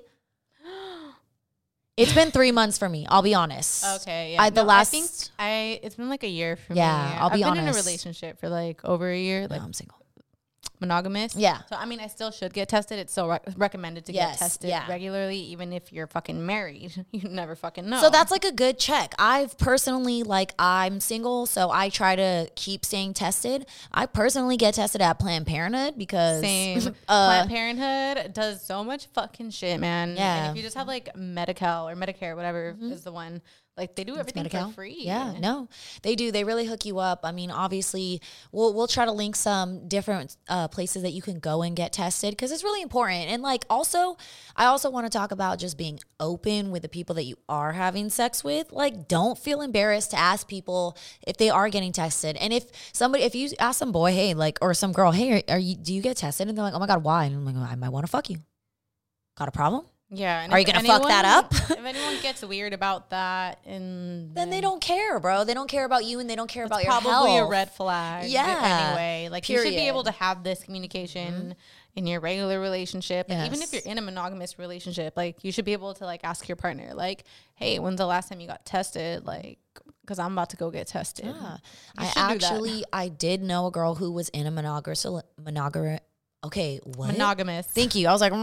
[1.97, 3.05] It's been three months for me.
[3.09, 3.85] I'll be honest.
[4.01, 4.41] Okay, yeah.
[4.41, 4.87] I, the No, last.
[4.87, 7.17] I think I it's been like a year for Yeah, me.
[7.19, 9.73] I'll be I've been in a relationship for like over a year, No, like I'm
[9.73, 9.97] single.
[10.81, 11.35] Monogamous.
[11.35, 11.59] Yeah.
[11.69, 12.99] So I mean, I still should get tested.
[12.99, 14.87] It's still rec- recommended to Yes, get tested yeah.
[14.89, 17.05] regularly, even if you're fucking married.
[17.11, 17.99] You never fucking know.
[17.99, 19.13] So that's like a good check.
[19.19, 23.65] I've personally like I'm single, so I try to keep staying tested.
[23.91, 26.77] I personally get tested at Planned Parenthood because Same.
[27.07, 30.15] uh, Planned Parenthood does so much fucking shit, man.
[30.15, 30.15] Yeah.
[30.15, 30.45] Mm-hmm.
[30.45, 33.41] And if you just have like Medi-Cal or Medicare, whatever is the one,
[33.77, 34.97] like they do everything for free.
[34.99, 35.69] Yeah, no,
[36.03, 36.31] they do.
[36.31, 37.21] They really hook you up.
[37.23, 41.39] I mean, obviously, we'll we'll try to link some different uh, places that you can
[41.39, 43.29] go and get tested because it's really important.
[43.29, 44.17] And like, also,
[44.57, 47.71] I also want to talk about just being open with the people that you are
[47.71, 48.73] having sex with.
[48.73, 52.35] Like, don't feel embarrassed to ask people if they are getting tested.
[52.37, 55.55] And if somebody, if you ask some boy, hey, like, or some girl, hey, are,
[55.55, 55.75] are you?
[55.75, 56.49] Do you get tested?
[56.49, 57.23] And they're like, oh my god, why?
[57.25, 58.39] And I'm like, I might want to fuck you.
[59.37, 59.85] Got a problem?
[60.13, 60.41] Yeah.
[60.43, 61.53] and Are if you gonna fuck that up?
[61.53, 65.43] if anyone gets weird about that, and Then they don't care, bro.
[65.45, 67.03] They don't care about you, and they don't care about your health.
[67.03, 67.47] probably health.
[67.47, 68.29] a red flag.
[68.29, 68.89] Yeah.
[68.91, 69.87] Anyway, like you should be Mm-hmm.
[69.87, 71.55] able to have this communication
[71.95, 75.65] in your regular relationship, and even if you're in a monogamous relationship, like you should
[75.65, 77.23] be able to like ask your partner, like,
[77.55, 79.59] "Hey, when's the last time you got tested?" Like,
[80.01, 81.25] because I'm about to go get tested.
[81.25, 81.33] Yeah.
[81.33, 81.57] You
[81.97, 82.31] I should do that.
[82.43, 85.05] actually I did know a girl who was in a monogamous
[85.41, 85.99] monogamous
[86.43, 87.11] okay, what?
[87.11, 87.67] monogamous.
[87.67, 88.07] Thank you.
[88.07, 88.33] I was like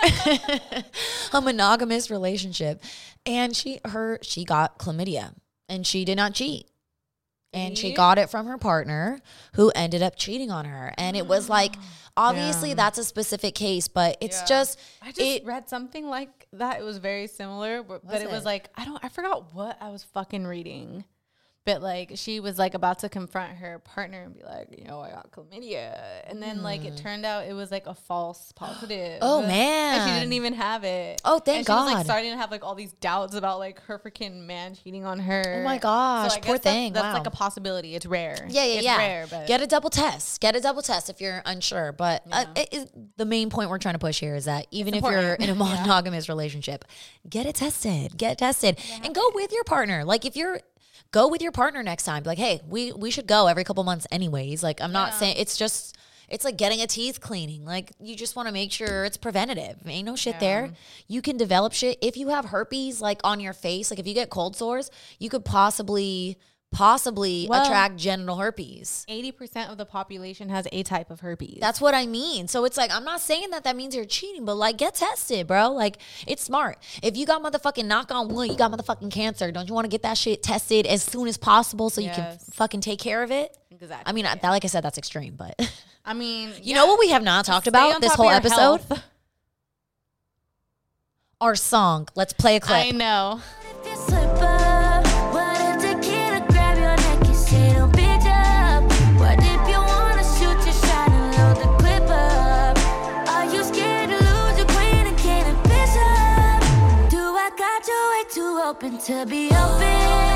[1.32, 2.82] a monogamous relationship.
[3.26, 5.34] And she her she got chlamydia
[5.68, 6.66] and she did not cheat.
[7.54, 9.20] And she got it from her partner
[9.56, 10.94] who ended up cheating on her.
[10.96, 11.74] And it was like
[12.16, 12.76] obviously Damn.
[12.78, 14.46] that's a specific case, but it's Yeah.
[14.46, 16.80] just I just it read something like that.
[16.80, 19.04] It was very similar, but, but Was it, was like I don't.
[19.04, 21.04] I forgot what I was fucking reading.
[21.64, 24.98] But like she was like about to confront her partner and be like, you know,
[25.00, 25.96] I got chlamydia,
[26.28, 29.20] and then like it turned out it was like a false positive.
[29.20, 29.28] Hmm.
[29.32, 31.20] Oh, and she didn't even have it.
[31.24, 31.94] Oh, thank and she was God.
[31.94, 35.20] like starting to have like all these doubts about like her freaking man cheating on
[35.20, 35.60] her.
[35.60, 36.92] Oh my gosh, I poor guess that's- thing.
[36.94, 37.14] That's Wow.
[37.14, 37.94] like a possibility.
[37.94, 38.44] It's rare.
[38.48, 38.96] Yeah, yeah, it's yeah.
[38.96, 40.40] Rare, but Get a double test.
[40.40, 41.92] Get a double test if you're unsure.
[41.92, 44.94] But uh, it, it- the main point we're trying to push here is that even
[44.94, 45.58] if you're in a important.
[45.78, 45.82] Yeah.
[45.82, 46.84] monogamous relationship,
[47.28, 48.16] get it tested.
[48.16, 50.04] Get tested, and go with your partner.
[50.04, 50.60] Like if you're
[51.12, 52.24] go with your partner next time.
[52.24, 54.62] Be like, hey, we we should go every couple months anyways.
[54.62, 55.18] Like I'm not Yeah.
[55.18, 55.96] saying it's just.
[56.28, 57.66] It's like getting a teeth cleaning.
[57.66, 59.76] Like you just want to make sure it's preventative.
[59.86, 60.70] Ain't no shit there.
[61.06, 63.90] You can develop shit if you have herpes like on your face.
[63.90, 66.38] Like if you get cold sores, you could possibly
[66.72, 69.04] possibly Well- attract genital herpes.
[69.08, 71.58] 80% of the population has a type of herpes.
[71.60, 72.48] That's what I mean.
[72.48, 75.46] So it's like I'm not saying that that means you're cheating, but like get tested,
[75.46, 75.70] bro.
[75.70, 76.78] Like it's smart.
[77.02, 79.52] If you got motherfucking knock on wood, you got motherfucking cancer.
[79.52, 82.38] Don't you want to get that shit tested as soon as possible so you can
[82.52, 83.56] fucking take care of it?
[83.70, 84.10] Exactly.
[84.10, 85.54] I mean, I- that, like I said, that's extreme, but
[86.04, 88.80] I mean, you know what we have not talked about this whole episode?
[91.40, 92.08] Our song.
[92.14, 92.78] Let's play a clip.
[92.78, 93.40] I know.
[108.72, 110.31] Open to be open?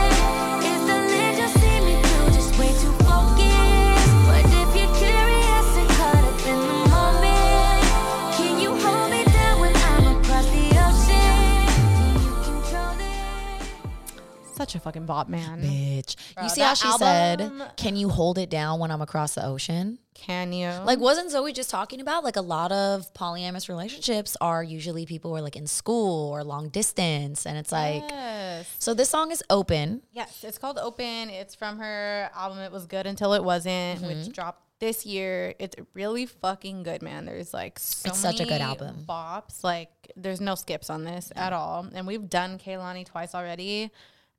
[14.57, 15.61] Such a fucking bop man.
[15.63, 16.17] Bitch.
[16.35, 19.35] Bro, you see how she album- said, Can you hold it down when I'm across
[19.35, 19.99] the ocean?
[20.15, 20.69] Can you?
[20.85, 25.31] Like, wasn't Zoey just talking about like a lot of polyamorous relationships are usually people
[25.31, 27.45] who are like in school or long distance?
[27.47, 28.67] And it's like, yes.
[28.79, 30.01] so this song is open.
[30.13, 31.29] Yes, it's called Open.
[31.29, 34.07] It's from her album It Was Good Until It Wasn't, Mm-hmm.
[34.07, 35.55] which dropped this year.
[35.59, 37.27] It's really fucking good, man.
[37.27, 39.05] There's like so It's such a good album.
[39.07, 39.63] Bops.
[39.63, 41.87] Like there's no skips on this at all.
[41.95, 43.91] And we've done Kehlani twice already.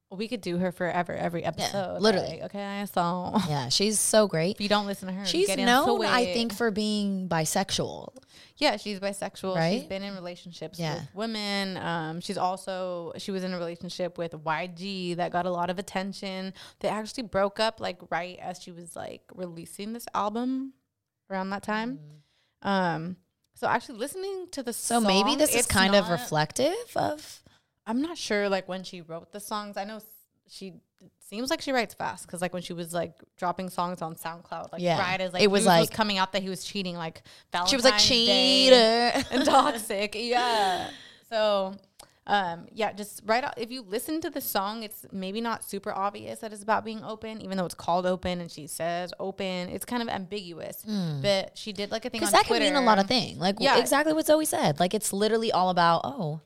[0.10, 2.02] We could do her forever every episode.
[2.02, 2.40] literally.
[2.40, 4.56] like, okay, so Yeah, she's so great.
[4.56, 8.16] if you don't listen to her, She's known, I think, for being bisexual.
[8.56, 9.56] Yeah, she's bisexual.
[9.56, 9.80] Right?
[9.80, 10.96] She's been in relationships Yeah.
[10.96, 11.76] with women.
[11.78, 15.78] Um, she's also she was in a relationship with YG that got a lot of
[15.78, 16.54] attention.
[16.80, 20.74] They actually broke up like right as she was like releasing this album
[21.30, 22.00] around that time.
[22.62, 23.18] Um,
[23.56, 27.44] so actually listening to the So maybe this is kind of reflective of.
[27.88, 29.78] I'm not sure like when she wrote the songs.
[29.78, 30.00] I know
[30.50, 30.74] she
[31.20, 34.72] seems like she writes fast because like when she was like dropping songs on SoundCloud,
[34.72, 35.00] like Yeah.
[35.00, 37.22] right as like It was like- coming out that he was cheating, like
[37.52, 39.24] Valentine's She was like, cheater.
[39.32, 40.16] and toxic.
[40.20, 40.90] Yeah.
[41.30, 41.76] So,
[42.26, 43.54] um, yeah, just right out.
[43.58, 47.04] If you listen to the song, it's maybe not super obvious that it's about being
[47.04, 49.70] open, even though it's called open and she says open.
[49.70, 50.84] It's kind of ambiguous.
[51.22, 52.66] But she did like a thing Because that Twitter.
[52.66, 53.38] can mean a lot of things.
[53.40, 53.78] Like Yeah.
[53.78, 54.80] exactly what Zoey said.
[54.80, 56.40] Like it's literally all about, oh,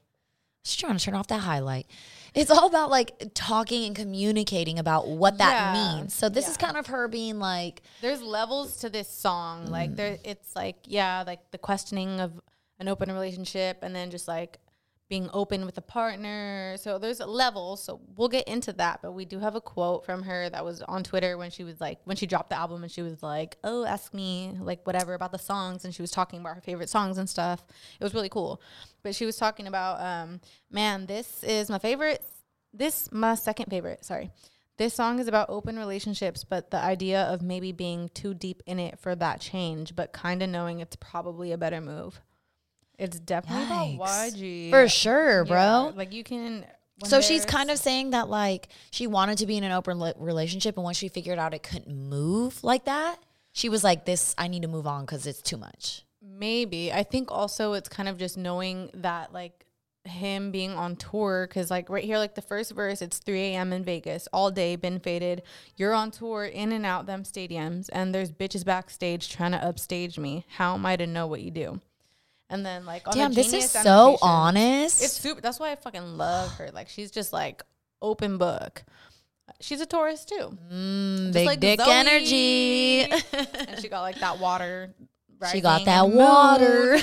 [0.63, 1.87] she's trying to turn off that highlight.
[2.33, 5.95] It's all about like talking and communicating about what that Yeah.
[5.97, 6.13] means.
[6.13, 9.67] So this is kind of her being like, There's levels to this song.
[9.67, 9.69] Mm.
[9.69, 12.39] Like there, it's like yeah, like the questioning of
[12.79, 14.59] an open relationship, and then just like
[15.11, 16.77] being open with a partner.
[16.77, 17.83] So there's levels.
[17.83, 19.01] So we'll get into that.
[19.01, 21.81] But we do have a quote from her that was on Twitter when she was
[21.81, 25.13] like when she dropped the album, and she was like, "Oh, ask me like whatever
[25.13, 27.65] about the songs," and she was talking about her favorite songs and stuff.
[27.99, 28.61] It was really cool.
[29.03, 30.39] But she was talking about, um,
[30.71, 32.23] man, this is my favorite.
[32.73, 34.05] This my second favorite.
[34.05, 34.31] Sorry.
[34.77, 38.79] This song is about open relationships, but the idea of maybe being too deep in
[38.79, 42.21] it for that change, but kind of knowing it's probably a better move.
[42.97, 43.95] It's definitely Yikes.
[43.95, 44.69] about YG.
[44.69, 45.55] for sure, bro.
[45.55, 46.65] Yeah, like you can.
[46.99, 49.71] when So she's there's- kind of saying that like she wanted to be in an
[49.71, 53.17] open li- relationship, and once she figured out it couldn't move like that,
[53.53, 56.93] she was like, "This, I need to move on because it's too much." Maybe.
[56.93, 59.65] I think also it's kind of just knowing that like
[60.05, 63.71] him being on tour because like right here like the first verse it's 3 a.m
[63.71, 65.43] in vegas all day been faded
[65.77, 70.17] you're on tour in and out them stadiums and there's bitches backstage trying to upstage
[70.17, 71.79] me how am i to know what you do
[72.51, 75.01] and then like on Damn, this is so honest.
[75.03, 77.63] it's super that's why i fucking love her like she's just like
[78.01, 78.83] open book
[79.59, 81.91] she's a Taurus too Mm, Just big like dick Zoe.
[81.91, 83.01] energy.
[83.33, 84.93] and she got like that water
[85.51, 86.99] she got that water.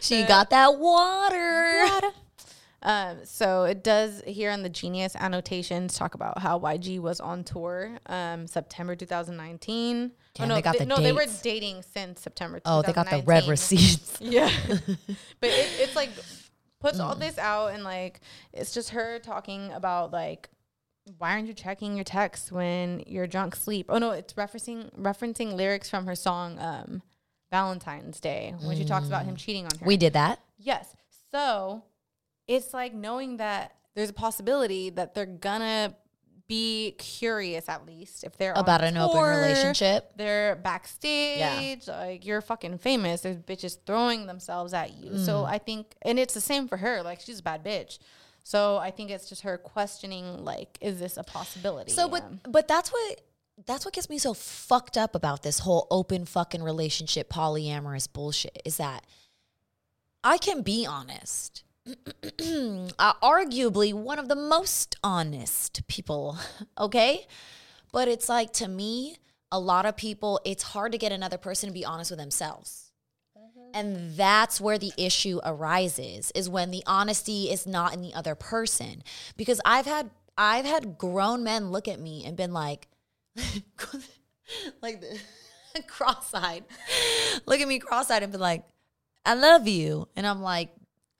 [0.00, 2.12] she got that water.
[2.82, 7.42] Um, so it does here on the Genius annotations talk about how YG was on
[7.42, 10.12] tour um, September 2019.
[10.34, 12.60] Damn, no, they got the no, they were dating since September.
[12.64, 14.18] Oh, they got the red receipts.
[14.20, 16.10] Yeah, but it, it's like
[16.80, 17.04] puts Mm.
[17.04, 18.20] all this out and like
[18.52, 20.48] it's just her talking about like
[21.18, 23.86] why aren't you checking your texts when you're drunk sleep?
[23.88, 27.02] Oh no, it's referencing referencing lyrics from her song um,
[27.50, 29.84] Valentine's Day when she talks about him cheating on her.
[29.84, 29.88] Mm.
[29.88, 30.38] We did that.
[30.58, 30.94] Yes.
[31.32, 31.82] So
[32.48, 35.94] it's like knowing that there's a possibility that they're gonna
[36.48, 40.12] be curious at least if they're About an open relationship.
[40.16, 43.20] They're backstage, like you're fucking famous.
[43.20, 45.18] There's bitches throwing themselves at you.
[45.18, 45.48] So Mm.
[45.50, 47.02] I think, and it's the same for her.
[47.02, 47.98] Like she's a bad bitch.
[48.44, 51.92] So I think it's just her questioning, like, is this a possibility?
[51.92, 52.36] So, but Yeah.
[52.48, 53.20] but that's what
[53.66, 58.62] that's what gets me so fucked up about this whole open fucking relationship polyamorous bullshit
[58.64, 59.04] is that
[60.24, 61.62] I can be honest.
[62.98, 66.38] uh, arguably one of the most honest people,
[66.78, 67.26] okay?
[67.92, 69.16] But it's like to me,
[69.50, 72.88] a lot of people, it's hard to get another person to be honest with themselves.
[73.74, 78.34] And that's where the issue arises is when the honesty is not in the other
[78.34, 79.02] person.
[79.36, 82.88] Because I've had I've had grown men look at me and been like
[84.82, 85.18] like the
[85.86, 86.64] cross-eyed.
[87.46, 88.64] Look at me cross-eyed and be like,
[89.26, 90.70] "I love you." And I'm like,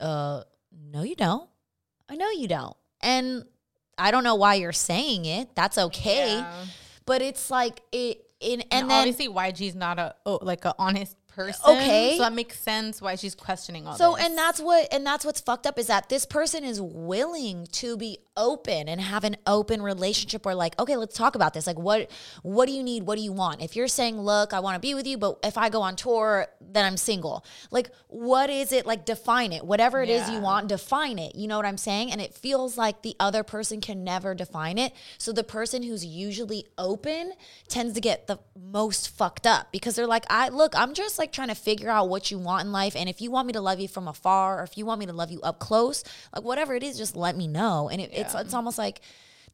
[0.00, 1.48] "Uh, no you don't.
[2.08, 3.44] I know you don't." And
[3.96, 5.54] I don't know why you're saying it.
[5.54, 6.38] That's okay.
[6.38, 6.64] Yeah.
[7.06, 10.74] But it's like it in and, And, then obviously, YG's not a oh, like a
[10.78, 11.60] honest person.
[11.68, 12.14] Okay.
[12.16, 14.24] so that makes sense why she's questioning all So this.
[14.26, 17.96] and that's what and that's what's fucked up is that this person is willing to
[17.96, 21.66] be open and have an open relationship where like okay let's talk about this.
[21.66, 22.11] Like what
[22.43, 23.03] what do you need?
[23.03, 23.61] What do you want?
[23.61, 25.97] If you're saying look I want to be with you but if I go on
[25.97, 27.45] tour then I'm single.
[27.70, 28.86] Like what is it?
[28.86, 29.64] Like define it.
[29.64, 31.34] Whatever it is you want define it.
[31.34, 32.12] You know what I'm saying?
[32.12, 34.93] And it feels like the other person can never define it.
[35.18, 37.32] So the person who's usually open
[37.68, 41.32] tends to get the most fucked up because they're like I look I'm just like
[41.32, 43.61] trying to figure out what you want in life and if you want me to
[43.61, 46.45] love you from afar or if you want me to love you up close like
[46.45, 47.89] whatever it is just let me know.
[47.89, 49.00] And it, it's it's almost like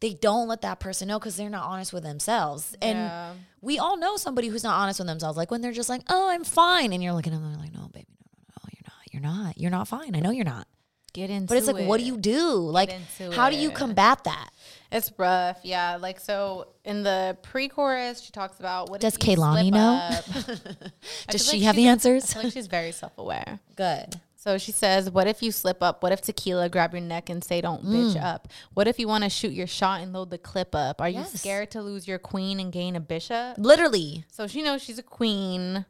[0.00, 2.76] they don't let that person know because they're not honest with themselves.
[2.82, 3.32] And Yeah.
[3.60, 6.28] we all know somebody who's not honest with themselves like when they're just like oh
[6.28, 6.92] I'm fine.
[6.92, 9.22] And you're looking at them they're like no baby no no no you're not you're
[9.22, 10.14] not you're not fine.
[10.14, 10.66] I know you're not.
[11.12, 12.48] Get into but it's like what do you do?
[12.58, 12.90] Like
[13.32, 14.50] how do you combat that?
[14.90, 15.96] It's rough, yeah.
[15.96, 20.10] Like so, in the pre-chorus, she talks about what Does Kehlani know?
[21.28, 22.30] Does she like have the answers?
[22.30, 23.58] I feel like she's very self-aware.
[23.76, 26.02] good So she says, "What if you slip up?
[26.02, 28.22] What if tequila grab your neck and say don't bitch mm.
[28.22, 28.48] up?
[28.74, 31.00] What if you want to shoot your shot and load the clip up?
[31.00, 34.82] Are you scared to lose your queen and gain a bishop?" literally So she knows
[34.82, 35.86] she's a queen.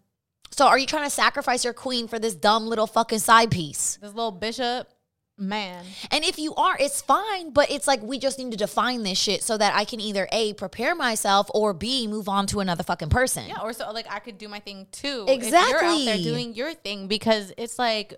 [0.52, 3.98] so are you trying to sacrifice your queen for this dumb little fucking side piece
[4.00, 4.88] This little bishop,
[5.36, 5.84] man.
[6.12, 9.18] And if you are, it's fine, but it's like we just need to define this
[9.18, 12.84] shit so that I can either A, prepare myself or B, move on to another
[12.84, 13.48] fucking person.
[13.48, 15.24] Yeah, or so like I could do my thing too.
[15.26, 18.14] If you're out there doing your thing because it's like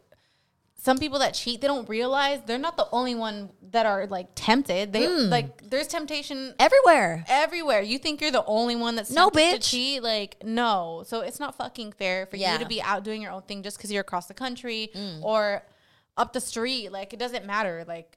[0.86, 4.28] some people that cheat, they don't realize they're not the only one that are like
[4.36, 4.92] tempted.
[4.92, 5.28] They Hmm.
[5.36, 7.24] like there's temptation Everywhere.
[7.28, 7.82] everywhere.
[7.82, 9.54] You think you're the only one that's No, bitch.
[9.54, 10.02] to cheat?
[10.02, 11.02] Like no.
[11.06, 12.52] So it's not fucking fair for Yeah.
[12.52, 15.22] you to be out doing your own thing just because you're across the country Mm.
[15.24, 15.64] or
[16.16, 16.90] up the street.
[16.92, 17.84] Like it doesn't matter.
[17.88, 18.16] Like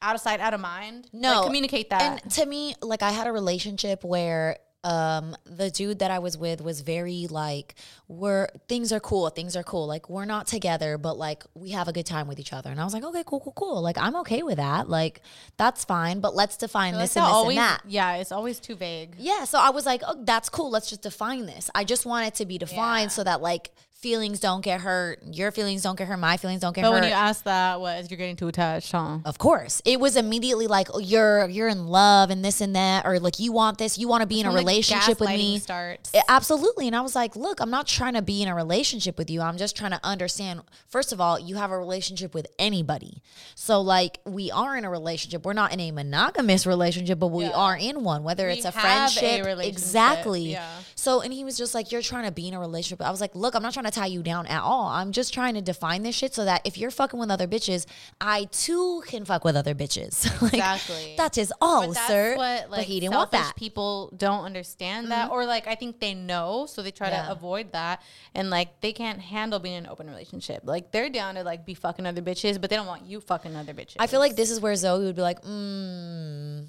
[0.00, 1.08] out of sight, out of mind.
[1.12, 1.36] No.
[1.40, 2.22] Like, communicate that.
[2.22, 6.38] And to me, like I had a relationship where um the dude that I was
[6.38, 7.74] with was very like
[8.08, 9.86] we're things are cool, things are cool.
[9.86, 12.70] Like we're not together, but like we have a good time with each other.
[12.70, 13.82] And I was like, okay, cool, cool, cool.
[13.82, 14.88] Like I'm okay with that.
[14.88, 15.22] Like
[15.56, 17.80] that's fine, but let's define Like, this and this always, and that.
[17.86, 19.16] Yeah, it's always too vague.
[19.18, 20.70] Yeah, so I was like, oh, that's cool.
[20.70, 21.68] Let's just define this.
[21.74, 23.16] I just want it to be defined Yeah.
[23.16, 26.74] so that like feelings don't get hurt, your feelings don't get hurt, my feelings don't
[26.74, 27.00] get But hurt.
[27.00, 29.18] when you asked that, was you're getting too attached, huh?
[29.24, 33.06] of course, it was immediately like oh, you're you're in love and this and that,
[33.06, 35.58] or like you want this, you want to be in a relationship with me.
[35.58, 36.10] Starts.
[36.14, 36.86] Yeah, absolutely.
[36.86, 39.40] And I was like, look, I'm not trying to be in a relationship with you.
[39.40, 40.60] I'm just trying to understand.
[40.88, 43.22] First of all, you have a relationship with anybody.
[43.54, 45.44] So, like, we are in a relationship.
[45.44, 47.50] We're not in a monogamous relationship, but we Yeah.
[47.52, 49.44] are in one, whether We it's a a friendship.
[49.46, 50.52] relationship, Exactly.
[50.52, 50.68] yeah.
[50.94, 53.00] So, and he was just like, you're trying to be in a relationship.
[53.06, 54.88] I was like, look, I'm not trying to tie you down at all.
[54.88, 57.86] I'm just trying to define this shit so that if you're fucking with other bitches,
[58.20, 60.24] I too can fuck with other bitches.
[60.42, 61.14] like, Exactly.
[61.16, 62.36] That is all, But sir.
[62.36, 63.46] what like but he didn't want that.
[63.50, 63.58] Mm-hmm.
[63.58, 67.26] people don't understand that, or like I think they know, so they try Yeah.
[67.26, 68.02] to avoid that,
[68.34, 70.62] and like they can't handle being in an open relationship.
[70.64, 73.54] Like they're down to like be fucking other bitches, but they don't want you fucking
[73.56, 73.96] other bitches.
[73.98, 76.66] I feel like this is where Zoey would be like, mm,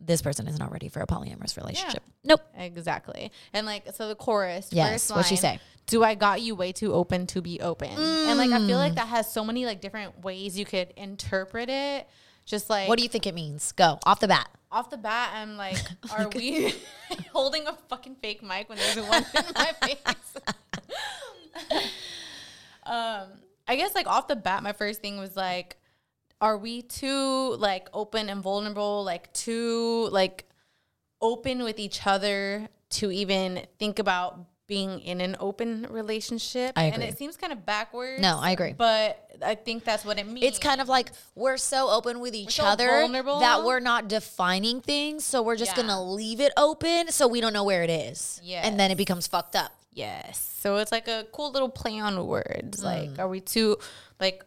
[0.00, 2.02] this person is not ready for a polyamorous relationship.
[2.24, 2.40] Nope.
[2.56, 4.68] exactly, and like so the chorus.
[4.72, 5.60] Yes, first what'd she say?
[5.86, 7.90] Do I got you way too open to be open?
[7.90, 8.84] And like I feel Mm.
[8.86, 12.08] like that has so many like different ways you could interpret it.
[12.46, 13.72] Just like What do you think it means?
[13.72, 14.48] Go off the bat.
[14.72, 15.78] off the bat, I'm like,
[16.12, 16.74] are we
[17.32, 20.36] holding a fucking fake mic when there's a one in my face?
[22.86, 23.26] um,
[23.68, 25.76] I guess like off the bat, my first thing was like,
[26.40, 30.46] are we too like open and vulnerable, like too like
[31.20, 36.72] open with each other to even think about being in an open relationship?
[36.76, 36.94] I agree.
[36.94, 38.22] And it seems kind of backwards.
[38.22, 38.72] No, I agree.
[38.72, 40.46] But I think that's what it means.
[40.46, 43.40] It's kind of like we're so open with each so other vulnerable.
[43.40, 45.24] that we're not defining things.
[45.24, 45.82] So we're just Yeah.
[45.82, 48.40] going to leave it open so we don't know where it is.
[48.46, 49.72] And then it becomes fucked up.
[49.92, 50.38] Yes.
[50.60, 52.82] So it's like a cool little play on words.
[52.82, 53.18] Like, mm.
[53.18, 53.76] are we too
[54.20, 54.44] like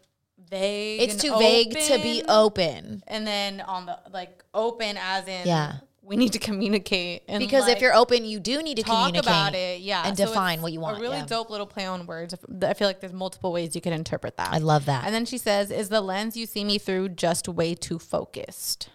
[0.53, 1.01] vague?
[1.01, 2.29] It's too vague to be open?
[2.29, 3.03] open.
[3.07, 5.77] And then on the like open as in Yeah.
[6.01, 9.07] we need to communicate and because like, if you're open, you do need to talk
[9.07, 10.97] communicate about it, yeah, and So define what you want.
[10.97, 11.25] A really yeah.
[11.25, 12.35] dope little play on words.
[12.61, 14.53] I feel like there's multiple ways you can interpret that.
[14.53, 15.05] I love that.
[15.05, 18.89] And then she says, "Is the lens you see me through just way too focused?"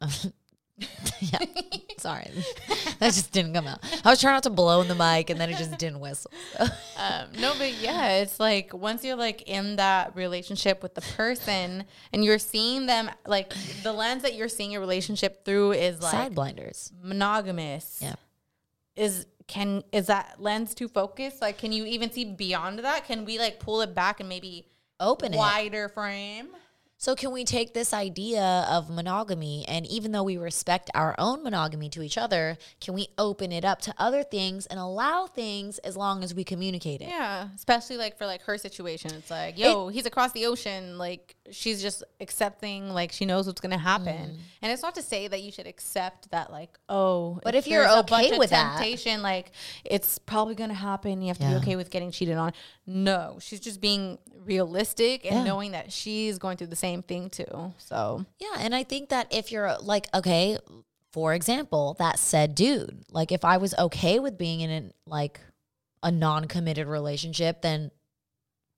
[1.20, 1.38] yeah.
[1.98, 2.30] Sorry.
[3.00, 3.80] that just didn't come out.
[4.04, 6.30] I was trying not to blow in the mic and then it just didn't whistle.
[6.58, 11.84] um, no, but yeah, it's like once you're like in that relationship with the person
[12.12, 13.52] and you're seeing them, like
[13.82, 16.92] the lens that you're seeing your relationship through is like Side blinders.
[17.02, 17.98] monogamous.
[18.00, 18.14] Yeah.
[18.94, 21.40] Is can is that lens too focused?
[21.40, 23.06] Like, can you even see beyond that?
[23.06, 24.66] Can we like pull it back and maybe
[25.00, 25.36] Open it.
[25.36, 26.48] wider frame?
[27.00, 31.44] So can we take this idea of monogamy and even though we respect our own
[31.44, 35.78] monogamy to each other, can we open it up to other things and allow things
[35.78, 37.06] as long as we communicate it?
[37.08, 40.98] Yeah, especially like for like her situation, it's like, yo, he's across the ocean.
[40.98, 44.30] Like she's just accepting, like she knows what's gonna happen.
[44.32, 44.36] Mm.
[44.62, 47.84] And it's not to say that you should accept that, like, oh, But if you're
[47.84, 49.52] there's a okay with that- temptation, like
[49.84, 51.22] it's probably gonna happen.
[51.22, 51.50] You have to Yeah.
[51.50, 52.52] be okay with getting cheated on.
[52.88, 55.44] No, she's just being realistic and Yeah.
[55.44, 57.72] knowing that she's going through the same thing too.
[57.78, 60.58] So Yeah, and I think that if you're like, okay,
[61.12, 65.40] for example, that said dude, like if I was okay with being in an like
[66.02, 67.90] a non-committed relationship, then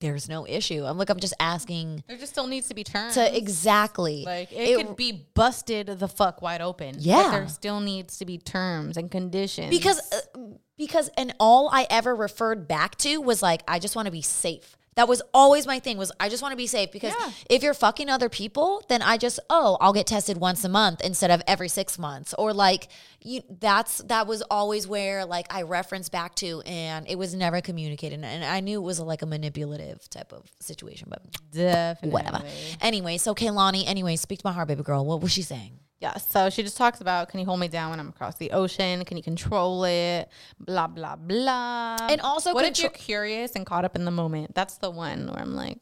[0.01, 0.83] there's no issue.
[0.85, 3.15] I'm like, I'm just asking there just still needs to be terms.
[3.15, 6.93] to exactly Like it, could be busted the fuck wide open.
[6.95, 7.31] but Yeah.
[7.31, 10.39] there still needs to be terms and conditions because uh,
[10.79, 14.23] because and all I ever referred back to was like I just want to be
[14.23, 14.77] safe.
[15.01, 17.31] That was always my thing was I just want to be safe because Yeah.
[17.49, 21.01] if you're fucking other people, then I just oh I'll get tested once a month
[21.01, 22.89] instead of every six months or like
[23.23, 27.63] you that's that was always where like I referenced back to and it was never
[27.63, 32.43] communicated and I knew it was like a manipulative type of situation but definitely whatever.
[32.83, 35.07] Anyway, so Kehlani, anyway, speak to my heart, baby girl.
[35.07, 35.79] What was she saying?
[36.01, 38.53] Yeah, so she just talks about can you hold me down when I'm across the
[38.53, 39.05] ocean?
[39.05, 40.31] Can you control it?
[40.59, 41.99] Blah blah blah.
[42.01, 44.55] And also what if you're curious and caught up in the moment?
[44.55, 45.79] That's the one where I'm like,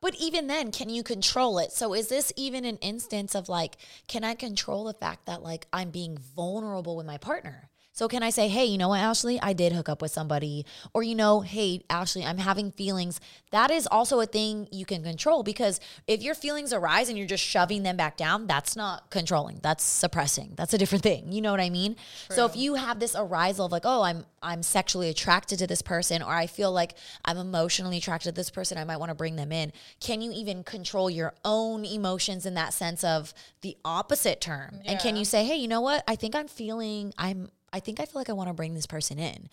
[0.00, 1.70] But even then, can you control it?
[1.70, 3.76] So is this even an instance of like,
[4.08, 7.70] can I control the fact that like I'm being vulnerable with my partner?
[7.98, 10.64] So can I say, hey, you know what, Ashley, I did hook up with somebody,
[10.94, 13.18] or you know, hey, Ashley, I'm having feelings.
[13.50, 17.26] That is also a thing you can control because if your feelings arise and you're
[17.26, 19.58] just shoving them back down, that's not controlling.
[19.64, 20.52] That's suppressing.
[20.54, 21.32] That's a different thing.
[21.32, 21.96] You know what I mean?
[22.30, 25.82] So if you have this arisal of like, oh, I'm I'm sexually attracted to this
[25.82, 26.94] person, or I feel like
[27.24, 29.72] I'm emotionally attracted to this person, I might want to bring them in.
[29.98, 34.78] Can you even control your own emotions in that sense of the opposite term?
[34.84, 36.04] And can you say, hey, you know what?
[36.06, 38.86] I think I'm feeling I'm I think I feel like I want to bring this
[38.86, 39.48] person in.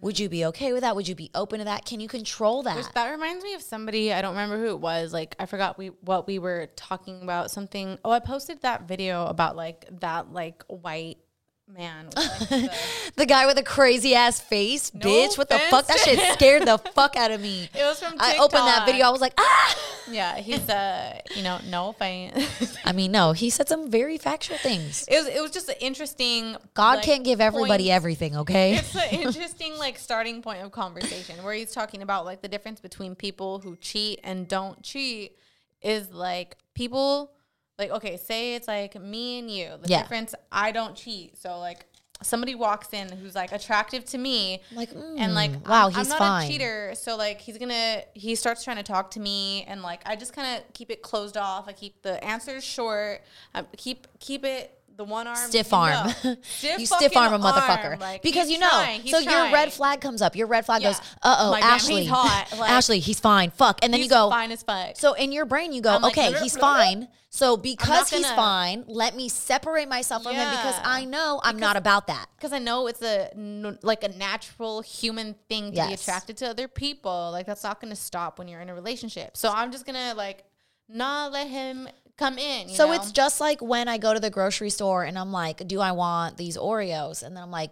[0.00, 0.32] Would you mm.
[0.32, 0.96] be okay with that?
[0.96, 1.84] Would you be open to that?
[1.84, 2.76] Can you control that?
[2.76, 5.12] Which that reminds me of somebody I don't remember who it was.
[5.12, 7.50] Like I forgot we what we were talking about.
[7.50, 7.98] Something.
[8.04, 11.18] Oh, I posted that video about like that like white
[11.76, 12.08] man.
[12.20, 12.70] Like, the,
[13.16, 15.38] the guy with a crazy ass face, bitch.
[15.38, 15.86] What the fuck?
[15.86, 17.68] That shit scared the fuck out of me.
[17.74, 18.14] it was from.
[18.18, 19.06] I opened that video.
[19.06, 19.76] I was like, ah.
[20.10, 22.76] Yeah, he's uh, you know, no offense.
[22.84, 25.06] I mean, no, he said some very factual things.
[25.08, 26.56] it was it was just an interesting.
[26.74, 27.94] God like, can't give everybody point.
[27.94, 28.76] everything, okay?
[28.76, 32.80] It's an interesting like starting point of conversation where he's talking about like the difference
[32.80, 35.36] between people who cheat and don't cheat
[35.82, 37.32] is like people
[37.80, 39.70] like okay, say it's like me and you.
[39.82, 40.02] The Yeah.
[40.02, 41.36] difference I don't cheat.
[41.36, 41.86] So like
[42.22, 45.98] somebody walks in who's like attractive to me Like, and like mm, wow, I'm, he's
[46.00, 46.44] I'm not fine.
[46.44, 50.02] a cheater so like he's gonna he starts trying to talk to me and like
[50.04, 53.22] i just kind of keep it closed off i keep the answers short
[53.54, 56.10] I keep keep it the one arm Stiff arm.
[56.42, 57.92] Stiff you stiff arm a motherfucker.
[57.92, 58.00] arm.
[58.00, 60.36] Like, because you know, trying, so your red flag comes up.
[60.36, 60.88] Your red flag Yeah.
[60.90, 62.02] goes, uh oh, Like, damn, Ashley.
[62.02, 62.48] he's hot.
[62.58, 63.50] Like, Ashley, he's fine.
[63.50, 63.78] Fuck.
[63.82, 66.30] And then you go, fine as fuck So in your brain, you go, I'm okay,
[66.30, 67.08] "Bleh, he's fine.
[67.32, 71.58] So because he's gonna- fine, let me separate myself from him because I know I'm
[71.58, 72.28] not about that.
[72.36, 73.30] because I know it's a
[73.82, 77.30] like a natural human thing to be attracted to other people.
[77.32, 79.36] Like that's not going to stop when you're in a relationship.
[79.36, 80.44] So I'm just gonna like
[80.88, 82.68] not let him come in.
[82.68, 82.94] you So know?
[82.94, 85.92] it's just like when I go to the grocery store and I'm like, do I
[85.92, 87.22] want these Oreos?
[87.22, 87.70] And then I'm like,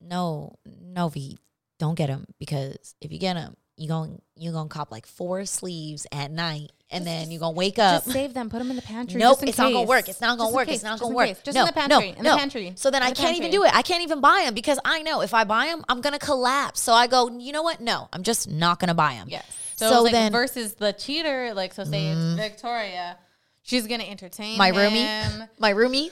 [0.00, 1.38] no, no, V,
[1.78, 5.44] don't get them because if you get them, you going you gonna cop like four
[5.44, 8.04] sleeves at night, and then you're gonna wake up.
[8.04, 9.20] just save them, put them in the pantry.
[9.20, 10.08] Nope, just in it's not gonna work.
[10.08, 10.68] It's not gonna work.
[10.68, 11.42] It's not gonna work.
[11.44, 11.96] Just no, in the pantry.
[11.96, 12.30] no, in no.
[12.32, 12.72] the pantry.
[12.76, 13.74] So then in I the can't even do it.
[13.74, 16.80] I can't even buy them because I know if I buy them, I'm gonna collapse.
[16.80, 17.80] So I go, you know what?
[17.80, 19.28] No, I'm just not gonna buy them.
[19.28, 19.44] Yes.
[19.76, 22.36] So, So, like then, versus the cheater, like so say it's mm.
[22.36, 23.16] Victoria,
[23.62, 26.10] she's gonna entertain my roomie, my roomie,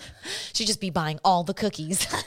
[0.53, 2.07] she just be buying all the cookies.
[2.13, 2.23] and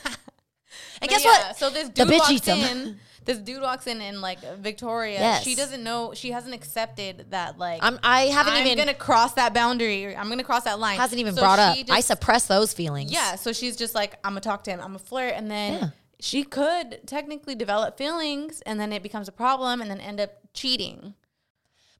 [0.99, 1.57] But guess yeah, what?
[1.57, 2.99] So this The dude bitch walks eats in.
[3.25, 5.19] This dude walks in and like Victoria.
[5.19, 5.43] Yes.
[5.43, 6.13] She doesn't know.
[6.15, 7.57] She hasn't accepted that.
[7.57, 10.15] Like I'm I haven't even I'm even gonna cross that boundary.
[10.15, 10.97] I'm gonna cross that line.
[10.97, 11.75] hasn't even So brought up.
[11.75, 13.11] she I suppress those feelings.
[13.11, 14.79] Yeah, so she's just like, I'm gonna talk to him.
[14.79, 15.89] I'm gonna flirt, and then Yeah.
[16.19, 20.31] she could technically develop feelings, and then it becomes a problem, and then end up
[20.53, 21.13] cheating.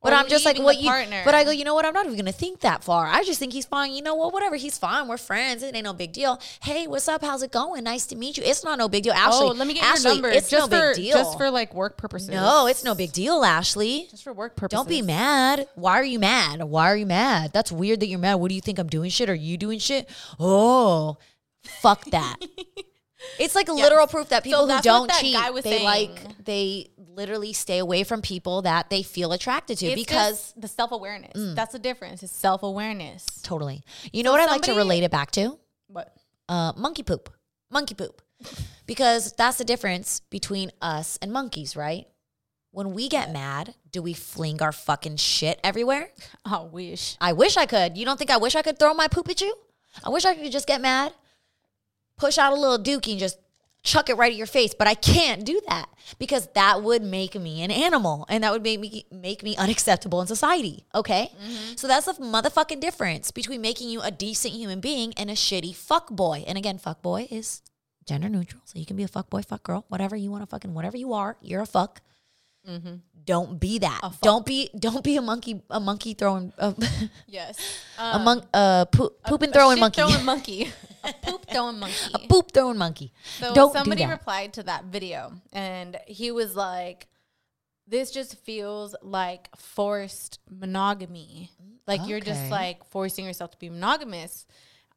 [0.02, 0.88] But I'm just like, what you?
[0.88, 1.24] partner.
[1.26, 1.86] But I go, you know what?
[1.86, 3.06] I'm not even gonna think that far.
[3.06, 3.92] I just think he's fine.
[3.92, 4.32] You know what?
[4.32, 4.56] Whatever.
[4.56, 5.08] He's fine.
[5.08, 5.62] We're friends.
[5.62, 6.40] It ain't no big deal.
[6.64, 7.22] Hey, what's up?
[7.22, 7.84] How's it going?
[7.84, 8.44] Nice to meet you.
[8.46, 9.14] It's not no big deal.
[9.14, 10.30] Ashley, oh, let me get Ashley, your number.
[10.30, 11.18] It's just no for, big deal.
[11.18, 12.30] Just for like work purposes.
[12.30, 14.08] no, it's no big deal, Ashley.
[14.10, 14.78] Just for work purposes.
[14.78, 15.68] Don't be mad.
[15.76, 16.64] Why are you mad?
[16.64, 17.52] Why are you mad?
[17.52, 18.36] That's weird that you're mad.
[18.36, 19.30] What do you think I'm doing shit?
[19.30, 20.10] Are you doing shit?
[20.40, 21.18] Oh,
[21.82, 22.38] fuck that.
[23.40, 25.84] it's like a literal proof that people who don't that cheat, they saying.
[25.84, 26.90] like they
[27.20, 31.34] literally stay away from people that they feel attracted to It's because the self awareness.
[31.36, 31.54] Mm.
[31.54, 32.24] That's the difference.
[32.24, 33.26] It's self awareness.
[33.44, 33.84] totally.
[34.14, 35.60] You know what I like to relate it back to?
[35.88, 36.16] What?
[36.48, 37.30] Uh, monkey poop.
[37.70, 38.22] Monkey poop.
[38.86, 42.08] Because that's the difference between us and monkeys, right?
[42.72, 46.10] When we get mad, do we fling our fucking shit everywhere?
[46.46, 47.18] I wish.
[47.20, 47.98] I wish I could.
[47.98, 49.54] You don't think I wish I could throw my poop at you?
[50.04, 51.14] I wish I could just get mad,
[52.18, 53.38] push out a little dookie and just
[53.84, 57.36] chuck it right at your face, but I can't do that because that would make
[57.36, 61.32] me an animal and that would make me make me unacceptable in society, okay?
[61.36, 61.76] Mm-hmm.
[61.76, 65.76] So that's the motherfucking difference between making you a decent human being and a shitty
[65.76, 66.44] fuck boy.
[66.48, 67.62] And again, fuck boy is
[68.06, 70.48] gender neutral, so you can be a fuck boy, fuck girl, whatever you want to
[70.48, 72.02] fucking whatever you are, you're a fuck.
[73.26, 74.02] Don't be that.
[74.22, 76.74] Don't be don't be a monkey a monkey throwing uh,
[77.28, 77.58] Yes.
[77.98, 80.02] a monk uh poop, poop and throwing shit monkey.
[80.02, 80.72] Throwing monkey.
[81.04, 82.12] a poop throwing monkey.
[82.14, 83.14] a poop throwing monkey.
[83.40, 87.08] So Don't somebody replied to that video and he was like,
[87.88, 91.52] This just feels like forced monogamy.
[91.88, 94.46] Like you're just like forcing yourself to be monogamous.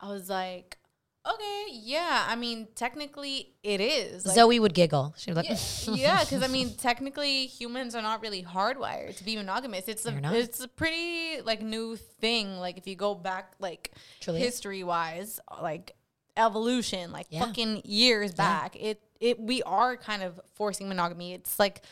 [0.01, 0.77] I was like,
[1.25, 2.25] Okay, yeah.
[2.29, 4.27] I mean, technically it is.
[4.27, 5.15] Like, Zoey would giggle.
[5.17, 9.37] She would like, yeah, because I mean, technically, humans are not really hardwired to be
[9.37, 9.87] monogamous.
[9.87, 10.35] It's a not.
[10.35, 12.57] it's a pretty like new thing.
[12.57, 13.93] Like if you go back like
[14.25, 15.93] history wise, like
[16.37, 17.47] evolution, like Yeah.
[17.47, 21.35] fucking years back, it it we are kind of forcing monogamy.
[21.35, 21.83] It's like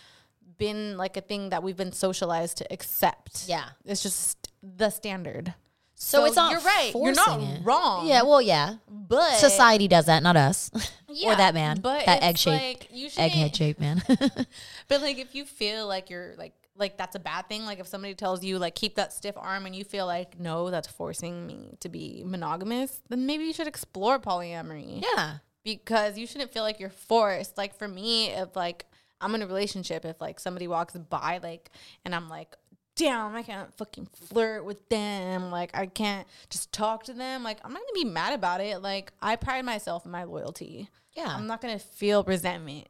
[0.59, 3.45] been like a thing that we've been socialized to accept.
[3.47, 3.67] Yeah.
[3.85, 5.55] it's just the standard.
[6.03, 6.93] So, it's not you're right.
[6.95, 7.61] You're not it.
[7.63, 8.07] wrong.
[8.09, 8.77] Yeah, well, yeah.
[8.89, 10.71] but Society does that, not us.
[11.13, 11.81] Yeah, or that man.
[11.81, 14.01] but that egg shaped like, egghead shouldn't- man.
[14.89, 17.89] But like if you feel like you're like like that's a bad thing, like if
[17.89, 21.49] somebody tells you like keep that stiff arm and you feel like no, that's forcing
[21.49, 25.03] me to be monogamous, then maybe you should explore polyamory.
[25.03, 25.39] yeah.
[25.65, 27.59] Because you shouldn't feel like you're forced.
[27.59, 28.87] Like for me, if like
[29.21, 31.71] I'm in a relationship, if like somebody walks by like
[32.05, 32.55] and I'm like
[33.01, 35.51] Damn, I can't fucking flirt with them.
[35.51, 37.43] Like I can't just talk to them.
[37.43, 38.83] Like I'm not gonna be mad about it.
[38.83, 40.91] Like I pride myself in my loyalty.
[41.15, 41.35] Yeah.
[41.35, 42.89] I'm not gonna feel resentment.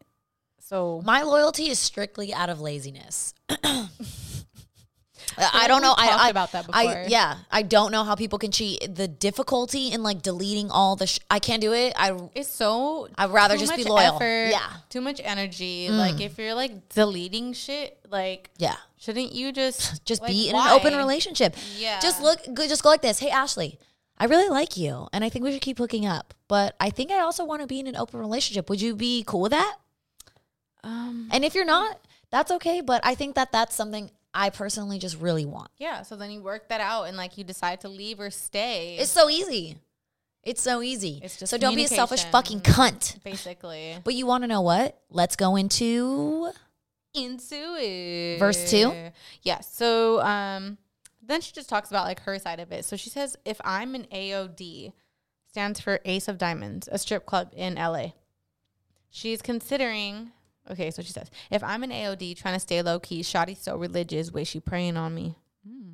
[0.59, 3.35] So My loyalty is strictly out of laziness.
[5.39, 5.95] I don't know.
[5.97, 7.05] I, talked I about that I before.
[7.09, 7.37] yeah.
[7.51, 8.95] I don't know how people can cheat.
[8.95, 11.07] The difficulty in like deleting all the.
[11.07, 11.93] Sh- I can't do it.
[11.97, 13.09] I It's so.
[13.17, 14.17] I'd rather just be loyal.
[14.17, 14.69] Effort, Yeah.
[14.89, 15.89] Too much energy.
[15.89, 15.99] Mm.
[15.99, 18.77] Like if you're like deleting shit, like yeah.
[19.01, 20.69] Shouldn't you just Just like, be in why?
[20.69, 21.57] an open relationship.
[21.77, 21.99] Yeah.
[22.01, 22.39] Just look.
[22.55, 23.19] Just go like this.
[23.19, 23.79] Hey Ashley,
[24.17, 26.35] I really like you, and I think we should keep hooking up.
[26.47, 28.69] But I think I also want to be in an open relationship.
[28.71, 29.77] Would you be cool with that?
[30.85, 31.29] Um.
[31.33, 31.99] And if you're not,
[32.31, 32.81] that's okay.
[32.81, 35.71] But I think that that's something I personally just really want.
[35.79, 36.03] Yeah.
[36.03, 38.97] So then you work that out and like you decide to leave or stay.
[38.99, 39.79] It's so easy.
[40.43, 41.21] It's so easy.
[41.23, 43.23] It's just so don't be a selfish fucking cunt.
[43.23, 44.99] basically But you want to know what?
[45.11, 46.51] Let's go into
[47.15, 48.39] into it.
[48.39, 48.93] Verse two?
[49.43, 49.61] Yeah.
[49.61, 50.79] So um,
[51.23, 52.85] then she just talks about like her side of it.
[52.85, 54.93] So she says, if I'm an AOD,
[55.49, 58.09] stands for Ace of Diamonds, a strip club in LA.
[59.11, 60.31] She's considering.
[60.71, 63.77] Okay, so she says, if I'm an AOD trying to stay low key, Shotty's so
[63.77, 65.37] religious, way she praying on me.
[65.67, 65.93] Hmm.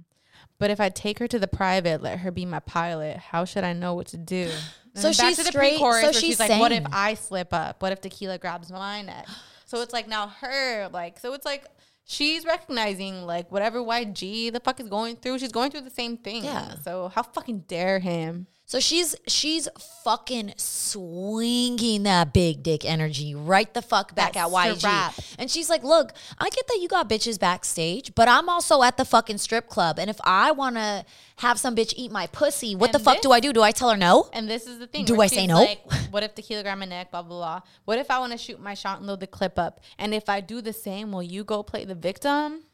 [0.59, 3.65] But if I take her to the private, let her be my pilot, how should
[3.65, 4.51] I know what to do?
[4.95, 7.81] So back she's to the straight- so she's she's like, what if I slip up?
[7.83, 9.27] What if tequila grabs my neck?
[9.67, 11.67] So it's like now her, like, so it's like
[12.05, 16.17] she's recognizing like whatever YG the fuck is going through, she's going through the same
[16.17, 16.45] thing.
[16.45, 16.77] Yeah.
[16.83, 18.47] So how fucking dare him?
[18.69, 19.69] So she's she's
[20.03, 25.37] fucking swinging that big dick energy right the fuck back That at YG.
[25.39, 28.97] And she's like, "Look, I get that you got bitches backstage, but I'm also at
[28.97, 31.05] the fucking strip club, and if I want to
[31.37, 33.53] have some bitch eat my pussy, what the And fuck this- do I do?
[33.53, 34.29] Do I tell her no?
[34.33, 35.05] And this is the thing.
[35.05, 35.61] Do I say no?
[35.61, 37.13] Like, what if tequila grab my neck?
[37.13, 37.61] Blah blah blah.
[37.85, 39.81] What if I want to shoot my shot and load the clip up?
[39.97, 42.65] And if I do the same, will you go play the victim?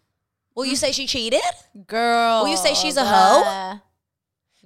[0.54, 1.40] Will you say she cheated?
[1.86, 2.42] Girl.
[2.44, 3.78] Will you say she's a hoe?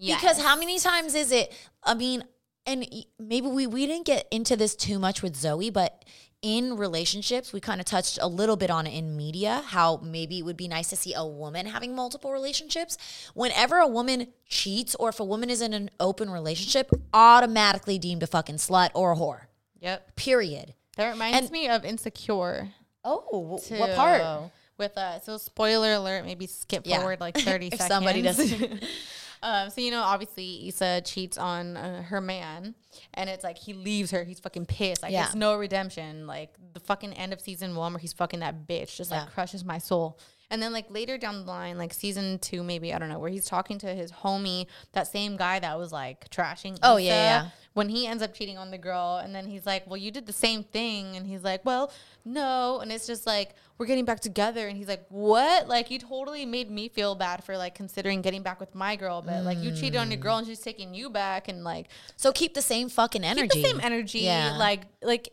[0.01, 0.15] Bruh.
[0.15, 1.53] Because how many times is it?
[1.83, 2.25] I mean,
[2.67, 2.87] and
[3.19, 6.05] maybe we we didn't get into this too much with Zoey, but
[6.43, 10.39] in relationships, we kind of touched a little bit on it in media, how maybe
[10.39, 12.99] it would be nice to see a woman having multiple relationships.
[13.35, 18.23] Whenever a woman cheats or if a woman is in an open relationship, automatically deemed
[18.23, 19.43] a fucking slut or a whore.
[19.81, 20.15] Yep.
[20.17, 20.75] Period.
[20.97, 22.69] That reminds And- me of Insecure.
[23.05, 24.51] Oh, too, what part?
[24.79, 26.99] With uh, so spoiler alert, maybe skip Yeah.
[26.99, 27.89] forward like thirty If seconds.
[27.89, 28.85] somebody doesn't-
[29.47, 32.75] um, so you know, obviously Issa cheats on uh, her man,
[33.15, 34.25] and it's like he leaves her.
[34.25, 35.03] He's fucking pissed.
[35.03, 35.27] Like Yeah.
[35.27, 36.27] it's no redemption.
[36.27, 39.21] Like the fucking end of season one, where he's fucking that bitch, just Yeah.
[39.23, 40.19] like crushes my soul.
[40.51, 43.31] And then like later down the line, like season two, maybe I don't know, where
[43.31, 46.79] he's talking to his homie, that same guy that was like trashing.
[46.83, 47.49] Oh, yeah, Issa, yeah.
[47.75, 50.25] when he ends up cheating on the girl and then he's like well you did
[50.27, 51.93] the same thing and he's like well
[52.25, 55.99] no and it's just like we're getting back together and he's like what like you
[55.99, 59.59] totally made me feel bad for like considering getting back with my girl but like
[59.59, 60.51] you cheated on your girl and mm.
[60.51, 63.49] she's taking you back and like So keep the same fucking energy.
[63.49, 64.57] keep the same energy Yeah.
[64.57, 65.29] like like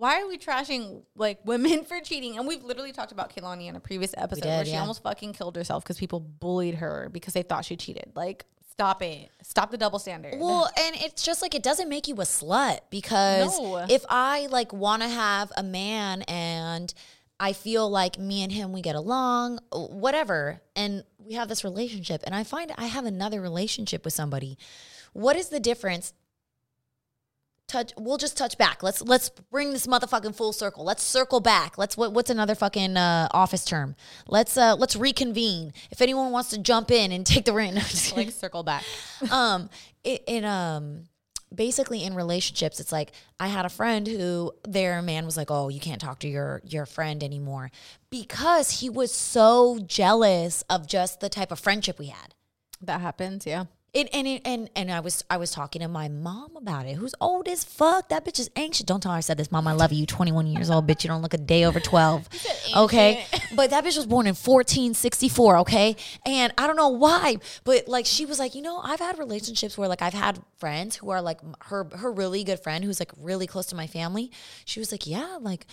[0.00, 2.38] why are we trashing like women for cheating?
[2.38, 4.80] And we've literally talked about Kehlani in a previous episode where she yeah.
[4.80, 8.12] almost fucking killed herself because people bullied her because they thought she cheated.
[8.14, 9.28] Like, stop it.
[9.42, 10.36] Stop the double standard.
[10.38, 13.84] Well, and it's just like it doesn't make you a slut because No.
[13.90, 16.92] if I like want to have a man and
[17.38, 22.22] I feel like me and him we get along, whatever, and we have this relationship
[22.24, 24.56] and I find I have another relationship with somebody,
[25.12, 26.14] what is the difference?
[27.70, 28.82] Touch we'll just touch back.
[28.82, 30.84] Let's let's bring this motherfucking full circle.
[30.84, 31.78] Let's circle back.
[31.78, 33.94] Let's what what's another fucking uh, office term?
[34.26, 35.72] Let's uh let's reconvene.
[35.92, 37.74] If anyone wants to jump in and take the ring.
[38.16, 38.82] like, circle back.
[39.30, 39.70] um
[40.02, 41.04] it, it um
[41.54, 43.10] basically in relationships it's like
[43.40, 46.62] i had a friend who their man was like oh you can't talk to your
[46.64, 47.72] your friend anymore
[48.08, 52.34] because he was so jealous of just the type of friendship we had
[52.80, 53.64] That happens, yeah.
[53.92, 56.94] It, and it, and and I was I was talking to my mom about it,
[56.94, 58.08] who's old as fuck.
[58.08, 58.86] That bitch is anxious.
[58.86, 59.66] Don't tell her I said this, mom.
[59.66, 60.00] I love you.
[60.00, 61.02] You 21 years old, bitch.
[61.02, 62.28] You don't look a day over 12.
[62.76, 63.24] Okay,
[63.56, 65.56] but that bitch was born in 1464.
[65.58, 69.18] Okay, and I don't know why, but like she was like, you know, I've had
[69.18, 73.00] relationships where like I've had friends who are like her her really good friend who's
[73.00, 74.30] like really close to my family.
[74.64, 75.66] She was like, yeah, like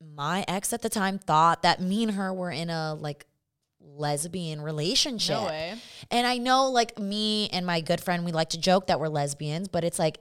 [0.00, 3.26] my ex at the time thought that me and her were in a like
[3.96, 5.36] lesbian relationship.
[5.36, 5.74] No way.
[6.10, 9.08] And I know, like me and my good friend, we like to joke that we're
[9.08, 10.18] lesbians, but it's like,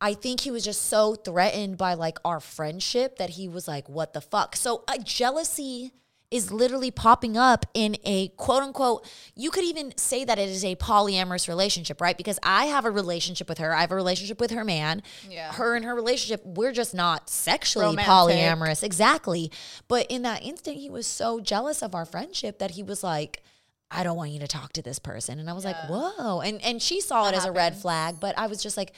[0.00, 3.88] I think he was just so threatened by like our friendship that he was like,
[3.88, 4.56] what the fuck?
[4.56, 5.92] So uh, jealousy
[6.30, 10.64] is literally popping up in a quote unquote, you could even say that it is
[10.64, 12.16] a polyamorous relationship, right?
[12.16, 15.02] Because I have a relationship with her, I have a relationship with her man.
[15.28, 15.52] Yeah.
[15.52, 18.10] Her and her relationship, we're just not sexually Romantic.
[18.10, 18.82] polyamorous.
[18.82, 19.52] Exactly.
[19.86, 23.42] But in that instant, he was so jealous of our friendship that he was like,
[23.90, 25.38] I don't want you to talk to this person.
[25.38, 26.40] And I was like, whoa.
[26.40, 28.92] And and she saw it as a red flag, but I was just like,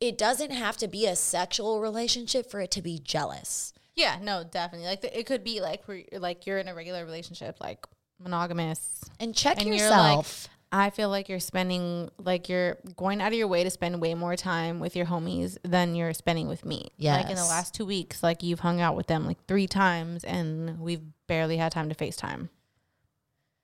[0.00, 3.72] it doesn't have to be a sexual relationship for it to be jealous.
[3.96, 4.86] Yeah, no, definitely.
[4.86, 5.82] Like it could be like
[6.12, 7.84] like you're in a regular relationship, like
[8.22, 9.90] monogamous, And check and yourself.
[10.00, 13.70] You're like, I feel like you're spending like you're going out of your way to
[13.70, 16.90] spend way more time with your homies than you're spending with me.
[16.98, 19.66] Yeah, like in the last two weeks, like you've hung out with them like three
[19.66, 22.50] times, and we've barely had time to FaceTime.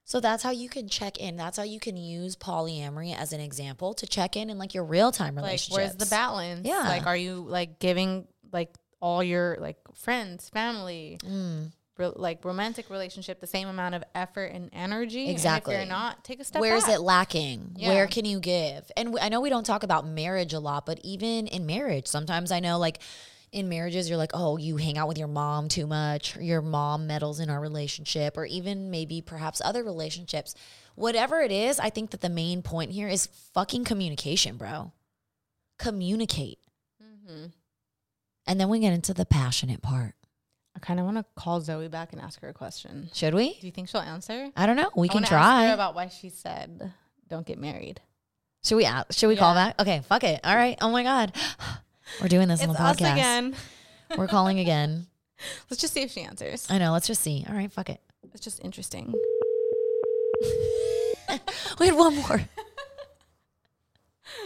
[0.04, 1.36] So that's how you can check in.
[1.36, 4.84] That's how you can use polyamory as an example to check in in like your
[4.84, 6.66] real time Like, where's the balance?
[6.66, 6.88] Yeah.
[6.88, 11.72] Like, are you like giving like all your like friends, family, Mm.
[11.98, 15.28] ro- like romantic relationship the same amount of effort and energy?
[15.28, 15.74] Exactly.
[15.74, 16.94] And if you're not, take a step Where is back.
[16.94, 17.72] it lacking?
[17.76, 17.88] Yeah.
[17.88, 18.90] Where can you give?
[18.96, 22.06] And w- I know we don't talk about marriage a lot, but even in marriage,
[22.06, 23.00] sometimes I know like
[23.50, 26.62] in marriages, you're like, oh, you hang out with your mom too much, or your
[26.62, 30.54] mom meddles in our relationship, or even maybe perhaps other relationships.
[30.94, 34.92] Whatever it is, I think that the main point here is fucking communication, bro.
[35.78, 36.60] Communicate.
[37.02, 37.46] Mm-hmm.
[38.46, 40.14] And then we get into the passionate part.
[40.74, 43.10] I kind of want to call Zoey back and ask her a question.
[43.12, 43.54] Should we?
[43.60, 44.50] Do you think she'll answer?
[44.56, 44.90] I don't know.
[44.96, 45.64] We I can Ask try.
[45.66, 46.92] about why she said
[47.28, 48.00] don't get married.
[48.64, 48.84] Should we?
[48.84, 49.80] a- Should we call back?
[49.80, 50.40] Okay, fuck it.
[50.44, 50.76] All right.
[50.80, 51.34] Oh my god,
[52.20, 53.12] we're doing this on It's the us podcast.
[53.12, 53.54] again.
[54.16, 55.06] We're calling again.
[55.70, 56.66] Let's just see if she answers.
[56.70, 56.92] I know.
[56.92, 57.44] Let's just see.
[57.48, 58.00] All right, fuck it.
[58.32, 59.14] It's just interesting.
[61.80, 62.42] We had one more.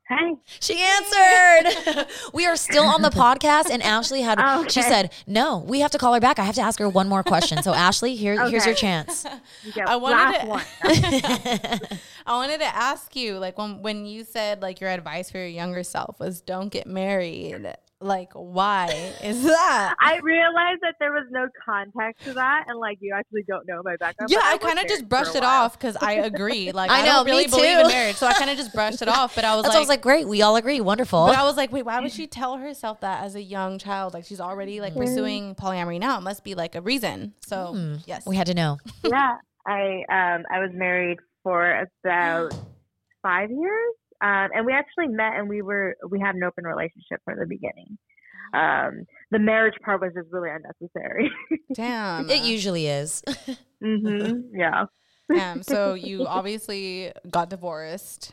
[0.09, 0.35] Hi.
[0.61, 2.07] She answered.
[2.33, 4.39] we are still on the podcast, and Ashley had.
[4.41, 4.89] Oh, she Okay.
[4.89, 6.39] said, "No, we have to call her back.
[6.39, 9.27] I have to ask her one more question." So, Ashley, here, here's your chance.
[9.75, 11.99] Yeah, I wanted last to- one.
[12.27, 15.49] I wanted to ask you, like when when you said like your advice for your
[15.49, 17.75] younger self was don't get married.
[17.99, 18.89] Like, why
[19.23, 19.95] is that?
[20.01, 23.81] I realized that there was no context to that, and like you actually don't know
[23.83, 24.31] my background.
[24.31, 26.73] Yeah, but I kind of just brushed it off because I agree.
[26.77, 29.01] Like, I I, know, don't really believe in marriage, so I kind of just brushed
[29.01, 29.35] it off.
[29.35, 31.27] But I was That's like, why I was like, great, we all agree, wonderful.
[31.27, 34.13] but I was like, wait, why would she tell herself that as a young child?
[34.13, 36.19] Like, she's already like pursuing polyamory now.
[36.19, 37.33] It must be like a reason.
[37.41, 38.77] So, Hmm, yes, we had to know.
[39.05, 39.37] yeah,
[39.67, 42.53] I um I was married for about
[43.23, 47.21] five years, um, and we actually met and we were we had an open relationship
[47.25, 47.99] from the beginning.
[48.55, 51.31] Um, the marriage part was just really unnecessary.
[51.75, 53.23] damn, It usually is.
[53.83, 54.87] hmm Yeah,
[55.33, 55.63] damn.
[55.63, 58.33] So you obviously got divorced.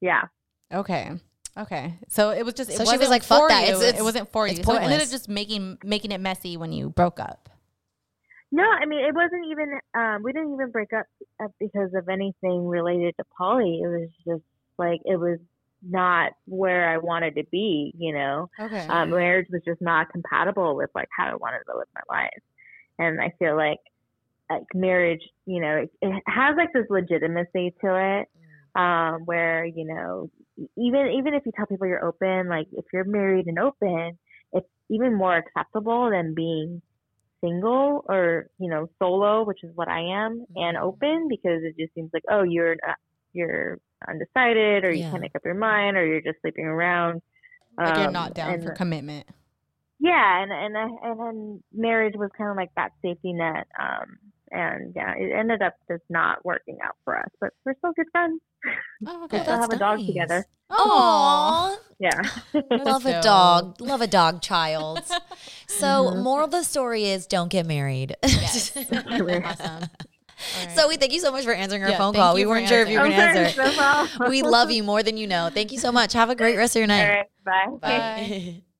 [0.00, 0.22] yeah.
[0.72, 1.12] Okay.
[1.58, 1.94] Okay.
[2.08, 2.70] So it was just.
[2.70, 3.62] It So she was wasn't like, "Fuck that.
[3.64, 4.64] It's- it's- it wasn't for it's you.
[4.64, 7.48] So it ended up just making making it messy when you broke up.
[8.52, 9.78] No, I mean it wasn't even.
[9.94, 11.06] Um, we didn't even break up
[11.42, 13.80] uh, because of anything related to poly.
[13.82, 14.44] It was just
[14.78, 15.38] like it was
[15.82, 17.92] not where I wanted to be.
[17.98, 18.90] You know, Okay.
[18.90, 22.42] um, marriage was just not compatible with like how I wanted to live my life,
[22.98, 23.78] and I feel like
[24.50, 28.28] like marriage, you know, it, it has like this legitimacy to it,
[28.80, 30.30] um, where you know,
[30.76, 34.18] even even if you tell people you're open, like if you're married and open,
[34.52, 36.82] it's even more acceptable than being
[37.44, 41.94] single or you know solo, which is what I am, and open because it just
[41.94, 42.96] seems like oh you're not,
[43.32, 43.78] you're
[44.08, 45.10] undecided or you Yeah.
[45.10, 47.22] can't make up your mind or you're just sleeping around.
[47.78, 49.26] like you're Um, not down and- for commitment.
[50.00, 53.66] yeah, and and and then marriage was kind of like that safety net.
[53.78, 54.18] Um,
[54.50, 58.06] and yeah, it ended up just not working out for us, but we're still good
[58.12, 58.40] friends.
[59.06, 60.46] Oh, We still have a dog together.
[60.70, 61.76] Aww.
[61.98, 62.20] Yeah.
[62.70, 63.80] Love a dog.
[63.80, 65.00] Love a dog child.
[65.66, 66.22] So, Mm-hmm.
[66.22, 68.14] moral of the story is don't get married.
[68.24, 69.82] awesome.
[70.74, 72.34] So, we thank you so much for answering our Yeah, phone call.
[72.34, 73.62] We weren't sure if you were going to answer.
[73.78, 74.28] Oh, no.
[74.28, 75.50] We love you more than you know.
[75.52, 76.12] Thank you so much.
[76.12, 77.26] Have a great rest of your night.
[77.46, 77.80] right, bye.
[77.80, 78.62] Bye.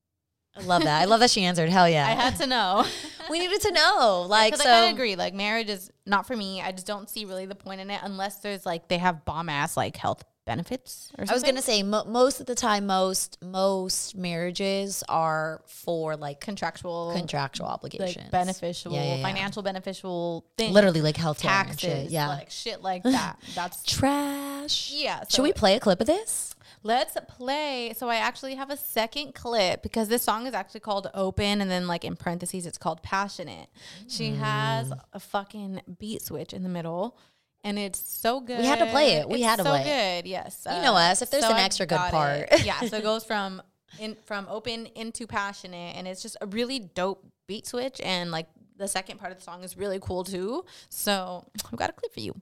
[0.59, 1.03] I love that.
[1.03, 1.69] I love that she answered.
[1.69, 2.07] Hell yeah.
[2.07, 2.85] I had to know.
[3.31, 4.27] we needed to know.
[4.29, 4.69] Like, so.
[4.69, 5.15] I agree.
[5.17, 6.63] Like marriage is not for me.
[6.63, 9.49] I just don't see really the point in it unless there's like they have bomb
[9.51, 11.31] ass like health benefits or something.
[11.31, 16.41] I was gonna say mo- most of the time, most most marriages are for like
[16.41, 19.23] contractual, contractual obligations, like beneficial, Yeah, yeah, yeah.
[19.23, 20.73] financial beneficial things.
[20.73, 22.11] literally like health taxes.
[22.13, 23.39] Yeah, like shit like that.
[23.55, 24.93] That's trash.
[24.95, 25.25] yeah.
[25.29, 26.55] Should we play a clip of this?
[26.83, 27.95] Let's play.
[27.97, 31.69] So I actually have a second clip because this song is actually called Open and
[31.69, 33.69] then like in parentheses it's called Passionate.
[34.09, 35.01] She has Mm.
[35.13, 37.19] a fucking beat switch in the middle
[37.67, 38.61] and it's so good.
[38.61, 39.29] We had to play it.
[39.29, 40.23] We It's had to so play it.
[40.23, 40.29] good.
[40.31, 40.65] Yes.
[40.67, 41.21] Uh, You know us.
[41.21, 42.49] If there's an extra good got part.
[42.53, 42.65] it.
[42.71, 43.61] yeah, so it goes from
[43.99, 48.47] in from open into passionate and it's just a really dope beat switch and like
[48.77, 50.65] the second part of the song is really cool too.
[50.91, 52.35] So I've got a clip for you.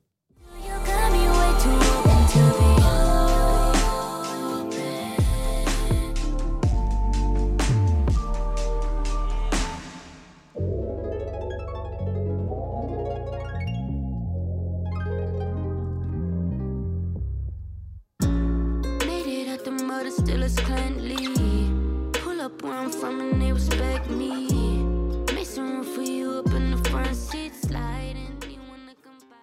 [0.64, 2.73] You
[20.44, 22.20] mud, it's still as kindly.
[22.20, 24.48] Pull up where I'm from and they respect me.
[25.34, 28.42] Make some room for you up in the front seat, sliding.
[28.48, 29.36] You wanna come by?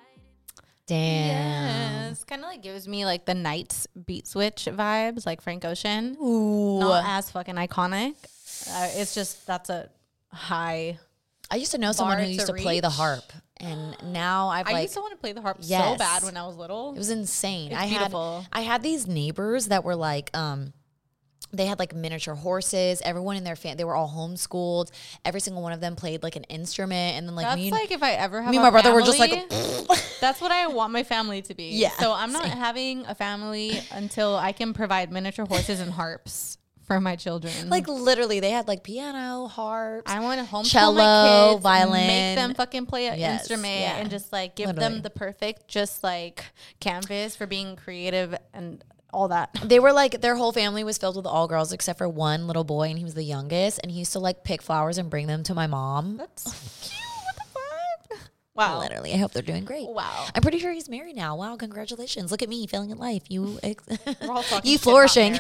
[0.86, 2.10] Damn.
[2.10, 6.18] Yes, kind of like gives me like the Nights beat switch vibes, like Frank Ocean.
[6.22, 6.80] Ooh.
[6.80, 8.16] Not as fucking iconic.
[8.70, 9.90] Uh, it's just that's a
[10.32, 11.00] high.
[11.50, 14.48] I used to know someone bar who used to to play the harp, and now
[14.50, 16.56] I've I like used to want to play the harp so bad when I was
[16.56, 16.94] little.
[16.94, 17.72] It was insane.
[17.72, 18.42] It's I beautiful.
[18.42, 20.72] had I had these neighbors that were like um
[21.54, 23.02] they had like miniature horses.
[23.04, 24.92] Everyone in their family, they were all homeschooled.
[25.26, 27.72] Every single one of them played like an instrument, and then like that's me and
[27.78, 29.50] like if I ever have me and my brother were just like,
[30.22, 31.72] that's what I want my family to be.
[31.72, 32.58] Yeah, So I'm not same.
[32.58, 36.58] having a family until I can provide miniature horses and harps
[36.88, 37.70] for my children.
[37.70, 40.12] like literally they had like piano, harps.
[40.12, 42.08] I want to homeschool cello, my kids, violin.
[42.08, 43.98] make them fucking play an Yes, instrument, yeah.
[43.98, 44.90] and just like give Literally.
[44.96, 46.44] them the perfect, just like
[46.82, 49.50] canvas for being creative and all that.
[49.64, 52.64] they were like their whole family was filled with all girls except for one little
[52.64, 53.80] boy, and he was the youngest.
[53.84, 56.18] And he used to like pick flowers and bring them to my mom.
[56.18, 56.44] That's
[56.82, 57.00] cute.
[57.26, 58.30] What the fuck?
[58.54, 58.80] Wow.
[58.80, 59.88] Literally, I hope they're doing great.
[59.88, 60.28] Wow.
[60.36, 61.36] I'm pretty sure he's married now.
[61.36, 62.32] Wow, congratulations!
[62.32, 63.24] Look at me failing at life.
[63.30, 63.84] You, ex-
[64.64, 65.38] you flourishing.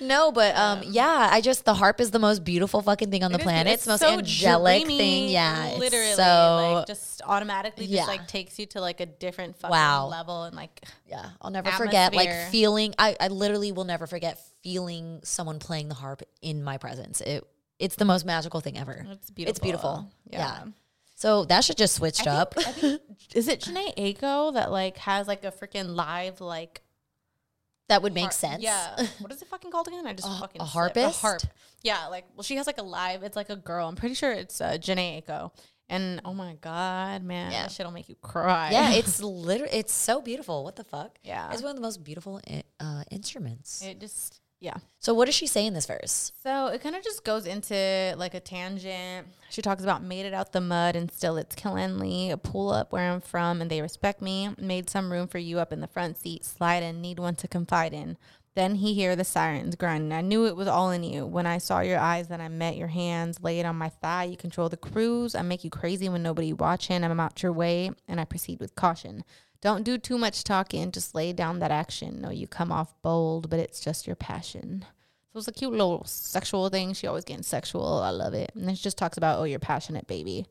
[0.00, 3.32] No, but um, yeah, I just the harp is the most beautiful fucking thing on
[3.32, 3.72] the It planet.
[3.74, 5.28] It's the most so angelic dreamy, thing.
[5.28, 7.98] Yeah, it's literally, so like just automatically Yeah.
[7.98, 10.06] just like takes you to like a different fucking Wow.
[10.08, 11.30] level and like yeah.
[11.40, 12.94] I'll never forget like feeling.
[12.98, 17.20] I, I literally will never forget feeling someone playing the harp in my presence.
[17.20, 17.46] It
[17.78, 19.06] it's the most magical thing ever.
[19.10, 19.50] it's beautiful.
[19.50, 20.10] It's beautiful.
[20.30, 20.38] Yeah.
[20.38, 20.64] Yeah.
[21.16, 22.54] So that should just switched I up.
[22.54, 23.02] think, I think
[23.34, 26.80] is it Jhené Aiko that like has like a freaking live like
[27.90, 28.62] That would make har- sense.
[28.62, 28.96] Yeah.
[29.20, 30.06] What is it fucking called again?
[30.06, 30.96] I just A- fucking a slipped.
[30.96, 31.42] A harp.
[31.82, 33.22] Yeah, like well, she has like a live.
[33.22, 33.86] It's like a girl.
[33.88, 35.50] I'm pretty sure it's uh, Jhené Aiko.
[35.88, 37.62] And oh my god, man, Yeah.
[37.62, 38.70] that shit'll make you cry.
[38.70, 40.62] Yeah, it's literally it's so beautiful.
[40.64, 41.18] What the fuck?
[41.24, 41.52] Yeah.
[41.52, 43.82] It's one of the most beautiful i- uh, instruments.
[43.82, 44.76] it just yeah.
[44.98, 46.32] So what does she say in this verse?
[46.42, 49.26] So it kind of just goes into like a tangent.
[49.48, 52.34] She talks about made it out the mud and still it's killing me.
[52.42, 54.50] Pull up where I'm from and they respect me.
[54.58, 56.44] Made some room for you up in the front seat.
[56.44, 58.18] Slide in, need one to confide in.
[58.54, 60.12] Then he hear the sirens grinding.
[60.12, 61.24] I knew it was all in you.
[61.24, 64.24] When I saw your eyes, then I met your hands Lay it on my thigh.
[64.24, 65.34] You control the cruise.
[65.34, 67.02] I make you crazy when nobody watching.
[67.02, 69.24] I'm out your way and I proceed with caution.
[69.60, 70.90] Don't do too much talking.
[70.90, 72.20] Just lay down that action.
[72.20, 74.84] No, you come off bold, but it's just your passion.
[75.32, 76.92] So it's a cute little sexual thing.
[76.94, 78.00] She always getting sexual.
[78.00, 78.50] I love it.
[78.54, 80.46] And then she just talks about, oh, you're passionate, baby.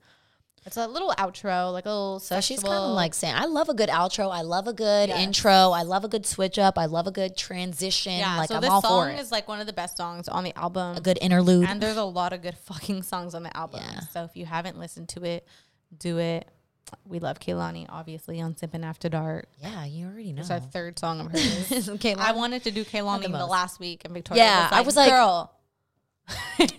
[0.65, 3.69] It's a little outro, like a little So she's kind of like saying, "I love
[3.69, 4.29] a good outro.
[4.29, 5.17] I love a good Yes.
[5.19, 5.71] intro.
[5.71, 6.77] I love a good switch up.
[6.77, 8.13] I love a good transition.
[8.19, 8.37] yeah.
[8.37, 9.19] like so I'm this all song for it.
[9.19, 10.97] is like one of the best songs on the album.
[10.97, 11.67] a good interlude.
[11.67, 13.81] and there's a lot of good fucking songs on the album.
[13.83, 14.01] Yeah.
[14.13, 15.47] So if you haven't listened to it,
[15.97, 16.47] do it.
[17.05, 19.47] We love Kehlani, obviously, on Simpin After Dark.
[19.61, 20.41] yeah, you already know.
[20.41, 21.89] It's our third song of hers.
[22.19, 23.49] I wanted to do Kehlani the, most.
[23.49, 25.53] last week, and Victoria Yeah, was I was like- girl.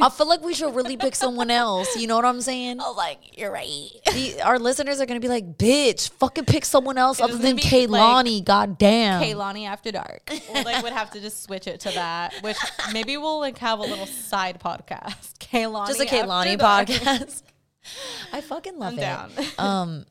[0.01, 1.97] I feel like we should really pick someone else.
[1.97, 2.79] You know what I'm saying?
[2.81, 3.89] I was like, you're right.
[4.13, 7.57] The, our listeners are gonna be like, "Bitch, fucking pick someone else It other than
[7.57, 9.21] like, Kehlani." God damn.
[9.21, 10.31] Kehlani After Dark.
[10.55, 12.57] Or like would have to just switch it to that, which
[12.93, 15.35] maybe we'll like have a little side podcast.
[15.39, 17.43] Kehlani, Just a Kehlani podcast.
[18.33, 19.03] I fucking love I'm it.
[19.03, 19.31] down.
[19.59, 20.07] Um,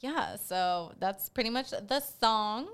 [0.00, 2.68] Yeah, so that's pretty much the song.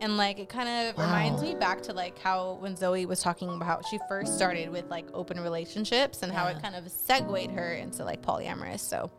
[0.00, 3.48] And like it kind of reminds me back to like how when Zoey was talking
[3.48, 7.52] about how she first started with like open relationships and how it kind of segued
[7.52, 8.80] her into like polyamorous.
[8.80, 9.10] So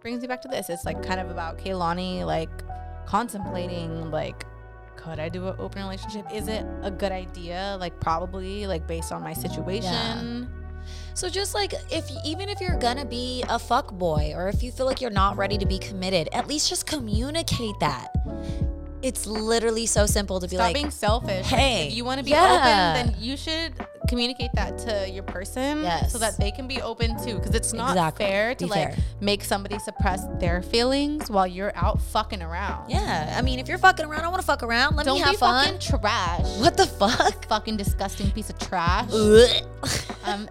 [0.00, 0.68] brings me back to this.
[0.68, 2.50] It's like kind of about Kehlani like
[3.06, 4.44] contemplating like
[4.96, 6.26] could I do an open relationship?
[6.32, 7.76] Is it a good idea?
[7.80, 10.50] Like probably like based on my situation.
[11.16, 14.70] So just like if even if you're gonna be a fuck boy or if you
[14.70, 18.08] feel like you're not ready to be committed, at least just communicate that.
[19.02, 21.46] It's literally so simple to be like, Stop like, being selfish.
[21.46, 22.94] hey, if you want to be yeah.
[22.96, 23.72] open, then you should
[24.08, 26.12] communicate that to your person Yes.
[26.12, 27.36] so that they can be open too.
[27.36, 28.24] Because it's not Exactly.
[28.26, 29.04] fair to Be like fair.
[29.20, 32.90] make somebody suppress their feelings while you're out fucking around.
[32.90, 33.34] yeah.
[33.38, 34.96] I mean, if you're fucking around, I want to fuck around.
[34.96, 35.64] Let Don't me have be fun.
[35.64, 36.58] fucking trash.
[36.58, 37.46] What the fuck?
[37.46, 39.10] Fucking disgusting piece of trash.
[40.24, 40.48] Um,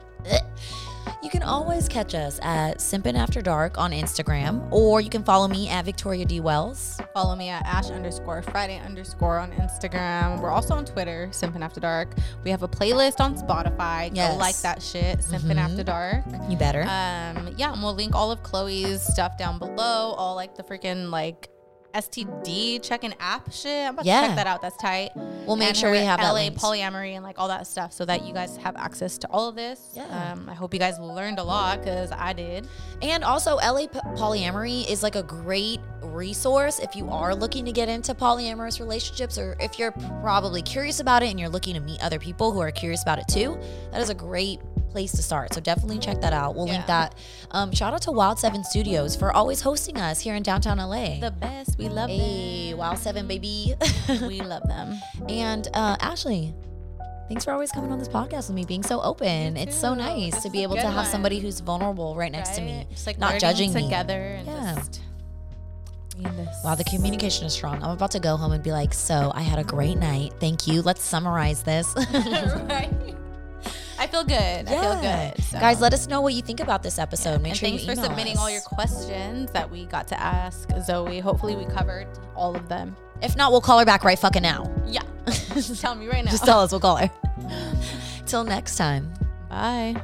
[1.25, 5.47] You can always catch us at Simpin After Dark on Instagram, or you can follow
[5.47, 6.99] me at Victoria D Wells.
[7.15, 10.39] follow me at ash underscore Friday underscore on Instagram.
[10.39, 12.13] We're also on Twitter, Simpin After Dark.
[12.43, 14.11] We have a playlist on Spotify.
[14.13, 14.33] Yes.
[14.33, 15.57] Go like that shit, Simpin Mhm.
[15.57, 16.25] After Dark.
[16.47, 16.83] You better.
[16.83, 20.11] Um, yeah, and we'll link all of Chloe's stuff down below.
[20.13, 21.49] All like the freaking like
[21.95, 23.87] STD checking app shit.
[23.87, 24.61] I'm about to check that out.
[24.61, 25.11] That's tight.
[25.15, 26.59] We'll make And sure we have LA linked.
[26.59, 29.55] polyamory and like all that stuff, so that you guys have access to all of
[29.55, 29.79] this.
[29.95, 30.31] Yeah.
[30.33, 32.67] Um, I hope you guys learned a lot because I did.
[33.01, 37.71] And also, LA p- polyamory is like a great resource if you are looking to
[37.71, 39.91] get into polyamorous relationships, or if you're
[40.21, 43.19] probably curious about it and you're looking to meet other people who are curious about
[43.19, 43.57] it too.
[43.91, 44.59] That is a great
[44.95, 45.53] place to start.
[45.53, 46.55] So definitely check that out.
[46.55, 47.15] We'll link that.
[47.51, 51.19] Um, shout out to Wild Seven Studios for always hosting us here in downtown LA.
[51.19, 51.77] The best.
[51.77, 53.73] We love hey, Wild Seven, baby.
[54.21, 54.95] we love them.
[55.27, 56.53] and uh, Ashley.
[57.27, 59.57] Thanks for always coming on this podcast with me, being so open.
[59.57, 62.77] It's so nice to be able to have somebody who's vulnerable right next to me,
[62.77, 62.89] Right?
[62.91, 63.81] Just like not judging me.
[63.83, 64.47] together and
[66.17, 66.31] Yeah.
[66.63, 67.83] Wow, the communication is strong.
[67.83, 70.33] I'm about to go home and be like, so I had a great night.
[70.39, 70.81] Thank you.
[70.81, 71.93] Let's summarize this.
[72.13, 72.89] right.
[73.97, 74.35] I feel good.
[74.37, 75.43] I feel good.
[75.45, 75.59] so.
[75.59, 77.41] Guys, let us know what you think about this episode.
[77.41, 78.39] Make and sure thanks you for submitting us.
[78.39, 81.21] all your questions that we got to ask Zoey.
[81.21, 82.95] Hopefully, we covered all of them.
[83.21, 84.69] If not, we'll call her back right fucking now.
[84.85, 85.01] Yeah.
[85.27, 86.31] Just tell me right now.
[86.31, 87.09] Just tell us, we'll call her.
[88.25, 89.13] Till next time.
[89.49, 89.95] Bye.